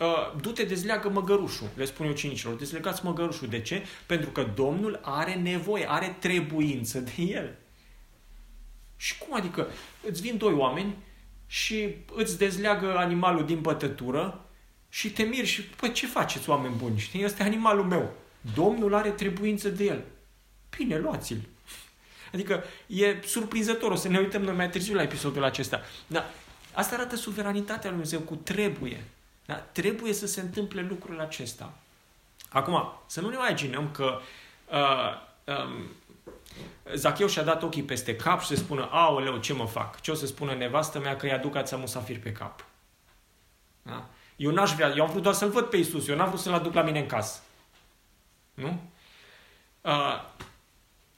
uh, 0.00 0.40
du-te, 0.40 0.64
dezleagă 0.64 1.08
măgărușul. 1.08 1.68
Le 1.76 1.84
spun 1.84 2.06
eu 2.06 2.12
cinicilor, 2.12 2.54
dezlegați 2.54 3.04
măgărușul. 3.04 3.48
De 3.48 3.60
ce? 3.60 3.82
Pentru 4.06 4.30
că 4.30 4.46
Domnul 4.54 5.00
are 5.02 5.34
nevoie, 5.34 5.90
are 5.90 6.16
trebuință 6.18 6.98
de 6.98 7.22
el. 7.22 7.56
Și 8.96 9.18
cum 9.18 9.36
adică? 9.36 9.68
Îți 10.08 10.20
vin 10.20 10.36
doi 10.36 10.52
oameni 10.52 10.96
și 11.46 11.94
îți 12.14 12.38
dezleagă 12.38 12.96
animalul 12.96 13.46
din 13.46 13.60
bătătură 13.60 14.44
și 14.88 15.10
te 15.10 15.22
miri 15.22 15.46
și, 15.46 15.62
păi, 15.62 15.92
ce 15.92 16.06
faceți, 16.06 16.48
oameni 16.48 16.74
buni? 16.74 16.98
Știi, 16.98 17.22
este 17.22 17.42
animalul 17.42 17.84
meu. 17.84 18.12
Domnul 18.54 18.94
are 18.94 19.10
trebuință 19.10 19.68
de 19.68 19.84
el. 19.84 20.04
Bine, 20.76 20.98
luați-l. 20.98 21.40
Adică 22.32 22.64
e 22.86 23.16
surprinzător, 23.24 23.90
o 23.90 23.94
să 23.94 24.08
ne 24.08 24.18
uităm 24.18 24.42
noi 24.42 24.54
mai 24.54 24.70
târziu 24.70 24.94
la 24.94 25.02
episodul 25.02 25.44
acesta. 25.44 25.80
Dar 26.06 26.30
asta 26.72 26.94
arată 26.94 27.16
suveranitatea 27.16 27.90
lui 27.90 28.00
Dumnezeu 28.00 28.20
cu 28.20 28.34
trebuie. 28.34 29.04
Da? 29.46 29.54
Trebuie 29.54 30.12
să 30.12 30.26
se 30.26 30.40
întâmple 30.40 30.82
lucrul 30.82 31.20
acesta. 31.20 31.72
Acum, 32.48 32.92
să 33.06 33.20
nu 33.20 33.28
ne 33.28 33.34
imaginăm 33.34 33.90
că 33.90 34.20
uh, 34.70 35.54
um, 35.54 35.86
Zacheu 36.94 37.26
și-a 37.26 37.42
dat 37.42 37.62
ochii 37.62 37.82
peste 37.82 38.16
cap 38.16 38.40
și 38.40 38.46
se 38.46 38.54
spună, 38.54 38.88
aoleu, 38.90 39.36
ce 39.36 39.52
mă 39.52 39.66
fac? 39.66 40.00
Ce 40.00 40.10
o 40.10 40.14
să 40.14 40.26
spună 40.26 40.54
nevastă 40.54 40.98
mea 40.98 41.16
că 41.16 41.26
i-aduc 41.26 41.56
ața 41.56 41.76
musafir 41.76 42.20
pe 42.20 42.32
cap? 42.32 42.64
Da? 43.82 44.08
Eu 44.36 44.50
n-aș 44.50 44.72
vrea, 44.72 44.92
eu 44.96 45.04
am 45.04 45.10
vrut 45.10 45.22
doar 45.22 45.34
să-L 45.34 45.50
văd 45.50 45.64
pe 45.64 45.76
Isus, 45.76 46.08
eu 46.08 46.16
n-am 46.16 46.28
vrut 46.28 46.40
să-L 46.40 46.52
aduc 46.52 46.74
la 46.74 46.82
mine 46.82 46.98
în 46.98 47.06
casă. 47.06 47.40
Nu? 48.54 48.80
Uh, 49.80 50.24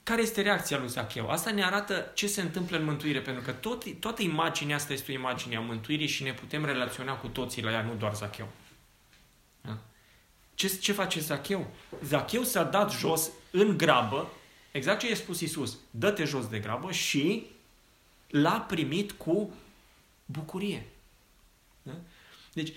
care 0.07 0.21
este 0.21 0.41
reacția 0.41 0.77
lui 0.77 0.87
Zacheu? 0.87 1.29
Asta 1.29 1.51
ne 1.51 1.63
arată 1.63 2.11
ce 2.13 2.27
se 2.27 2.41
întâmplă 2.41 2.77
în 2.77 2.83
mântuire, 2.83 3.21
pentru 3.21 3.43
că 3.43 3.51
tot, 3.51 3.99
toată 3.99 4.21
imaginea 4.21 4.75
asta 4.75 4.93
este 4.93 5.11
o 5.11 5.13
imagine 5.13 5.55
a 5.55 5.59
mântuirii 5.59 6.07
și 6.07 6.23
ne 6.23 6.33
putem 6.33 6.65
relaționa 6.65 7.15
cu 7.15 7.27
toții 7.27 7.63
la 7.63 7.71
ea, 7.71 7.81
nu 7.81 7.95
doar 7.95 8.15
Zacheu. 8.15 8.47
Da? 9.61 9.77
Ce, 10.55 10.67
ce 10.67 10.91
face 10.91 11.19
Zacheu? 11.19 11.67
Zacheu 12.03 12.43
s-a 12.43 12.63
dat 12.63 12.91
jos 12.91 13.29
în 13.51 13.77
grabă, 13.77 14.29
exact 14.71 14.99
ce 14.99 15.09
i-a 15.09 15.15
spus 15.15 15.39
Isus, 15.39 15.77
dă-te 15.91 16.23
jos 16.23 16.47
de 16.47 16.59
grabă 16.59 16.91
și 16.91 17.45
l-a 18.27 18.59
primit 18.59 19.11
cu 19.11 19.53
bucurie. 20.25 20.85
Da? 21.81 21.93
Deci, 22.53 22.73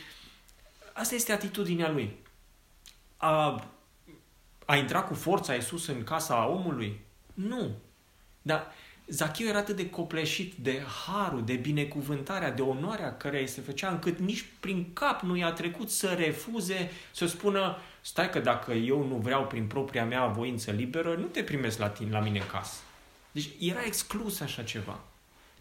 asta 0.93 1.15
este 1.15 1.33
atitudinea 1.33 1.91
lui. 1.91 2.17
A, 3.17 3.69
a 4.65 4.77
intrat 4.77 5.07
cu 5.07 5.15
forța 5.15 5.55
Isus 5.55 5.87
în 5.87 6.05
casa 6.05 6.47
omului? 6.47 7.09
Nu. 7.35 7.71
Dar 8.43 8.73
Zacheu 9.11 9.47
era 9.47 9.59
atât 9.59 9.77
de 9.77 9.91
copleșit 9.91 10.55
de 10.55 10.83
harul, 11.07 11.45
de 11.45 11.55
binecuvântarea, 11.55 12.51
de 12.51 12.63
onoarea 12.63 13.17
care 13.17 13.41
îi 13.41 13.47
se 13.47 13.61
făcea, 13.61 13.91
încât 13.91 14.19
nici 14.19 14.45
prin 14.61 14.93
cap 14.93 15.21
nu 15.21 15.37
i-a 15.37 15.53
trecut 15.53 15.91
să 15.91 16.09
refuze, 16.09 16.91
să 17.13 17.27
spună, 17.27 17.77
stai 18.01 18.31
că 18.31 18.39
dacă 18.39 18.73
eu 18.73 19.07
nu 19.07 19.17
vreau 19.17 19.47
prin 19.47 19.67
propria 19.67 20.05
mea 20.05 20.27
voință 20.27 20.71
liberă, 20.71 21.15
nu 21.15 21.27
te 21.27 21.43
primesc 21.43 21.79
la 21.79 21.89
tine, 21.89 22.11
la 22.11 22.21
mine 22.21 22.39
în 22.39 22.47
casă. 22.47 22.81
Deci 23.33 23.49
era 23.59 23.85
exclus 23.85 24.41
așa 24.41 24.63
ceva. 24.63 25.01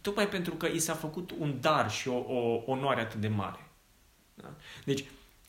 Tocmai 0.01 0.27
pentru 0.27 0.53
că 0.55 0.65
i 0.65 0.79
s-a 0.79 0.93
făcut 0.93 1.31
un 1.37 1.57
dar 1.61 1.91
și 1.91 2.07
o, 2.07 2.17
o 2.17 2.63
onoare 2.65 3.01
atât 3.01 3.19
de 3.19 3.27
mare. 3.27 3.67
Da? 4.33 4.53
Deci, 4.85 5.03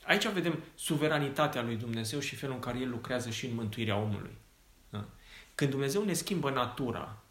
aici 0.05 0.29
vedem 0.29 0.63
suveranitatea 0.75 1.63
lui 1.63 1.77
Dumnezeu 1.77 2.21
și 2.21 2.37
felul 2.37 2.55
în 2.55 2.61
care 2.61 2.79
El 2.79 2.91
lucrează 2.91 3.31
și 3.31 3.47
în 3.47 3.55
mântuirea 3.55 3.97
omului. 3.97 4.37
Da? 5.61 5.67
Când 5.67 5.71
Dumnezeu 5.71 6.05
ne 6.05 6.13
schimbă 6.13 6.51
natura, 6.51 7.23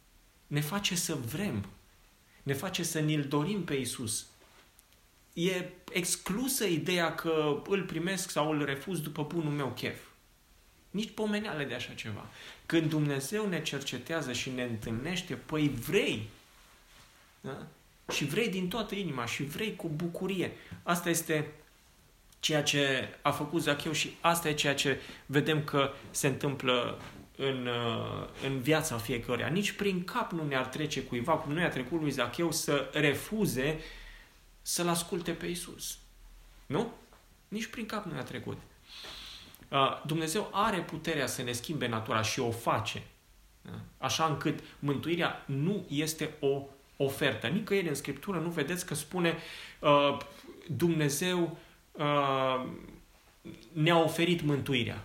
ne 0.48 0.62
face 0.62 0.96
să 0.96 1.16
vrem, 1.16 1.66
ne 2.44 2.54
face 2.54 2.84
să 2.84 3.00
ne-L 3.00 3.24
dorim 3.24 3.64
pe 3.64 3.74
Isus. 3.74 4.28
E 5.34 5.70
exclusă 5.92 6.66
ideea 6.66 7.16
că 7.16 7.62
îl 7.68 7.84
primesc 7.84 8.30
sau 8.30 8.52
îl 8.52 8.66
refuz 8.66 9.00
după 9.00 9.24
bunul 9.24 9.52
meu 9.52 9.72
chef. 9.76 10.00
Nici 10.92 11.12
pomeneale 11.12 11.66
de 11.66 11.74
așa 11.74 11.94
ceva. 11.94 12.26
Când 12.66 12.90
Dumnezeu 12.90 13.48
ne 13.48 13.62
cercetează 13.62 14.34
și 14.34 14.50
ne 14.50 14.64
întâlnește, 14.64 15.34
păi 15.34 15.70
vrei. 15.70 16.30
Da? 17.42 17.68
Și 18.12 18.26
vrei 18.26 18.50
din 18.50 18.68
toată 18.68 18.96
inima 18.96 19.26
și 19.26 19.44
vrei 19.44 19.76
cu 19.76 19.88
bucurie. 19.88 20.52
Asta 20.84 21.10
este 21.10 21.52
ceea 22.40 22.64
ce 22.64 23.10
a 23.22 23.32
făcut 23.32 23.62
Zacheu 23.62 23.92
și 23.92 24.18
asta 24.22 24.50
e 24.50 24.54
ceea 24.54 24.76
ce 24.76 25.00
vedem 25.26 25.64
că 25.64 25.94
se 26.12 26.28
întâmplă 26.28 27.00
în, 27.40 27.68
uh, 27.68 28.28
în 28.46 28.60
viața 28.60 28.98
fiecăruia. 28.98 29.48
Nici 29.48 29.72
prin 29.72 30.04
cap 30.04 30.32
nu 30.32 30.46
ne-ar 30.46 30.66
trece 30.66 31.04
cuiva, 31.04 31.34
cum 31.34 31.54
nu 31.54 31.60
i-a 31.60 31.70
trecut 31.70 32.02
lui 32.02 32.12
Zacheu, 32.12 32.52
să 32.52 32.90
refuze 32.94 33.80
să-L 34.62 34.88
asculte 34.88 35.32
pe 35.32 35.46
Isus. 35.46 35.98
Nu? 36.66 36.94
Nici 37.48 37.66
prin 37.68 37.86
cap 37.86 38.06
nu 38.06 38.16
i-a 38.16 38.24
trecut. 38.24 38.58
Uh, 39.70 40.02
Dumnezeu 40.06 40.50
are 40.52 40.78
puterea 40.78 41.28
să 41.28 41.42
ne 41.42 41.52
schimbe 41.52 41.88
natura 41.88 42.22
și 42.22 42.40
o 42.40 42.52
face. 42.52 43.04
Da? 43.62 43.80
Așa 43.98 44.26
încât 44.26 44.60
mântuirea 44.80 45.44
nu 45.46 45.86
este 45.90 46.34
o 46.40 46.62
ofertă. 46.98 47.48
Nicăieri 47.48 47.88
în 47.88 47.96
Scriptură 47.96 48.40
nu 48.40 48.50
vedeți 48.50 48.86
că 48.86 48.94
spune 48.94 49.38
uh, 49.80 50.18
Dumnezeu 50.68 51.58
ne-a 53.74 53.98
oferit 53.98 54.42
mântuirea. 54.42 55.04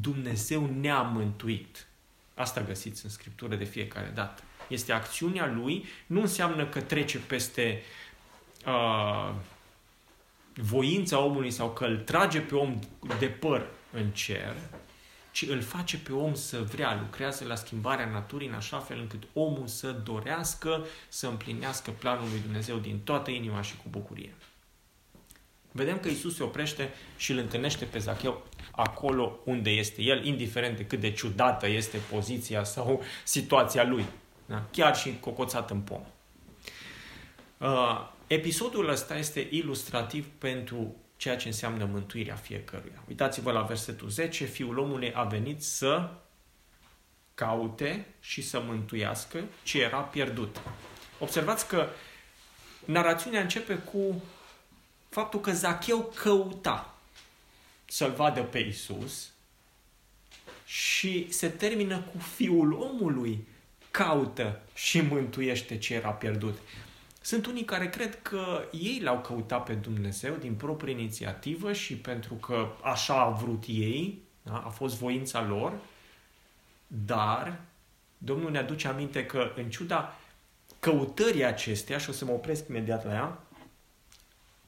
Dumnezeu 0.00 0.70
ne-a 0.80 1.02
mântuit. 1.02 1.86
Asta 2.34 2.60
găsiți 2.60 3.04
în 3.04 3.10
Scriptură 3.10 3.54
de 3.54 3.64
fiecare 3.64 4.10
dată. 4.14 4.42
Este 4.68 4.92
acțiunea 4.92 5.46
Lui, 5.46 5.84
nu 6.06 6.20
înseamnă 6.20 6.66
că 6.66 6.80
trece 6.80 7.18
peste 7.18 7.82
uh, 8.66 9.34
voința 10.54 11.18
omului 11.18 11.50
sau 11.50 11.70
că 11.70 11.84
îl 11.84 11.96
trage 11.96 12.40
pe 12.40 12.54
om 12.54 12.78
de 13.18 13.26
păr 13.26 13.66
în 13.92 14.10
cer, 14.10 14.56
ci 15.32 15.42
îl 15.48 15.60
face 15.60 15.98
pe 15.98 16.12
om 16.12 16.34
să 16.34 16.62
vrea, 16.62 16.98
lucrează 17.00 17.44
la 17.44 17.54
schimbarea 17.54 18.06
naturii 18.06 18.48
în 18.48 18.54
așa 18.54 18.78
fel 18.78 18.98
încât 18.98 19.22
omul 19.32 19.66
să 19.66 19.90
dorească 19.90 20.86
să 21.08 21.26
împlinească 21.26 21.90
planul 21.90 22.28
lui 22.30 22.40
Dumnezeu 22.40 22.76
din 22.76 23.00
toată 23.04 23.30
inima 23.30 23.62
și 23.62 23.76
cu 23.76 23.84
bucurie. 23.90 24.34
Vedem 25.72 25.98
că 25.98 26.08
Isus 26.08 26.34
se 26.34 26.42
oprește 26.42 26.92
și 27.16 27.30
îl 27.32 27.38
întâlnește 27.38 27.84
pe 27.84 27.98
Zacheu 27.98 28.46
acolo 28.76 29.38
unde 29.44 29.70
este 29.70 30.02
el, 30.02 30.24
indiferent 30.24 30.76
de 30.76 30.86
cât 30.86 31.00
de 31.00 31.12
ciudată 31.12 31.68
este 31.68 31.98
poziția 32.10 32.64
sau 32.64 33.02
situația 33.24 33.84
lui. 33.84 34.04
Da? 34.46 34.62
Chiar 34.70 34.96
și 34.96 35.16
cocoțat 35.20 35.70
în 35.70 35.80
pom. 35.80 36.00
Uh, 37.58 38.08
episodul 38.26 38.88
ăsta 38.88 39.16
este 39.16 39.48
ilustrativ 39.50 40.26
pentru 40.38 40.94
ceea 41.16 41.36
ce 41.36 41.46
înseamnă 41.46 41.84
mântuirea 41.84 42.34
fiecăruia. 42.34 43.02
Uitați-vă 43.08 43.52
la 43.52 43.62
versetul 43.62 44.08
10. 44.08 44.44
Fiul 44.44 44.78
omului 44.78 45.12
a 45.14 45.22
venit 45.22 45.62
să 45.62 46.10
caute 47.34 48.06
și 48.20 48.42
să 48.42 48.60
mântuiască 48.60 49.44
ce 49.62 49.82
era 49.82 49.98
pierdut. 49.98 50.60
Observați 51.18 51.68
că 51.68 51.86
narațiunea 52.84 53.40
începe 53.40 53.74
cu 53.74 54.22
faptul 55.08 55.40
că 55.40 55.52
Zacheu 55.52 56.12
căuta 56.14 56.93
să-l 57.94 58.12
vadă 58.12 58.42
pe 58.42 58.58
Isus 58.58 59.32
și 60.64 61.32
se 61.32 61.48
termină 61.48 61.98
cu 61.98 62.18
fiul 62.18 62.72
omului 62.72 63.46
caută 63.90 64.60
și 64.74 65.00
mântuiește 65.00 65.78
ce 65.78 65.94
era 65.94 66.10
pierdut. 66.10 66.58
Sunt 67.20 67.46
unii 67.46 67.64
care 67.64 67.90
cred 67.90 68.22
că 68.22 68.68
ei 68.72 69.00
l-au 69.02 69.20
căutat 69.20 69.64
pe 69.64 69.72
Dumnezeu 69.72 70.34
din 70.34 70.54
proprie 70.54 70.92
inițiativă 70.92 71.72
și 71.72 71.96
pentru 71.96 72.34
că 72.34 72.68
așa 72.82 73.20
a 73.20 73.30
vrut 73.30 73.64
ei, 73.66 74.22
da? 74.42 74.62
a 74.66 74.68
fost 74.68 74.98
voința 74.98 75.42
lor, 75.42 75.72
dar 76.86 77.60
Domnul 78.18 78.50
ne 78.50 78.58
aduce 78.58 78.88
aminte 78.88 79.26
că 79.26 79.52
în 79.56 79.70
ciuda 79.70 80.18
căutării 80.80 81.44
acesteia, 81.44 81.98
și 81.98 82.10
o 82.10 82.12
să 82.12 82.24
mă 82.24 82.32
opresc 82.32 82.68
imediat 82.68 83.04
la 83.04 83.12
ea, 83.12 83.42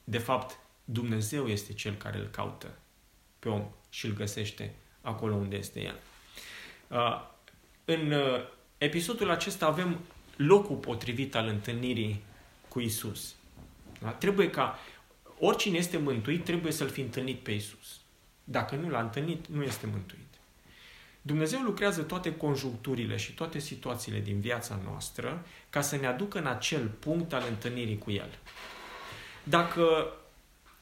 de 0.03 0.17
fapt, 0.17 0.59
Dumnezeu 0.83 1.47
este 1.47 1.73
Cel 1.73 1.93
care 1.93 2.17
îl 2.17 2.27
caută 2.27 2.67
pe 3.39 3.49
om 3.49 3.67
și 3.89 4.05
îl 4.05 4.13
găsește 4.13 4.73
acolo 5.01 5.35
unde 5.35 5.55
este 5.55 5.81
el. 5.81 5.99
Uh, 6.87 7.21
în 7.85 8.11
uh, 8.11 8.41
episodul 8.77 9.29
acesta 9.29 9.65
avem 9.65 9.99
locul 10.35 10.75
potrivit 10.75 11.35
al 11.35 11.47
întâlnirii 11.47 12.23
cu 12.67 12.79
Isus. 12.79 13.35
Da? 14.01 14.09
Trebuie 14.09 14.49
ca 14.49 14.79
oricine 15.39 15.77
este 15.77 15.97
mântuit, 15.97 16.43
trebuie 16.43 16.71
să-L 16.71 16.89
fi 16.89 17.01
întâlnit 17.01 17.39
pe 17.39 17.51
Isus. 17.51 17.99
Dacă 18.43 18.75
nu 18.75 18.89
l-a 18.89 19.01
întâlnit, 19.01 19.47
nu 19.47 19.63
este 19.63 19.85
mântuit. 19.85 20.21
Dumnezeu 21.21 21.59
lucrează 21.59 22.01
toate 22.01 22.35
conjuncturile 22.35 23.17
și 23.17 23.31
toate 23.33 23.59
situațiile 23.59 24.19
din 24.19 24.39
viața 24.39 24.79
noastră 24.83 25.45
ca 25.69 25.81
să 25.81 25.95
ne 25.95 26.07
aducă 26.07 26.37
în 26.37 26.45
acel 26.45 26.87
punct 26.87 27.33
al 27.33 27.43
întâlnirii 27.49 27.97
cu 27.97 28.11
El. 28.11 28.29
Dacă, 29.43 30.13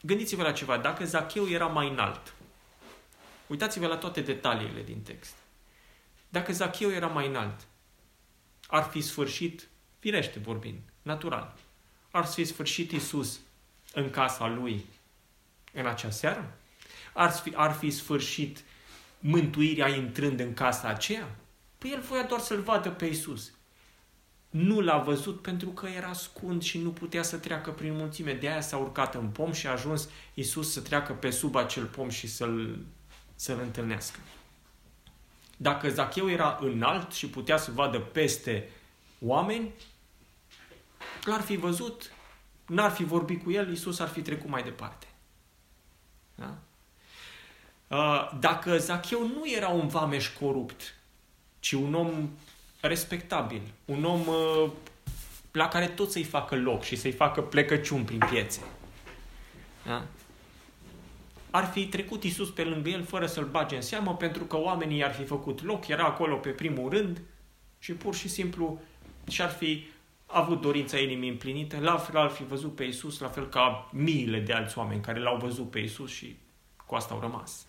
gândiți-vă 0.02 0.44
la 0.44 0.52
ceva, 0.52 0.78
dacă 0.78 1.06
Zacheu 1.06 1.50
era 1.50 1.66
mai 1.66 1.90
înalt, 1.90 2.35
uitați-vă 3.48 3.88
la 3.88 3.98
toate 3.98 4.22
detaliile 4.22 4.84
din 4.84 5.02
text. 5.02 5.36
Dacă 6.30 6.54
Zacheu 6.54 6.92
era 6.92 7.08
mai 7.08 7.28
înalt, 7.28 7.68
ar 8.68 8.84
fi 8.84 9.02
sfârșit, 9.02 9.68
firește 10.00 10.40
vorbind, 10.40 10.80
natural, 11.02 11.56
ar 12.12 12.26
fi 12.26 12.46
sfârșit 12.46 12.92
Isus 12.92 13.40
în 13.94 14.10
casa 14.10 14.48
lui 14.48 14.86
în 15.74 15.86
acea 15.86 16.10
seară? 16.10 16.58
Ar 17.14 17.32
fi, 17.32 17.54
ar 17.56 17.72
fi 17.72 17.90
sfârșit 17.90 18.64
mântuirea 19.20 19.88
intrând 19.88 20.40
în 20.40 20.54
casa 20.54 20.88
aceea? 20.88 21.36
Păi 21.78 21.92
el 21.92 22.02
voia 22.02 22.24
doar 22.24 22.40
să-l 22.40 22.62
vadă 22.62 22.90
pe 22.90 23.06
Isus. 23.06 23.52
Nu 24.50 24.80
l-a 24.80 24.98
văzut 24.98 25.42
pentru 25.42 25.70
că 25.70 25.88
era 25.88 26.14
scund 26.14 26.64
și 26.64 26.78
nu 26.78 26.90
putea 26.90 27.24
să 27.24 27.38
treacă 27.38 27.72
prin 27.72 27.96
mulțime. 27.96 28.34
De 28.34 28.50
aia 28.50 28.62
s-a 28.62 28.78
urcat 28.78 29.16
în 29.16 29.28
pom 29.28 29.52
și 29.52 29.68
a 29.68 29.72
ajuns 29.72 30.10
Isus 30.34 30.72
să 30.72 30.82
treacă 30.82 31.14
pe 31.14 31.30
sub 31.30 31.56
acel 31.56 31.86
pom 31.86 32.10
și 32.10 32.28
să-l, 32.28 32.80
să-l 33.36 33.60
întâlnească. 33.60 34.20
Dacă 35.58 35.90
Zacheu 35.90 36.30
era 36.30 36.58
înalt 36.62 37.12
și 37.12 37.28
putea 37.28 37.58
să 37.58 37.72
vadă 37.72 38.00
peste 38.00 38.70
oameni, 39.20 39.72
l-ar 41.24 41.42
fi 41.42 41.56
văzut, 41.56 42.12
n-ar 42.66 42.92
fi 42.92 43.04
vorbit 43.04 43.44
cu 43.44 43.52
el, 43.52 43.72
Isus 43.72 44.00
ar 44.00 44.08
fi 44.08 44.22
trecut 44.22 44.50
mai 44.50 44.64
departe. 44.64 45.08
Da? 46.36 46.58
Uh, 47.88 48.38
dacă 48.40 48.78
Zacheu 48.78 49.28
nu 49.28 49.52
era 49.56 49.68
un 49.68 49.88
vameș 49.88 50.30
corupt, 50.30 50.96
ci 51.60 51.72
un 51.72 51.94
om 51.94 52.30
respectabil, 52.82 53.62
un 53.86 54.04
om 54.04 54.28
uh, 54.28 54.72
la 55.52 55.68
care 55.68 55.88
tot 55.88 56.12
să-i 56.12 56.24
facă 56.24 56.56
loc 56.56 56.84
și 56.84 56.96
să-i 56.96 57.12
facă 57.12 57.42
plecăciuni 57.42 58.06
prin 58.06 58.20
piețe. 58.30 58.62
Da? 59.86 60.06
Ar 61.56 61.66
fi 61.66 61.88
trecut 61.88 62.24
Isus 62.24 62.50
pe 62.50 62.64
lângă 62.64 62.90
el 62.90 63.04
fără 63.04 63.26
să-l 63.26 63.46
bage 63.46 63.76
în 63.76 63.82
seamă 63.82 64.16
pentru 64.16 64.44
că 64.44 64.58
oamenii 64.58 65.04
ar 65.04 65.14
fi 65.14 65.24
făcut 65.24 65.64
loc, 65.64 65.88
era 65.88 66.04
acolo 66.04 66.36
pe 66.36 66.50
primul 66.50 66.90
rând 66.90 67.22
și 67.80 67.94
pur 67.94 68.16
și 68.16 68.28
simplu 68.28 68.82
și-ar 69.28 69.50
fi 69.50 69.88
avut 70.26 70.62
dorința 70.62 70.98
inimii 70.98 71.30
împlinită, 71.30 71.80
la 71.80 71.98
fel 71.98 72.18
ar 72.18 72.30
fi 72.30 72.44
văzut 72.44 72.76
pe 72.76 72.84
Isus, 72.84 73.20
la 73.20 73.28
fel 73.28 73.50
ca 73.50 73.90
miile 73.92 74.40
de 74.40 74.54
alți 74.54 74.78
oameni 74.78 75.02
care 75.02 75.20
l-au 75.20 75.38
văzut 75.38 75.70
pe 75.72 75.80
Isus 75.80 76.12
și 76.12 76.38
cu 76.86 76.96
asta 76.96 77.14
au 77.14 77.20
rămas. 77.20 77.66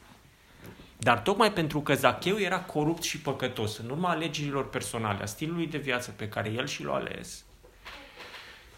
Dar 0.99 1.18
tocmai 1.18 1.53
pentru 1.53 1.80
că 1.80 1.95
Zacheu 1.95 2.39
era 2.39 2.61
corupt 2.61 3.03
și 3.03 3.20
păcătos, 3.20 3.78
în 3.78 3.91
urma 3.91 4.11
alegerilor 4.11 4.68
personale, 4.68 5.22
a 5.22 5.26
stilului 5.26 5.66
de 5.66 5.78
viață 5.78 6.11
pe 6.11 6.28
care 6.28 6.51
el 6.51 6.66
și 6.66 6.84
l-a 6.84 6.95
ales, 6.95 7.45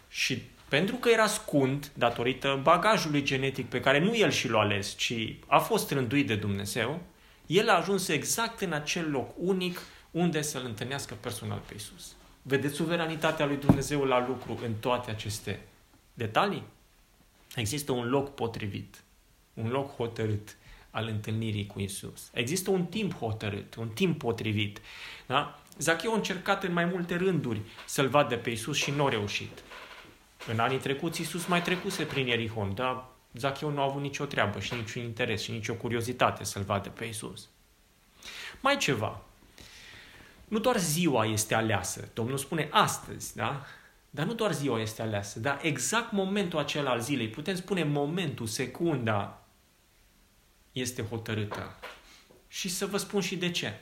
și 0.08 0.42
pentru 0.68 0.96
că 0.96 1.08
era 1.08 1.26
scund, 1.26 1.90
datorită 1.94 2.60
bagajului 2.62 3.22
genetic 3.22 3.66
pe 3.66 3.80
care 3.80 3.98
nu 3.98 4.16
el 4.16 4.30
și 4.30 4.48
l-a 4.48 4.58
ales, 4.58 4.96
ci 4.96 5.14
a 5.46 5.58
fost 5.58 5.90
rânduit 5.90 6.26
de 6.26 6.34
Dumnezeu, 6.34 7.00
el 7.46 7.68
a 7.68 7.76
ajuns 7.76 8.08
exact 8.08 8.60
în 8.60 8.72
acel 8.72 9.10
loc 9.10 9.30
unic 9.36 9.80
unde 10.10 10.42
să-L 10.42 10.64
întâlnească 10.64 11.14
personal 11.20 11.62
pe 11.66 11.74
Isus. 11.74 12.16
Vedeți 12.42 12.74
suveranitatea 12.74 13.46
lui 13.46 13.56
Dumnezeu 13.56 14.04
la 14.04 14.26
lucru 14.26 14.58
în 14.64 14.74
toate 14.80 15.10
aceste 15.10 15.60
detalii? 16.14 16.62
Există 17.54 17.92
un 17.92 18.08
loc 18.08 18.34
potrivit, 18.34 19.02
un 19.54 19.68
loc 19.68 19.96
hotărât 19.96 20.56
al 20.90 21.06
întâlnirii 21.06 21.66
cu 21.66 21.80
Isus. 21.80 22.30
Există 22.32 22.70
un 22.70 22.84
timp 22.84 23.14
hotărât, 23.14 23.74
un 23.74 23.88
timp 23.88 24.18
potrivit. 24.18 24.80
Da? 25.26 25.62
Zacheu 25.78 26.12
a 26.12 26.16
încercat 26.16 26.64
în 26.64 26.72
mai 26.72 26.84
multe 26.84 27.16
rânduri 27.16 27.60
să-L 27.86 28.08
vadă 28.08 28.36
pe 28.36 28.50
Isus 28.50 28.76
și 28.76 28.90
nu 28.90 29.06
a 29.06 29.08
reușit. 29.08 29.62
În 30.48 30.58
anii 30.58 30.78
trecuți 30.78 31.20
Isus 31.20 31.46
mai 31.46 31.62
trecuse 31.62 32.04
prin 32.04 32.26
Ierihon, 32.26 32.74
dar 32.74 33.04
Zacheu 33.32 33.70
nu 33.70 33.80
a 33.80 33.84
avut 33.84 34.02
nicio 34.02 34.24
treabă 34.24 34.60
și 34.60 34.74
niciun 34.74 35.02
interes 35.02 35.42
și 35.42 35.50
nicio 35.50 35.74
curiozitate 35.74 36.44
să-L 36.44 36.62
vadă 36.62 36.88
pe 36.88 37.04
Isus. 37.04 37.48
Mai 38.60 38.76
ceva. 38.76 39.22
Nu 40.48 40.58
doar 40.58 40.78
ziua 40.78 41.26
este 41.26 41.54
aleasă. 41.54 42.08
Domnul 42.14 42.38
spune 42.38 42.68
astăzi, 42.70 43.36
da? 43.36 43.66
Dar 44.10 44.26
nu 44.26 44.34
doar 44.34 44.52
ziua 44.52 44.80
este 44.80 45.02
aleasă, 45.02 45.38
dar 45.38 45.58
exact 45.62 46.12
momentul 46.12 46.58
acela 46.58 46.90
al 46.90 47.00
zilei, 47.00 47.28
putem 47.28 47.54
spune 47.54 47.84
momentul, 47.84 48.46
secunda, 48.46 49.42
este 50.72 51.02
hotărâtă. 51.02 51.78
Și 52.48 52.68
să 52.68 52.86
vă 52.86 52.96
spun 52.96 53.20
și 53.20 53.36
de 53.36 53.50
ce. 53.50 53.80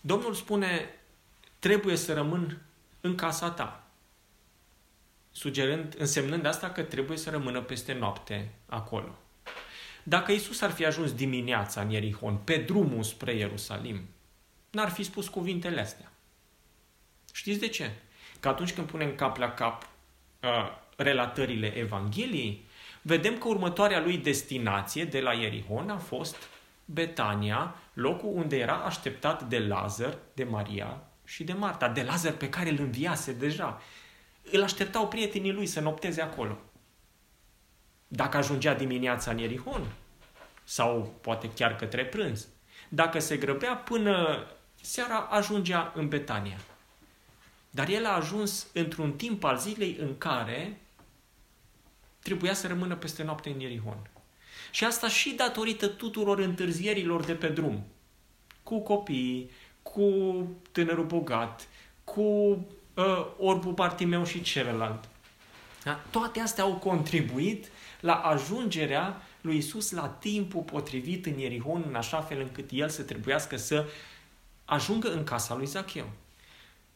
Domnul 0.00 0.34
spune, 0.34 0.94
trebuie 1.58 1.96
să 1.96 2.14
rămân 2.14 2.62
în 3.00 3.14
casa 3.14 3.50
ta. 3.50 3.79
Sugerând, 5.40 5.94
însemnând 5.98 6.46
asta 6.46 6.70
că 6.70 6.82
trebuie 6.82 7.16
să 7.16 7.30
rămână 7.30 7.60
peste 7.60 7.92
noapte 7.92 8.50
acolo. 8.66 9.18
Dacă 10.02 10.32
Isus 10.32 10.60
ar 10.60 10.70
fi 10.70 10.84
ajuns 10.84 11.12
dimineața 11.12 11.80
în 11.80 11.90
Ierihon, 11.90 12.36
pe 12.36 12.56
drumul 12.56 13.02
spre 13.02 13.34
Ierusalim, 13.34 14.00
n-ar 14.70 14.88
fi 14.88 15.02
spus 15.02 15.28
cuvintele 15.28 15.80
astea. 15.80 16.12
Știți 17.32 17.58
de 17.60 17.68
ce? 17.68 17.90
Că 18.40 18.48
atunci 18.48 18.72
când 18.72 18.86
punem 18.86 19.14
cap 19.14 19.36
la 19.36 19.50
cap 19.50 19.88
uh, 20.42 20.48
relatările 20.96 21.76
Evangheliei, 21.76 22.64
vedem 23.02 23.38
că 23.38 23.48
următoarea 23.48 24.00
lui 24.00 24.16
destinație 24.16 25.04
de 25.04 25.20
la 25.20 25.32
Ierihon 25.32 25.90
a 25.90 25.98
fost 25.98 26.36
Betania, 26.84 27.74
locul 27.92 28.32
unde 28.34 28.58
era 28.58 28.74
așteptat 28.74 29.42
de 29.42 29.58
Lazar, 29.58 30.18
de 30.34 30.44
Maria 30.44 31.02
și 31.24 31.44
de 31.44 31.52
Marta, 31.52 31.88
de 31.88 32.02
Lazar 32.02 32.32
pe 32.32 32.48
care 32.48 32.70
îl 32.70 32.78
înviase 32.78 33.32
deja. 33.32 33.80
Îl 34.50 34.62
așteptau 34.62 35.08
prietenii 35.08 35.52
lui 35.52 35.66
să 35.66 35.80
nopteze 35.80 36.20
acolo. 36.20 36.58
Dacă 38.08 38.36
ajungea 38.36 38.74
dimineața 38.74 39.30
în 39.30 39.38
Ierihon, 39.38 39.92
sau 40.64 41.14
poate 41.20 41.50
chiar 41.52 41.76
către 41.76 42.04
prânz, 42.04 42.48
dacă 42.88 43.18
se 43.18 43.36
grăbea 43.36 43.76
până 43.76 44.46
seara, 44.80 45.18
ajungea 45.18 45.92
în 45.94 46.08
Betania. 46.08 46.58
Dar 47.70 47.88
el 47.88 48.06
a 48.06 48.14
ajuns 48.14 48.66
într-un 48.72 49.12
timp 49.12 49.44
al 49.44 49.58
zilei 49.58 49.96
în 50.00 50.18
care 50.18 50.80
trebuia 52.22 52.54
să 52.54 52.66
rămână 52.66 52.96
peste 52.96 53.22
noapte 53.22 53.50
în 53.50 53.60
Ierihon. 53.60 54.10
Și 54.70 54.84
asta 54.84 55.08
și 55.08 55.34
datorită 55.34 55.86
tuturor 55.88 56.38
întârzierilor 56.38 57.24
de 57.24 57.34
pe 57.34 57.48
drum. 57.48 57.86
Cu 58.62 58.80
copii, 58.80 59.50
cu 59.82 60.02
tânărul 60.72 61.04
bogat, 61.04 61.68
cu 62.04 62.58
uh, 63.00 63.26
orbul 63.38 63.72
Bartimeu 63.72 64.24
și 64.24 64.42
celălalt. 64.42 65.08
Da? 65.84 66.00
Toate 66.10 66.40
astea 66.40 66.64
au 66.64 66.74
contribuit 66.74 67.70
la 68.00 68.14
ajungerea 68.14 69.22
lui 69.40 69.56
Isus 69.56 69.90
la 69.90 70.08
timpul 70.08 70.62
potrivit 70.62 71.26
în 71.26 71.38
Ierihon, 71.38 71.84
în 71.88 71.94
așa 71.94 72.20
fel 72.20 72.40
încât 72.40 72.70
el 72.72 72.88
să 72.88 73.02
trebuiască 73.02 73.56
să 73.56 73.86
ajungă 74.64 75.12
în 75.12 75.24
casa 75.24 75.54
lui 75.54 75.66
Zacheu. 75.66 76.10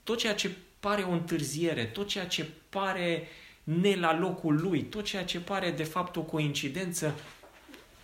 Tot 0.03 0.19
ceea 0.19 0.35
ce 0.35 0.57
pare 0.81 1.03
o 1.03 1.11
întârziere, 1.11 1.85
tot 1.85 2.09
ceea 2.09 2.27
ce 2.27 2.49
pare 2.69 3.23
uh, 3.23 3.29
ne 3.65 3.95
la 3.95 4.19
locul 4.19 4.61
lui, 4.61 4.83
tot 4.83 5.05
ceea 5.05 5.25
ce 5.25 5.41
pare 5.41 5.71
de 5.71 5.85
fapt 5.85 6.17
o 6.17 6.23
coincidență, 6.23 7.15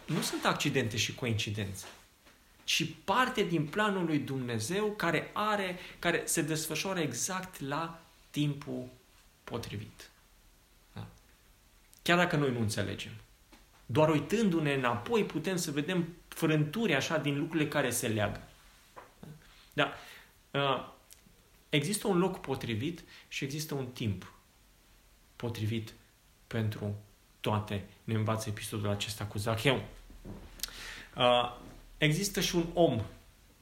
nu 0.06 0.20
sunt 0.20 0.44
accidente 0.44 0.96
și 0.96 1.14
coincidențe, 1.14 1.84
ci 2.70 2.86
parte 3.04 3.42
din 3.42 3.66
planul 3.66 4.04
lui 4.04 4.18
Dumnezeu 4.18 4.90
care 4.90 5.30
are, 5.32 5.78
care 5.98 6.22
se 6.24 6.42
desfășoară 6.42 7.00
exact 7.00 7.60
la 7.60 8.02
timpul 8.30 8.88
potrivit. 9.44 10.10
Da? 10.92 11.06
Chiar 12.02 12.16
dacă 12.16 12.36
noi 12.36 12.52
nu 12.52 12.60
înțelegem. 12.60 13.12
Doar 13.86 14.08
uitându-ne 14.08 14.74
înapoi 14.74 15.24
putem 15.24 15.56
să 15.56 15.70
vedem 15.70 16.08
frânturi 16.28 16.94
așa 16.94 17.18
din 17.18 17.38
lucrurile 17.38 17.68
care 17.68 17.90
se 17.90 18.08
leagă. 18.08 18.42
Da? 19.72 19.92
Uh, 20.50 20.88
există 21.68 22.06
un 22.06 22.18
loc 22.18 22.40
potrivit 22.40 23.04
și 23.28 23.44
există 23.44 23.74
un 23.74 23.86
timp 23.86 24.32
potrivit 25.36 25.92
pentru 26.46 26.96
toate, 27.40 27.88
ne 28.04 28.14
învață 28.14 28.48
episodul 28.48 28.88
acesta 28.88 29.24
cu 29.24 29.38
Zacheu. 29.38 29.82
Uh, 32.00 32.06
există 32.06 32.40
și 32.40 32.56
un 32.56 32.66
om 32.74 33.02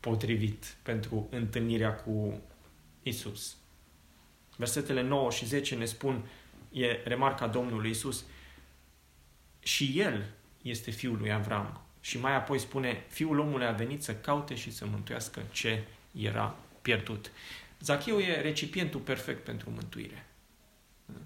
potrivit 0.00 0.76
pentru 0.82 1.28
întâlnirea 1.30 1.94
cu 1.94 2.40
Isus. 3.02 3.56
Versetele 4.56 5.02
9 5.02 5.30
și 5.30 5.46
10 5.46 5.74
ne 5.74 5.84
spun, 5.84 6.28
e 6.72 7.00
remarca 7.04 7.46
Domnului 7.46 7.90
Isus, 7.90 8.24
și 9.60 10.00
el 10.00 10.26
este 10.62 10.90
fiul 10.90 11.18
lui 11.18 11.32
Avram. 11.32 11.82
Și 12.00 12.18
mai 12.18 12.34
apoi 12.34 12.58
spune, 12.58 13.04
fiul 13.08 13.38
omului 13.38 13.66
a 13.66 13.72
venit 13.72 14.02
să 14.02 14.14
caute 14.14 14.54
și 14.54 14.72
să 14.72 14.86
mântuiască 14.86 15.42
ce 15.52 15.84
era 16.12 16.56
pierdut. 16.82 17.30
Zacheu 17.80 18.18
e 18.18 18.40
recipientul 18.40 19.00
perfect 19.00 19.44
pentru 19.44 19.70
mântuire. 19.70 20.27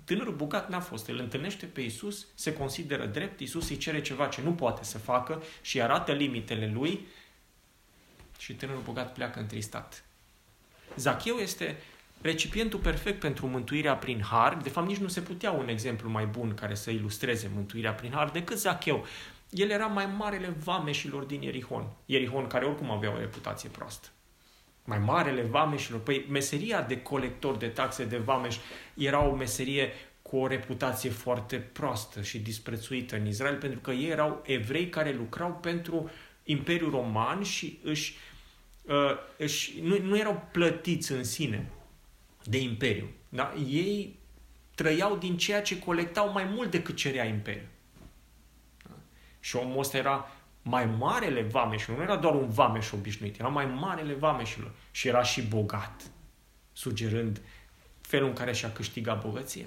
Tânărul 0.05 0.35
bogat 0.35 0.69
n-a 0.69 0.81
fost. 0.81 1.09
Îl 1.09 1.19
întâlnește 1.19 1.67
pe 1.67 1.81
Isus, 1.81 2.27
se 2.35 2.53
consideră 2.53 3.07
drept, 3.07 3.41
Isus 3.41 3.69
îi 3.69 3.77
cere 3.77 4.01
ceva 4.01 4.27
ce 4.27 4.43
nu 4.43 4.53
poate 4.53 4.85
să 4.85 4.99
facă 4.99 5.43
și 5.61 5.83
arată 5.83 6.13
limitele 6.13 6.71
lui 6.75 7.07
și 8.39 8.55
tânărul 8.55 8.83
bogat 8.83 9.13
pleacă 9.13 9.41
întristat. 9.41 10.05
Zacheu 10.97 11.37
este 11.37 11.77
recipientul 12.21 12.79
perfect 12.79 13.21
pentru 13.21 13.47
mântuirea 13.47 13.97
prin 13.97 14.23
har. 14.23 14.57
De 14.57 14.69
fapt, 14.69 14.87
nici 14.87 14.97
nu 14.97 15.09
se 15.09 15.21
putea 15.21 15.51
un 15.51 15.69
exemplu 15.69 16.09
mai 16.09 16.27
bun 16.27 16.55
care 16.55 16.75
să 16.75 16.91
ilustreze 16.91 17.51
mântuirea 17.55 17.93
prin 17.93 18.13
har 18.13 18.31
decât 18.31 18.59
Zacheu. 18.59 19.07
El 19.51 19.71
era 19.71 19.87
mai 19.87 20.07
marele 20.07 20.57
vameșilor 20.65 21.23
din 21.23 21.43
Ierihon. 21.43 21.87
Ierihon 22.07 22.47
care 22.47 22.65
oricum 22.65 22.91
avea 22.91 23.13
o 23.13 23.19
reputație 23.19 23.69
proastă. 23.69 24.09
Mai 24.85 24.99
marele 24.99 25.43
vameșilor. 25.43 26.01
Păi 26.01 26.27
meseria 26.29 26.83
de 26.83 27.03
colector 27.03 27.57
de 27.57 27.67
taxe 27.67 28.05
de 28.05 28.17
vameș 28.17 28.57
era 28.95 29.25
o 29.25 29.35
meserie 29.35 29.93
cu 30.23 30.37
o 30.37 30.47
reputație 30.47 31.11
foarte 31.11 31.57
proastă 31.57 32.23
și 32.23 32.39
disprețuită 32.39 33.17
în 33.17 33.27
Israel, 33.27 33.57
pentru 33.57 33.81
că 33.81 33.91
ei 33.91 34.09
erau 34.09 34.43
evrei 34.47 34.89
care 34.89 35.13
lucrau 35.13 35.53
pentru 35.53 36.11
Imperiul 36.45 36.91
Roman 36.91 37.43
și 37.43 37.79
își, 37.83 38.17
uh, 38.83 39.17
își, 39.37 39.81
nu, 39.81 39.99
nu 39.99 40.19
erau 40.19 40.49
plătiți 40.53 41.13
în 41.13 41.25
sine 41.25 41.71
de 42.45 42.59
imperiu. 42.59 43.09
Da? 43.29 43.55
Ei 43.69 44.19
trăiau 44.75 45.17
din 45.17 45.37
ceea 45.37 45.63
ce 45.63 45.79
colectau 45.79 46.33
mai 46.33 46.45
mult 46.45 46.71
decât 46.71 46.97
cerea 46.97 47.25
imperiul. 47.25 47.69
Da? 48.85 48.95
Și 49.41 49.57
omul 49.57 49.79
ăsta 49.79 49.97
era 49.97 50.31
mai 50.63 50.87
marele 50.87 51.43
vameșilor, 51.43 51.97
nu 51.97 52.03
era 52.03 52.17
doar 52.17 52.35
un 52.35 52.51
vameș 52.51 52.93
obișnuit, 52.93 53.39
era 53.39 53.49
mai 53.49 53.67
marele 53.67 54.15
vameșilor 54.15 54.71
și 54.91 55.09
era 55.09 55.23
și 55.23 55.43
bogat, 55.43 56.03
sugerând 56.73 57.41
felul 58.01 58.29
în 58.29 58.35
care 58.35 58.53
și-a 58.53 58.73
câștigat 58.73 59.25
bogăția. 59.25 59.67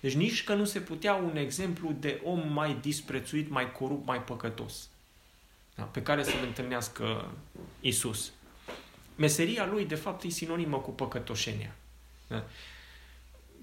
Deci 0.00 0.14
nici 0.14 0.44
că 0.44 0.54
nu 0.54 0.64
se 0.64 0.80
putea 0.80 1.14
un 1.14 1.36
exemplu 1.36 1.92
de 1.92 2.20
om 2.24 2.52
mai 2.52 2.78
disprețuit, 2.80 3.50
mai 3.50 3.72
corupt, 3.72 4.06
mai 4.06 4.22
păcătos, 4.22 4.88
da? 5.74 5.82
pe 5.82 6.02
care 6.02 6.22
să-l 6.22 6.44
întâlnească 6.44 7.30
Isus 7.80 8.32
meseria 9.20 9.66
lui, 9.66 9.84
de 9.84 9.94
fapt, 9.94 10.22
e 10.22 10.28
sinonimă 10.28 10.78
cu 10.78 10.90
păcătoșenia. 10.90 11.74
Da? 12.26 12.44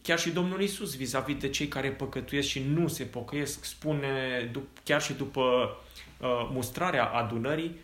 Chiar 0.07 0.19
și 0.19 0.29
Domnul 0.29 0.61
Isus, 0.61 0.95
vis-a-vis 0.95 1.37
de 1.37 1.49
cei 1.49 1.67
care 1.67 1.91
păcătuiesc 1.91 2.47
și 2.47 2.63
nu 2.63 2.87
se 2.87 3.03
pocăiesc, 3.03 3.63
spune, 3.63 4.51
chiar 4.83 5.01
și 5.01 5.13
după 5.13 5.41
uh, 5.41 6.49
mustrarea 6.51 7.05
adunării, 7.05 7.75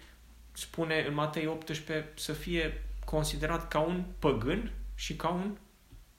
spune 0.51 1.05
în 1.07 1.13
Matei 1.13 1.45
18 1.47 2.11
să 2.15 2.33
fie 2.33 2.83
considerat 3.05 3.67
ca 3.67 3.79
un 3.79 4.03
păgân 4.19 4.71
și 4.95 5.15
ca 5.15 5.29
un 5.29 5.57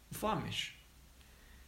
vameș. 0.09 0.73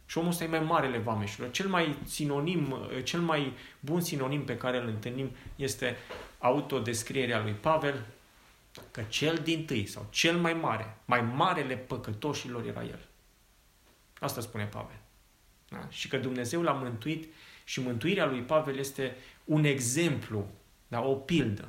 Și 0.05 0.17
omul 0.17 0.29
ăsta 0.29 0.43
e 0.43 0.47
mai 0.47 0.59
marele 0.59 0.97
vameșilor. 0.97 1.51
Cel 1.51 1.67
mai 1.67 1.97
sinonim, 2.05 2.75
cel 3.03 3.19
mai 3.19 3.53
bun 3.79 4.01
sinonim 4.01 4.43
pe 4.43 4.57
care 4.57 4.77
îl 4.77 4.87
întâlnim 4.87 5.31
este 5.55 5.97
autodescrierea 6.39 7.41
lui 7.41 7.53
Pavel, 7.53 8.05
că 8.91 9.01
cel 9.01 9.35
din 9.43 9.65
tâi 9.65 9.85
sau 9.85 10.07
cel 10.09 10.37
mai 10.37 10.53
mare, 10.53 10.97
mai 11.05 11.21
marele 11.21 11.75
păcătoșilor 11.75 12.65
era 12.65 12.83
el. 12.83 13.06
Asta 14.19 14.41
spune 14.41 14.63
Pavel. 14.63 14.99
Da? 15.69 15.87
Și 15.89 16.07
că 16.07 16.17
Dumnezeu 16.17 16.61
l-a 16.61 16.71
mântuit 16.71 17.33
și 17.63 17.81
mântuirea 17.81 18.25
lui 18.25 18.41
Pavel 18.41 18.77
este 18.77 19.15
un 19.43 19.63
exemplu, 19.63 20.47
da? 20.87 21.01
o 21.01 21.13
pildă 21.13 21.67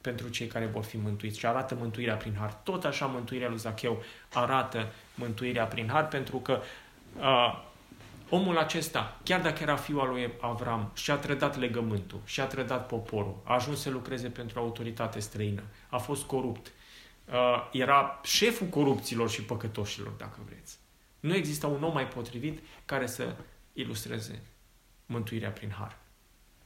pentru 0.00 0.28
cei 0.28 0.46
care 0.46 0.66
vor 0.66 0.84
fi 0.84 0.96
mântuiți 0.96 1.38
și 1.38 1.46
arată 1.46 1.74
mântuirea 1.74 2.16
prin 2.16 2.34
har. 2.38 2.52
Tot 2.52 2.84
așa 2.84 3.06
mântuirea 3.06 3.48
lui 3.48 3.58
Zacheu 3.58 4.02
arată 4.32 4.92
mântuirea 5.14 5.64
prin 5.66 5.88
har 5.88 6.08
pentru 6.08 6.36
că 6.36 6.60
uh, 7.18 7.64
Omul 8.28 8.58
acesta, 8.58 9.20
chiar 9.22 9.40
dacă 9.40 9.62
era 9.62 9.76
fiul 9.76 10.00
al 10.00 10.08
lui 10.08 10.32
Avram, 10.40 10.90
și-a 10.94 11.16
trădat 11.16 11.58
legământul, 11.58 12.20
și-a 12.24 12.46
trădat 12.46 12.86
poporul, 12.86 13.36
a 13.44 13.54
ajuns 13.54 13.80
să 13.80 13.90
lucreze 13.90 14.28
pentru 14.28 14.58
autoritate 14.58 15.20
străină, 15.20 15.62
a 15.88 15.98
fost 15.98 16.24
corupt, 16.24 16.72
uh, 17.26 17.68
era 17.72 18.20
șeful 18.22 18.66
corupților 18.66 19.30
și 19.30 19.42
păcătoșilor, 19.42 20.12
dacă 20.12 20.38
vreți. 20.46 20.78
Nu 21.24 21.34
există 21.34 21.66
un 21.66 21.82
om 21.82 21.92
mai 21.92 22.08
potrivit 22.08 22.58
care 22.84 23.06
să 23.06 23.36
ilustreze 23.72 24.42
mântuirea 25.06 25.50
prin 25.50 25.70
har. 25.70 25.96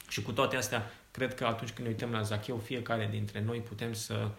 Și 0.07 0.21
cu 0.21 0.31
toate 0.31 0.55
astea, 0.55 0.91
cred 1.11 1.35
că 1.35 1.45
atunci 1.45 1.71
când 1.71 1.87
ne 1.87 1.93
uităm 1.93 2.11
la 2.11 2.21
Zacheu, 2.21 2.57
fiecare 2.57 3.07
dintre 3.11 3.41
noi 3.41 3.59
putem 3.59 3.93
să 3.93 4.31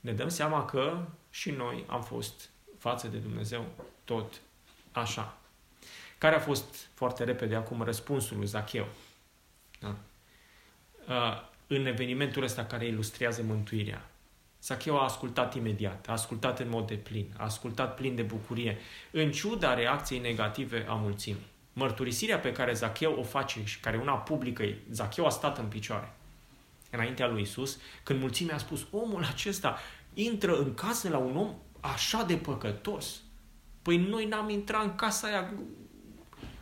ne 0.00 0.12
dăm 0.12 0.28
seama 0.28 0.64
că 0.64 1.06
și 1.30 1.50
noi 1.50 1.84
am 1.86 2.02
fost 2.02 2.50
față 2.78 3.08
de 3.08 3.16
Dumnezeu 3.16 3.66
tot 4.04 4.40
așa. 4.92 5.38
Care 6.18 6.34
a 6.34 6.40
fost 6.40 6.88
foarte 6.94 7.24
repede 7.24 7.54
acum 7.54 7.82
răspunsul 7.82 8.36
lui 8.36 8.46
Zacheu? 8.46 8.86
Da? 9.80 9.96
Uh, 11.08 11.42
în 11.66 11.86
evenimentul 11.86 12.42
ăsta 12.42 12.64
care 12.64 12.86
ilustrează 12.86 13.42
mântuirea. 13.42 14.10
Zacheu 14.62 14.98
a 14.98 15.04
ascultat 15.04 15.54
imediat, 15.54 16.08
a 16.08 16.12
ascultat 16.12 16.60
în 16.60 16.68
mod 16.68 16.86
de 16.86 16.94
plin, 16.94 17.34
a 17.36 17.44
ascultat 17.44 17.94
plin 17.94 18.14
de 18.14 18.22
bucurie, 18.22 18.78
în 19.10 19.30
ciuda 19.30 19.74
reacției 19.74 20.20
negative 20.20 20.86
a 20.88 20.94
mulțimii. 20.94 21.46
Mărturisirea 21.72 22.38
pe 22.38 22.52
care 22.52 22.72
Zacheu 22.72 23.18
o 23.18 23.22
face 23.22 23.64
și 23.64 23.80
care 23.80 23.96
una 23.96 24.16
publică, 24.16 24.64
Zacheu 24.90 25.26
a 25.26 25.30
stat 25.30 25.58
în 25.58 25.66
picioare 25.66 26.12
înaintea 26.90 27.26
lui 27.26 27.42
Isus, 27.42 27.78
când 28.02 28.20
mulțimea 28.20 28.54
a 28.54 28.58
spus, 28.58 28.86
omul 28.90 29.24
acesta 29.24 29.78
intră 30.14 30.58
în 30.58 30.74
casă 30.74 31.08
la 31.08 31.18
un 31.18 31.36
om 31.36 31.54
așa 31.80 32.22
de 32.22 32.36
păcătos. 32.36 33.20
Păi 33.82 33.96
noi 33.96 34.26
n-am 34.26 34.48
intrat 34.48 34.84
în 34.84 34.94
casa 34.94 35.26
aia 35.26 35.52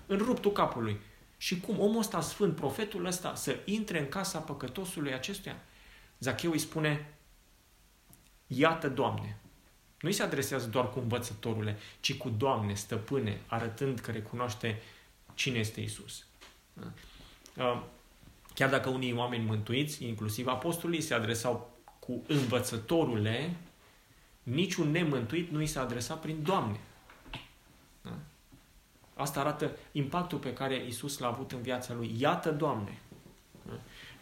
în 0.07 0.19
ruptul 0.19 0.53
capului. 0.53 1.01
Și 1.37 1.61
cum 1.61 1.81
omul 1.81 1.99
ăsta 1.99 2.21
sfânt, 2.21 2.55
profetul 2.55 3.07
ăsta, 3.07 3.35
să 3.35 3.57
intre 3.65 3.99
în 3.99 4.09
casa 4.09 4.39
păcătosului 4.39 5.15
acestuia? 5.15 5.57
Zacheu 6.19 6.51
îi 6.51 6.59
spune, 6.59 7.16
iată, 8.47 8.89
Doamne, 8.89 9.37
nu 10.01 10.09
îi 10.09 10.15
se 10.15 10.23
adresează 10.23 10.67
doar 10.67 10.91
cu 10.91 10.99
învățătorule, 10.99 11.77
ci 12.01 12.17
cu 12.17 12.29
Doamne, 12.29 12.75
stăpâne, 12.75 13.41
arătând 13.47 13.99
că 13.99 14.11
recunoaște 14.11 14.83
cine 15.35 15.59
este 15.59 15.81
Isus. 15.81 16.25
Da? 16.73 16.93
Uh, 17.65 17.83
chiar 18.55 18.71
dacă 18.71 18.89
unii 18.89 19.13
oameni 19.13 19.45
mântuiți, 19.45 20.05
inclusiv 20.05 20.47
apostolii, 20.47 21.01
se 21.01 21.15
adresau 21.15 21.71
cu 21.99 22.23
învățătorule, 22.27 23.57
niciun 24.43 24.91
nemântuit 24.91 25.51
nu 25.51 25.59
îi 25.59 25.67
se 25.67 25.79
adresa 25.79 26.15
prin 26.15 26.43
Doamne. 26.43 26.81
Da? 28.03 28.19
Asta 29.15 29.41
arată 29.41 29.77
impactul 29.93 30.39
pe 30.39 30.53
care 30.53 30.87
Isus 30.87 31.19
l-a 31.19 31.27
avut 31.27 31.53
în 31.53 31.63
viața 31.63 31.95
lui. 31.95 32.15
Iată, 32.19 32.51
Doamne, 32.51 32.99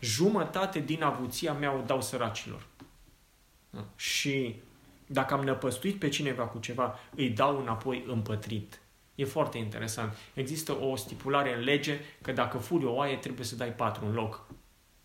jumătate 0.01 0.81
din 0.81 1.03
avuția 1.03 1.53
mea 1.53 1.73
o 1.73 1.83
dau 1.87 2.03
săracilor. 2.03 2.67
Și 3.97 4.55
dacă 5.07 5.35
am 5.35 5.45
năpăstuit 5.45 5.99
pe 5.99 6.09
cineva 6.09 6.43
cu 6.43 6.59
ceva, 6.59 6.99
îi 7.15 7.31
dau 7.31 7.61
înapoi 7.61 8.05
împătrit. 8.07 8.79
E 9.15 9.25
foarte 9.25 9.59
interesant. 9.59 10.17
Există 10.35 10.73
o 10.73 10.97
stipulare 10.97 11.55
în 11.55 11.63
lege 11.63 12.01
că 12.23 12.33
dacă 12.33 12.59
furi 12.59 12.85
o 12.85 12.93
oaie, 12.93 13.17
trebuie 13.17 13.47
să 13.47 13.57
dai 13.57 13.73
patru 13.73 14.07
în 14.07 14.15
loc. 14.15 14.47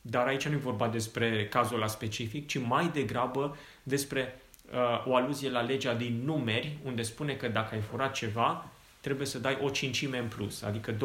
Dar 0.01 0.27
aici 0.27 0.47
nu 0.47 0.53
e 0.53 0.57
vorba 0.57 0.87
despre 0.87 1.47
cazul 1.47 1.79
la 1.79 1.87
specific, 1.87 2.47
ci 2.47 2.59
mai 2.59 2.87
degrabă 2.87 3.57
despre 3.83 4.41
uh, 4.71 5.07
o 5.07 5.15
aluzie 5.15 5.49
la 5.49 5.61
legea 5.61 5.93
din 5.93 6.21
numeri, 6.23 6.77
unde 6.83 7.01
spune 7.01 7.33
că 7.33 7.47
dacă 7.47 7.75
ai 7.75 7.81
furat 7.81 8.13
ceva, 8.13 8.69
trebuie 9.01 9.27
să 9.27 9.39
dai 9.39 9.57
o 9.61 9.69
cincime 9.69 10.17
în 10.17 10.27
plus, 10.27 10.61
adică 10.61 10.93
20%. 10.93 10.97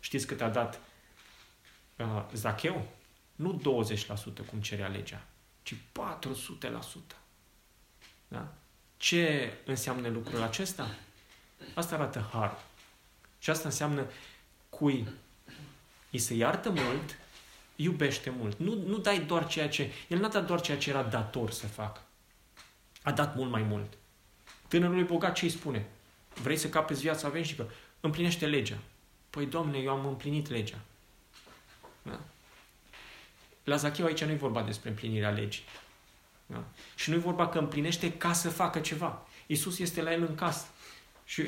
Știți 0.00 0.26
cât 0.26 0.40
a 0.40 0.48
dat 0.48 0.80
uh, 1.98 2.24
Zacheu? 2.32 2.86
Nu 3.36 3.60
20% 4.44 4.46
cum 4.50 4.60
cerea 4.60 4.86
legea, 4.86 5.24
ci 5.66 5.74
400%. 5.74 5.78
Da? 8.28 8.54
Ce 8.96 9.52
înseamnă 9.64 10.08
lucrul 10.08 10.42
acesta? 10.42 10.94
Asta 11.74 11.94
arată 11.94 12.28
har. 12.32 12.58
Și 13.38 13.50
asta 13.50 13.68
înseamnă 13.68 14.06
cui 14.68 15.08
îi 16.10 16.18
se 16.18 16.34
iartă 16.34 16.70
mult, 16.70 17.18
iubește 17.76 18.30
mult. 18.30 18.58
Nu, 18.58 18.74
nu 18.86 18.98
dai 18.98 19.20
doar 19.20 19.46
ceea 19.46 19.68
ce... 19.68 19.92
El 20.08 20.18
n-a 20.18 20.28
dat 20.28 20.46
doar 20.46 20.60
ceea 20.60 20.78
ce 20.78 20.90
era 20.90 21.02
dator 21.02 21.50
să 21.50 21.66
facă. 21.66 22.00
A 23.02 23.12
dat 23.12 23.36
mult 23.36 23.50
mai 23.50 23.62
mult. 23.62 23.92
Tânărului 24.68 25.04
bogat 25.04 25.34
ce 25.34 25.44
îi 25.44 25.50
spune? 25.50 25.86
Vrei 26.42 26.56
să 26.56 26.68
capeți 26.68 27.00
viața 27.00 27.28
veșnică? 27.28 27.70
Împlinește 28.00 28.46
legea. 28.46 28.78
Păi, 29.30 29.46
Doamne, 29.46 29.78
eu 29.78 29.90
am 29.92 30.06
împlinit 30.06 30.48
legea. 30.48 30.78
Da? 33.66 33.72
La 33.72 33.76
Zacheu 33.76 34.06
aici 34.06 34.24
nu 34.24 34.30
e 34.30 34.34
vorba 34.34 34.62
despre 34.62 34.88
împlinirea 34.88 35.30
legii. 35.30 35.64
Da? 36.46 36.64
Și 36.94 37.10
nu 37.10 37.16
e 37.16 37.18
vorba 37.18 37.48
că 37.48 37.58
împlinește 37.58 38.12
ca 38.12 38.32
să 38.32 38.48
facă 38.48 38.78
ceva. 38.78 39.26
Isus 39.46 39.78
este 39.78 40.02
la 40.02 40.12
el 40.12 40.22
în 40.28 40.34
casă. 40.34 40.66
Și 41.24 41.42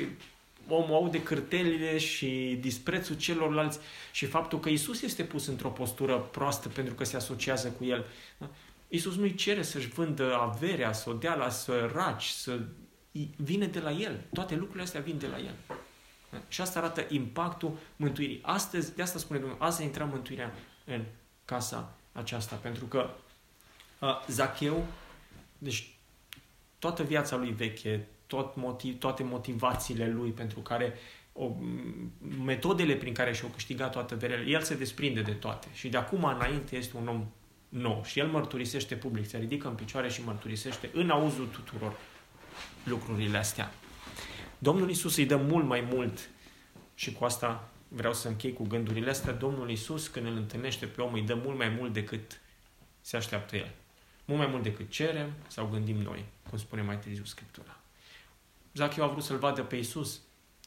omul 0.67 0.95
aude 0.95 1.23
cârtelile 1.23 1.97
și 1.97 2.57
disprețul 2.61 3.15
celorlalți 3.15 3.79
și 4.11 4.25
faptul 4.25 4.59
că 4.59 4.69
Isus 4.69 5.01
este 5.01 5.23
pus 5.23 5.47
într-o 5.47 5.69
postură 5.69 6.17
proastă 6.17 6.67
pentru 6.67 6.93
că 6.93 7.03
se 7.03 7.15
asociază 7.15 7.69
cu 7.69 7.85
el. 7.85 8.05
Da? 8.37 8.49
Iisus 8.87 9.15
nu-i 9.15 9.35
cere 9.35 9.61
să-și 9.61 9.87
vândă 9.87 10.35
averea, 10.35 10.93
să 10.93 11.09
o 11.09 11.13
dea 11.13 11.35
la 11.35 11.49
săraci, 11.49 12.25
să 12.25 12.59
vine 13.35 13.65
de 13.65 13.79
la 13.79 13.91
El. 13.91 14.25
Toate 14.33 14.55
lucrurile 14.55 14.83
astea 14.83 15.01
vin 15.01 15.17
de 15.17 15.27
la 15.27 15.37
El. 15.37 15.55
Și 16.47 16.61
asta 16.61 16.79
arată 16.79 17.05
impactul 17.09 17.77
mântuirii. 17.95 18.39
Astăzi, 18.41 18.95
de 18.95 19.01
asta 19.01 19.19
spune 19.19 19.39
Domnul, 19.39 19.57
astăzi 19.59 19.87
intra 19.87 20.05
mântuirea 20.05 20.53
în 20.85 21.03
casa 21.45 21.98
aceasta. 22.11 22.55
Pentru 22.55 22.85
că 22.85 23.09
uh, 23.99 24.25
Zacheu, 24.27 24.85
deci 25.57 25.93
toată 26.79 27.03
viața 27.03 27.35
lui 27.35 27.51
veche, 27.51 28.07
tot 28.27 28.55
motiv, 28.55 28.99
toate 28.99 29.23
motivațiile 29.23 30.09
lui 30.09 30.29
pentru 30.29 30.59
care 30.59 30.93
o, 31.33 31.51
metodele 32.45 32.95
prin 32.95 33.13
care 33.13 33.33
și-au 33.33 33.49
câștigat 33.49 33.91
toată 33.91 34.15
verele, 34.15 34.49
el 34.49 34.61
se 34.61 34.75
desprinde 34.75 35.21
de 35.21 35.31
toate. 35.31 35.67
Și 35.73 35.89
de 35.89 35.97
acum 35.97 36.23
înainte 36.23 36.75
este 36.75 36.97
un 36.97 37.07
om 37.07 37.25
nou. 37.69 38.03
Și 38.05 38.19
el 38.19 38.27
mărturisește 38.27 38.95
public, 38.95 39.27
se 39.27 39.37
ridică 39.37 39.67
în 39.67 39.75
picioare 39.75 40.09
și 40.09 40.23
mărturisește 40.23 40.89
în 40.93 41.09
auzul 41.09 41.47
tuturor 41.47 41.97
lucrurile 42.83 43.37
astea. 43.37 43.71
Domnul 44.57 44.89
Isus 44.89 45.17
îi 45.17 45.25
dă 45.25 45.35
mult 45.35 45.65
mai 45.65 45.87
mult 45.91 46.29
și 46.95 47.13
cu 47.13 47.25
asta 47.25 47.69
vreau 47.89 48.13
să 48.13 48.27
închei 48.27 48.53
cu 48.53 48.67
gândurile 48.67 49.09
astea. 49.09 49.33
Domnul 49.33 49.69
Isus, 49.69 50.07
când 50.07 50.25
îl 50.25 50.35
întâlnește 50.35 50.85
pe 50.85 51.01
om, 51.01 51.13
îi 51.13 51.21
dă 51.21 51.33
mult 51.33 51.57
mai 51.57 51.69
mult 51.69 51.93
decât 51.93 52.41
se 53.01 53.17
așteaptă 53.17 53.55
el. 53.55 53.71
Mult 54.25 54.39
mai 54.39 54.49
mult 54.49 54.63
decât 54.63 54.89
cerem 54.89 55.33
sau 55.47 55.67
gândim 55.67 55.97
noi, 55.97 56.25
cum 56.49 56.57
spune 56.57 56.81
mai 56.81 56.99
târziu 56.99 57.23
Scriptura. 57.23 57.79
Zacheu 58.73 59.03
a 59.03 59.07
vrut 59.07 59.23
să-l 59.23 59.37
vadă 59.37 59.63
pe 59.63 59.75
Isus, 59.75 60.21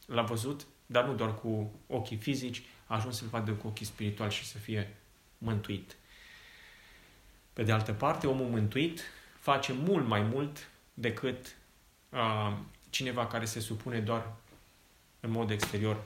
l-a 0.07 0.23
văzut, 0.23 0.66
dar 0.87 1.05
nu 1.05 1.14
doar 1.14 1.35
cu 1.35 1.73
ochii 1.87 2.16
fizici, 2.16 2.62
a 2.87 2.95
ajuns 2.95 3.16
să-l 3.16 3.29
vadă 3.29 3.53
cu 3.53 3.66
ochii 3.66 3.87
spirituali 3.87 4.33
și 4.33 4.45
să 4.45 4.59
fie 4.59 4.97
mântuit. 5.39 5.97
Pe 7.53 7.62
de 7.62 7.73
altă 7.73 7.93
parte, 7.93 8.27
omul 8.27 8.47
mântuit 8.47 9.01
face 9.39 9.73
mult 9.73 10.07
mai 10.07 10.23
mult 10.23 10.68
decât 10.95 11.57
uh, 12.09 12.57
cineva 12.91 13.27
care 13.27 13.45
se 13.45 13.61
supune 13.61 14.01
doar 14.01 14.33
în 15.20 15.31
mod 15.31 15.51
exterior 15.51 16.03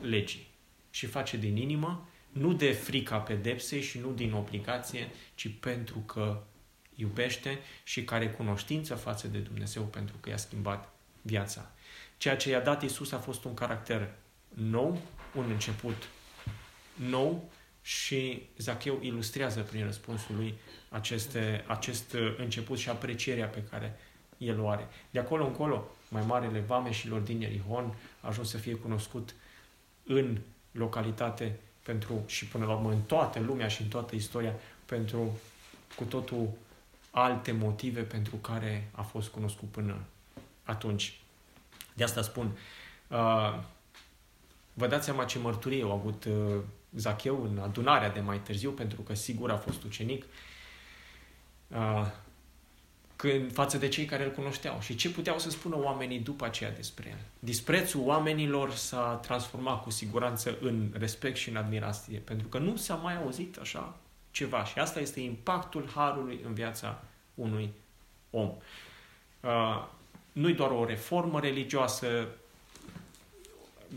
legii 0.00 0.46
și 0.90 1.06
face 1.06 1.36
din 1.36 1.56
inimă, 1.56 2.08
nu 2.32 2.52
de 2.52 2.72
frica 2.72 3.18
pedepsei 3.18 3.82
și 3.82 3.98
nu 3.98 4.12
din 4.12 4.32
obligație, 4.32 5.10
ci 5.34 5.48
pentru 5.60 5.98
că 5.98 6.42
iubește 6.94 7.58
și 7.84 8.04
care 8.04 8.30
cunoștință 8.30 8.94
față 8.94 9.28
de 9.28 9.38
Dumnezeu 9.38 9.82
pentru 9.82 10.16
că 10.20 10.28
i-a 10.28 10.36
schimbat 10.36 10.92
viața. 11.22 11.70
Ceea 12.16 12.36
ce 12.36 12.50
i-a 12.50 12.60
dat 12.60 12.82
Isus 12.82 13.12
a 13.12 13.18
fost 13.18 13.44
un 13.44 13.54
caracter 13.54 14.14
nou, 14.48 15.00
un 15.34 15.50
început 15.50 16.08
nou 16.94 17.50
și 17.82 18.42
Zacheu 18.56 18.98
ilustrează 19.02 19.60
prin 19.60 19.84
răspunsul 19.84 20.34
lui 20.34 20.54
aceste, 20.88 21.64
acest 21.66 22.16
început 22.36 22.78
și 22.78 22.88
aprecierea 22.88 23.46
pe 23.46 23.62
care 23.70 23.98
el 24.38 24.60
o 24.60 24.68
are. 24.68 24.88
De 25.10 25.18
acolo 25.18 25.46
încolo, 25.46 25.90
mai 26.08 26.22
marele 26.26 26.58
vameșilor 26.58 27.20
din 27.20 27.40
Ierihon 27.40 27.94
a 28.20 28.28
ajuns 28.28 28.50
să 28.50 28.56
fie 28.56 28.74
cunoscut 28.74 29.34
în 30.04 30.38
localitate 30.70 31.58
pentru, 31.82 32.22
și 32.26 32.46
până 32.46 32.64
la 32.64 32.72
urmă 32.72 32.90
în 32.90 33.00
toată 33.00 33.40
lumea 33.40 33.68
și 33.68 33.82
în 33.82 33.88
toată 33.88 34.14
istoria 34.14 34.54
pentru 34.86 35.38
cu 35.96 36.04
totul 36.04 36.48
alte 37.10 37.52
motive 37.52 38.00
pentru 38.00 38.36
care 38.36 38.90
a 38.92 39.02
fost 39.02 39.28
cunoscut 39.28 39.68
până 39.68 39.96
atunci. 40.62 41.18
De 41.94 42.04
asta 42.04 42.22
spun, 42.22 42.46
uh, 43.08 43.58
vă 44.72 44.86
dați 44.86 45.04
seama 45.04 45.24
ce 45.24 45.38
mărturie 45.38 45.82
au 45.82 45.92
avut 45.92 46.24
uh, 46.24 46.60
Zacheu 46.96 47.42
în 47.42 47.58
adunarea 47.58 48.10
de 48.10 48.20
mai 48.20 48.40
târziu, 48.40 48.70
pentru 48.70 49.00
că 49.00 49.14
sigur 49.14 49.50
a 49.50 49.56
fost 49.56 49.82
ucenic, 49.82 50.24
uh, 51.68 52.06
când, 53.30 53.52
față 53.52 53.78
de 53.78 53.88
cei 53.88 54.04
care 54.04 54.24
îl 54.24 54.30
cunoșteau. 54.30 54.80
Și 54.80 54.94
ce 54.94 55.10
puteau 55.10 55.38
să 55.38 55.50
spună 55.50 55.76
oamenii 55.78 56.18
după 56.18 56.44
aceea 56.44 56.70
despre 56.70 57.08
el. 57.10 57.18
Disprețul 57.38 58.00
oamenilor 58.04 58.72
s-a 58.72 59.18
transformat 59.22 59.82
cu 59.82 59.90
siguranță 59.90 60.58
în 60.60 60.90
respect 60.98 61.36
și 61.36 61.48
în 61.48 61.56
admirație, 61.56 62.18
pentru 62.18 62.46
că 62.48 62.58
nu 62.58 62.76
s-a 62.76 62.94
mai 62.94 63.16
auzit 63.16 63.58
așa 63.58 63.96
ceva. 64.30 64.64
Și 64.64 64.78
asta 64.78 65.00
este 65.00 65.20
impactul 65.20 65.90
harului 65.94 66.40
în 66.46 66.54
viața 66.54 67.02
unui 67.34 67.72
om. 68.30 68.52
Uh, 69.40 69.86
nu-i 70.32 70.54
doar 70.54 70.70
o 70.70 70.84
reformă 70.84 71.40
religioasă. 71.40 72.28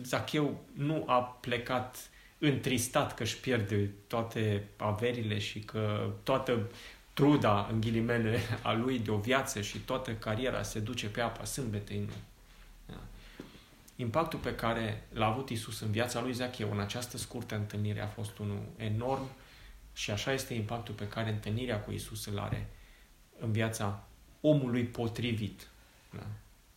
Zacheu 0.04 0.64
nu 0.74 1.04
a 1.08 1.22
plecat 1.22 2.10
întristat 2.38 3.14
că 3.14 3.24
își 3.24 3.40
pierde 3.40 3.90
toate 4.08 4.68
averile 4.78 5.40
și 5.40 5.60
că 5.60 6.10
toată 6.24 6.70
truda, 7.18 7.68
în 7.72 7.82
ghilimele, 7.82 8.40
a 8.62 8.74
lui 8.74 9.00
de 9.00 9.12
o 9.12 9.18
viață 9.18 9.62
și 9.62 9.78
toată 9.78 10.14
cariera 10.14 10.64
se 10.64 10.80
duce 10.80 11.08
pe 11.10 11.22
apa 11.22 11.44
sâmbetei, 11.44 12.00
nu. 12.00 12.14
Da. 12.86 13.00
Impactul 13.96 14.40
pe 14.40 14.56
care 14.56 15.08
l-a 15.14 15.26
avut 15.26 15.50
Isus 15.50 15.80
în 15.80 15.92
viața 15.92 16.22
lui 16.22 16.34
Zacheu 16.34 16.72
în 16.72 16.80
această 16.80 17.18
scurtă 17.18 17.56
întâlnire 17.56 18.02
a 18.02 18.08
fost 18.08 18.38
unul 18.38 18.62
enorm 18.76 19.30
și 19.94 20.12
așa 20.12 20.32
este 20.34 20.54
impactul 20.54 20.94
pe 20.94 21.08
care 21.08 21.30
întâlnirea 21.30 21.80
cu 21.80 21.92
Isus 21.92 22.26
îl 22.26 22.40
are 22.40 22.70
în 23.40 23.52
viața 23.52 24.08
omului 24.42 24.84
potrivit 24.84 25.68
da? 26.12 26.26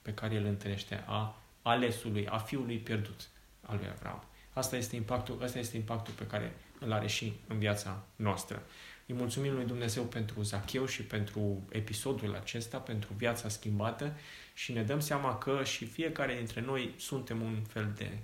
pe 0.03 0.15
care 0.15 0.35
el 0.35 0.45
întâlnește, 0.45 1.05
a 1.07 1.37
alesului, 1.63 2.27
a 2.27 2.39
fiului 2.39 2.79
pierdut 2.79 3.29
al 3.61 3.77
lui 3.77 3.89
Avram. 3.89 4.25
Asta 4.53 4.77
este 4.77 4.97
impactul, 4.97 5.43
asta 5.43 5.59
este 5.59 5.77
impactul 5.77 6.15
pe 6.15 6.27
care 6.27 6.55
îl 6.79 6.93
are 6.93 7.07
și 7.07 7.33
în 7.47 7.59
viața 7.59 8.03
noastră. 8.17 8.63
Îi 9.11 9.17
mulțumim 9.17 9.55
lui 9.55 9.65
Dumnezeu 9.65 10.03
pentru 10.03 10.43
Zacheu 10.43 10.87
și 10.87 11.03
pentru 11.03 11.63
episodul 11.71 12.35
acesta, 12.35 12.79
pentru 12.79 13.13
viața 13.17 13.49
schimbată 13.49 14.17
și 14.55 14.73
ne 14.73 14.83
dăm 14.83 15.01
seama 15.01 15.39
că 15.39 15.65
și 15.65 15.87
fiecare 15.87 16.35
dintre 16.35 16.61
noi 16.61 16.95
suntem 16.97 17.43
un 17.43 17.63
fel 17.69 17.93
de 17.97 18.19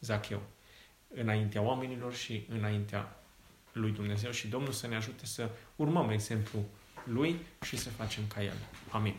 Zacheu 0.00 0.42
înaintea 1.14 1.62
oamenilor 1.62 2.14
și 2.14 2.46
înaintea 2.48 3.22
lui 3.72 3.90
Dumnezeu 3.90 4.30
și 4.30 4.48
Domnul 4.48 4.72
să 4.72 4.86
ne 4.86 4.96
ajute 4.96 5.26
să 5.26 5.50
urmăm 5.76 6.10
exemplul 6.10 6.62
lui 7.04 7.36
și 7.62 7.76
să 7.76 7.88
facem 7.88 8.22
ca 8.34 8.42
el. 8.42 8.56
Amin. 8.90 9.14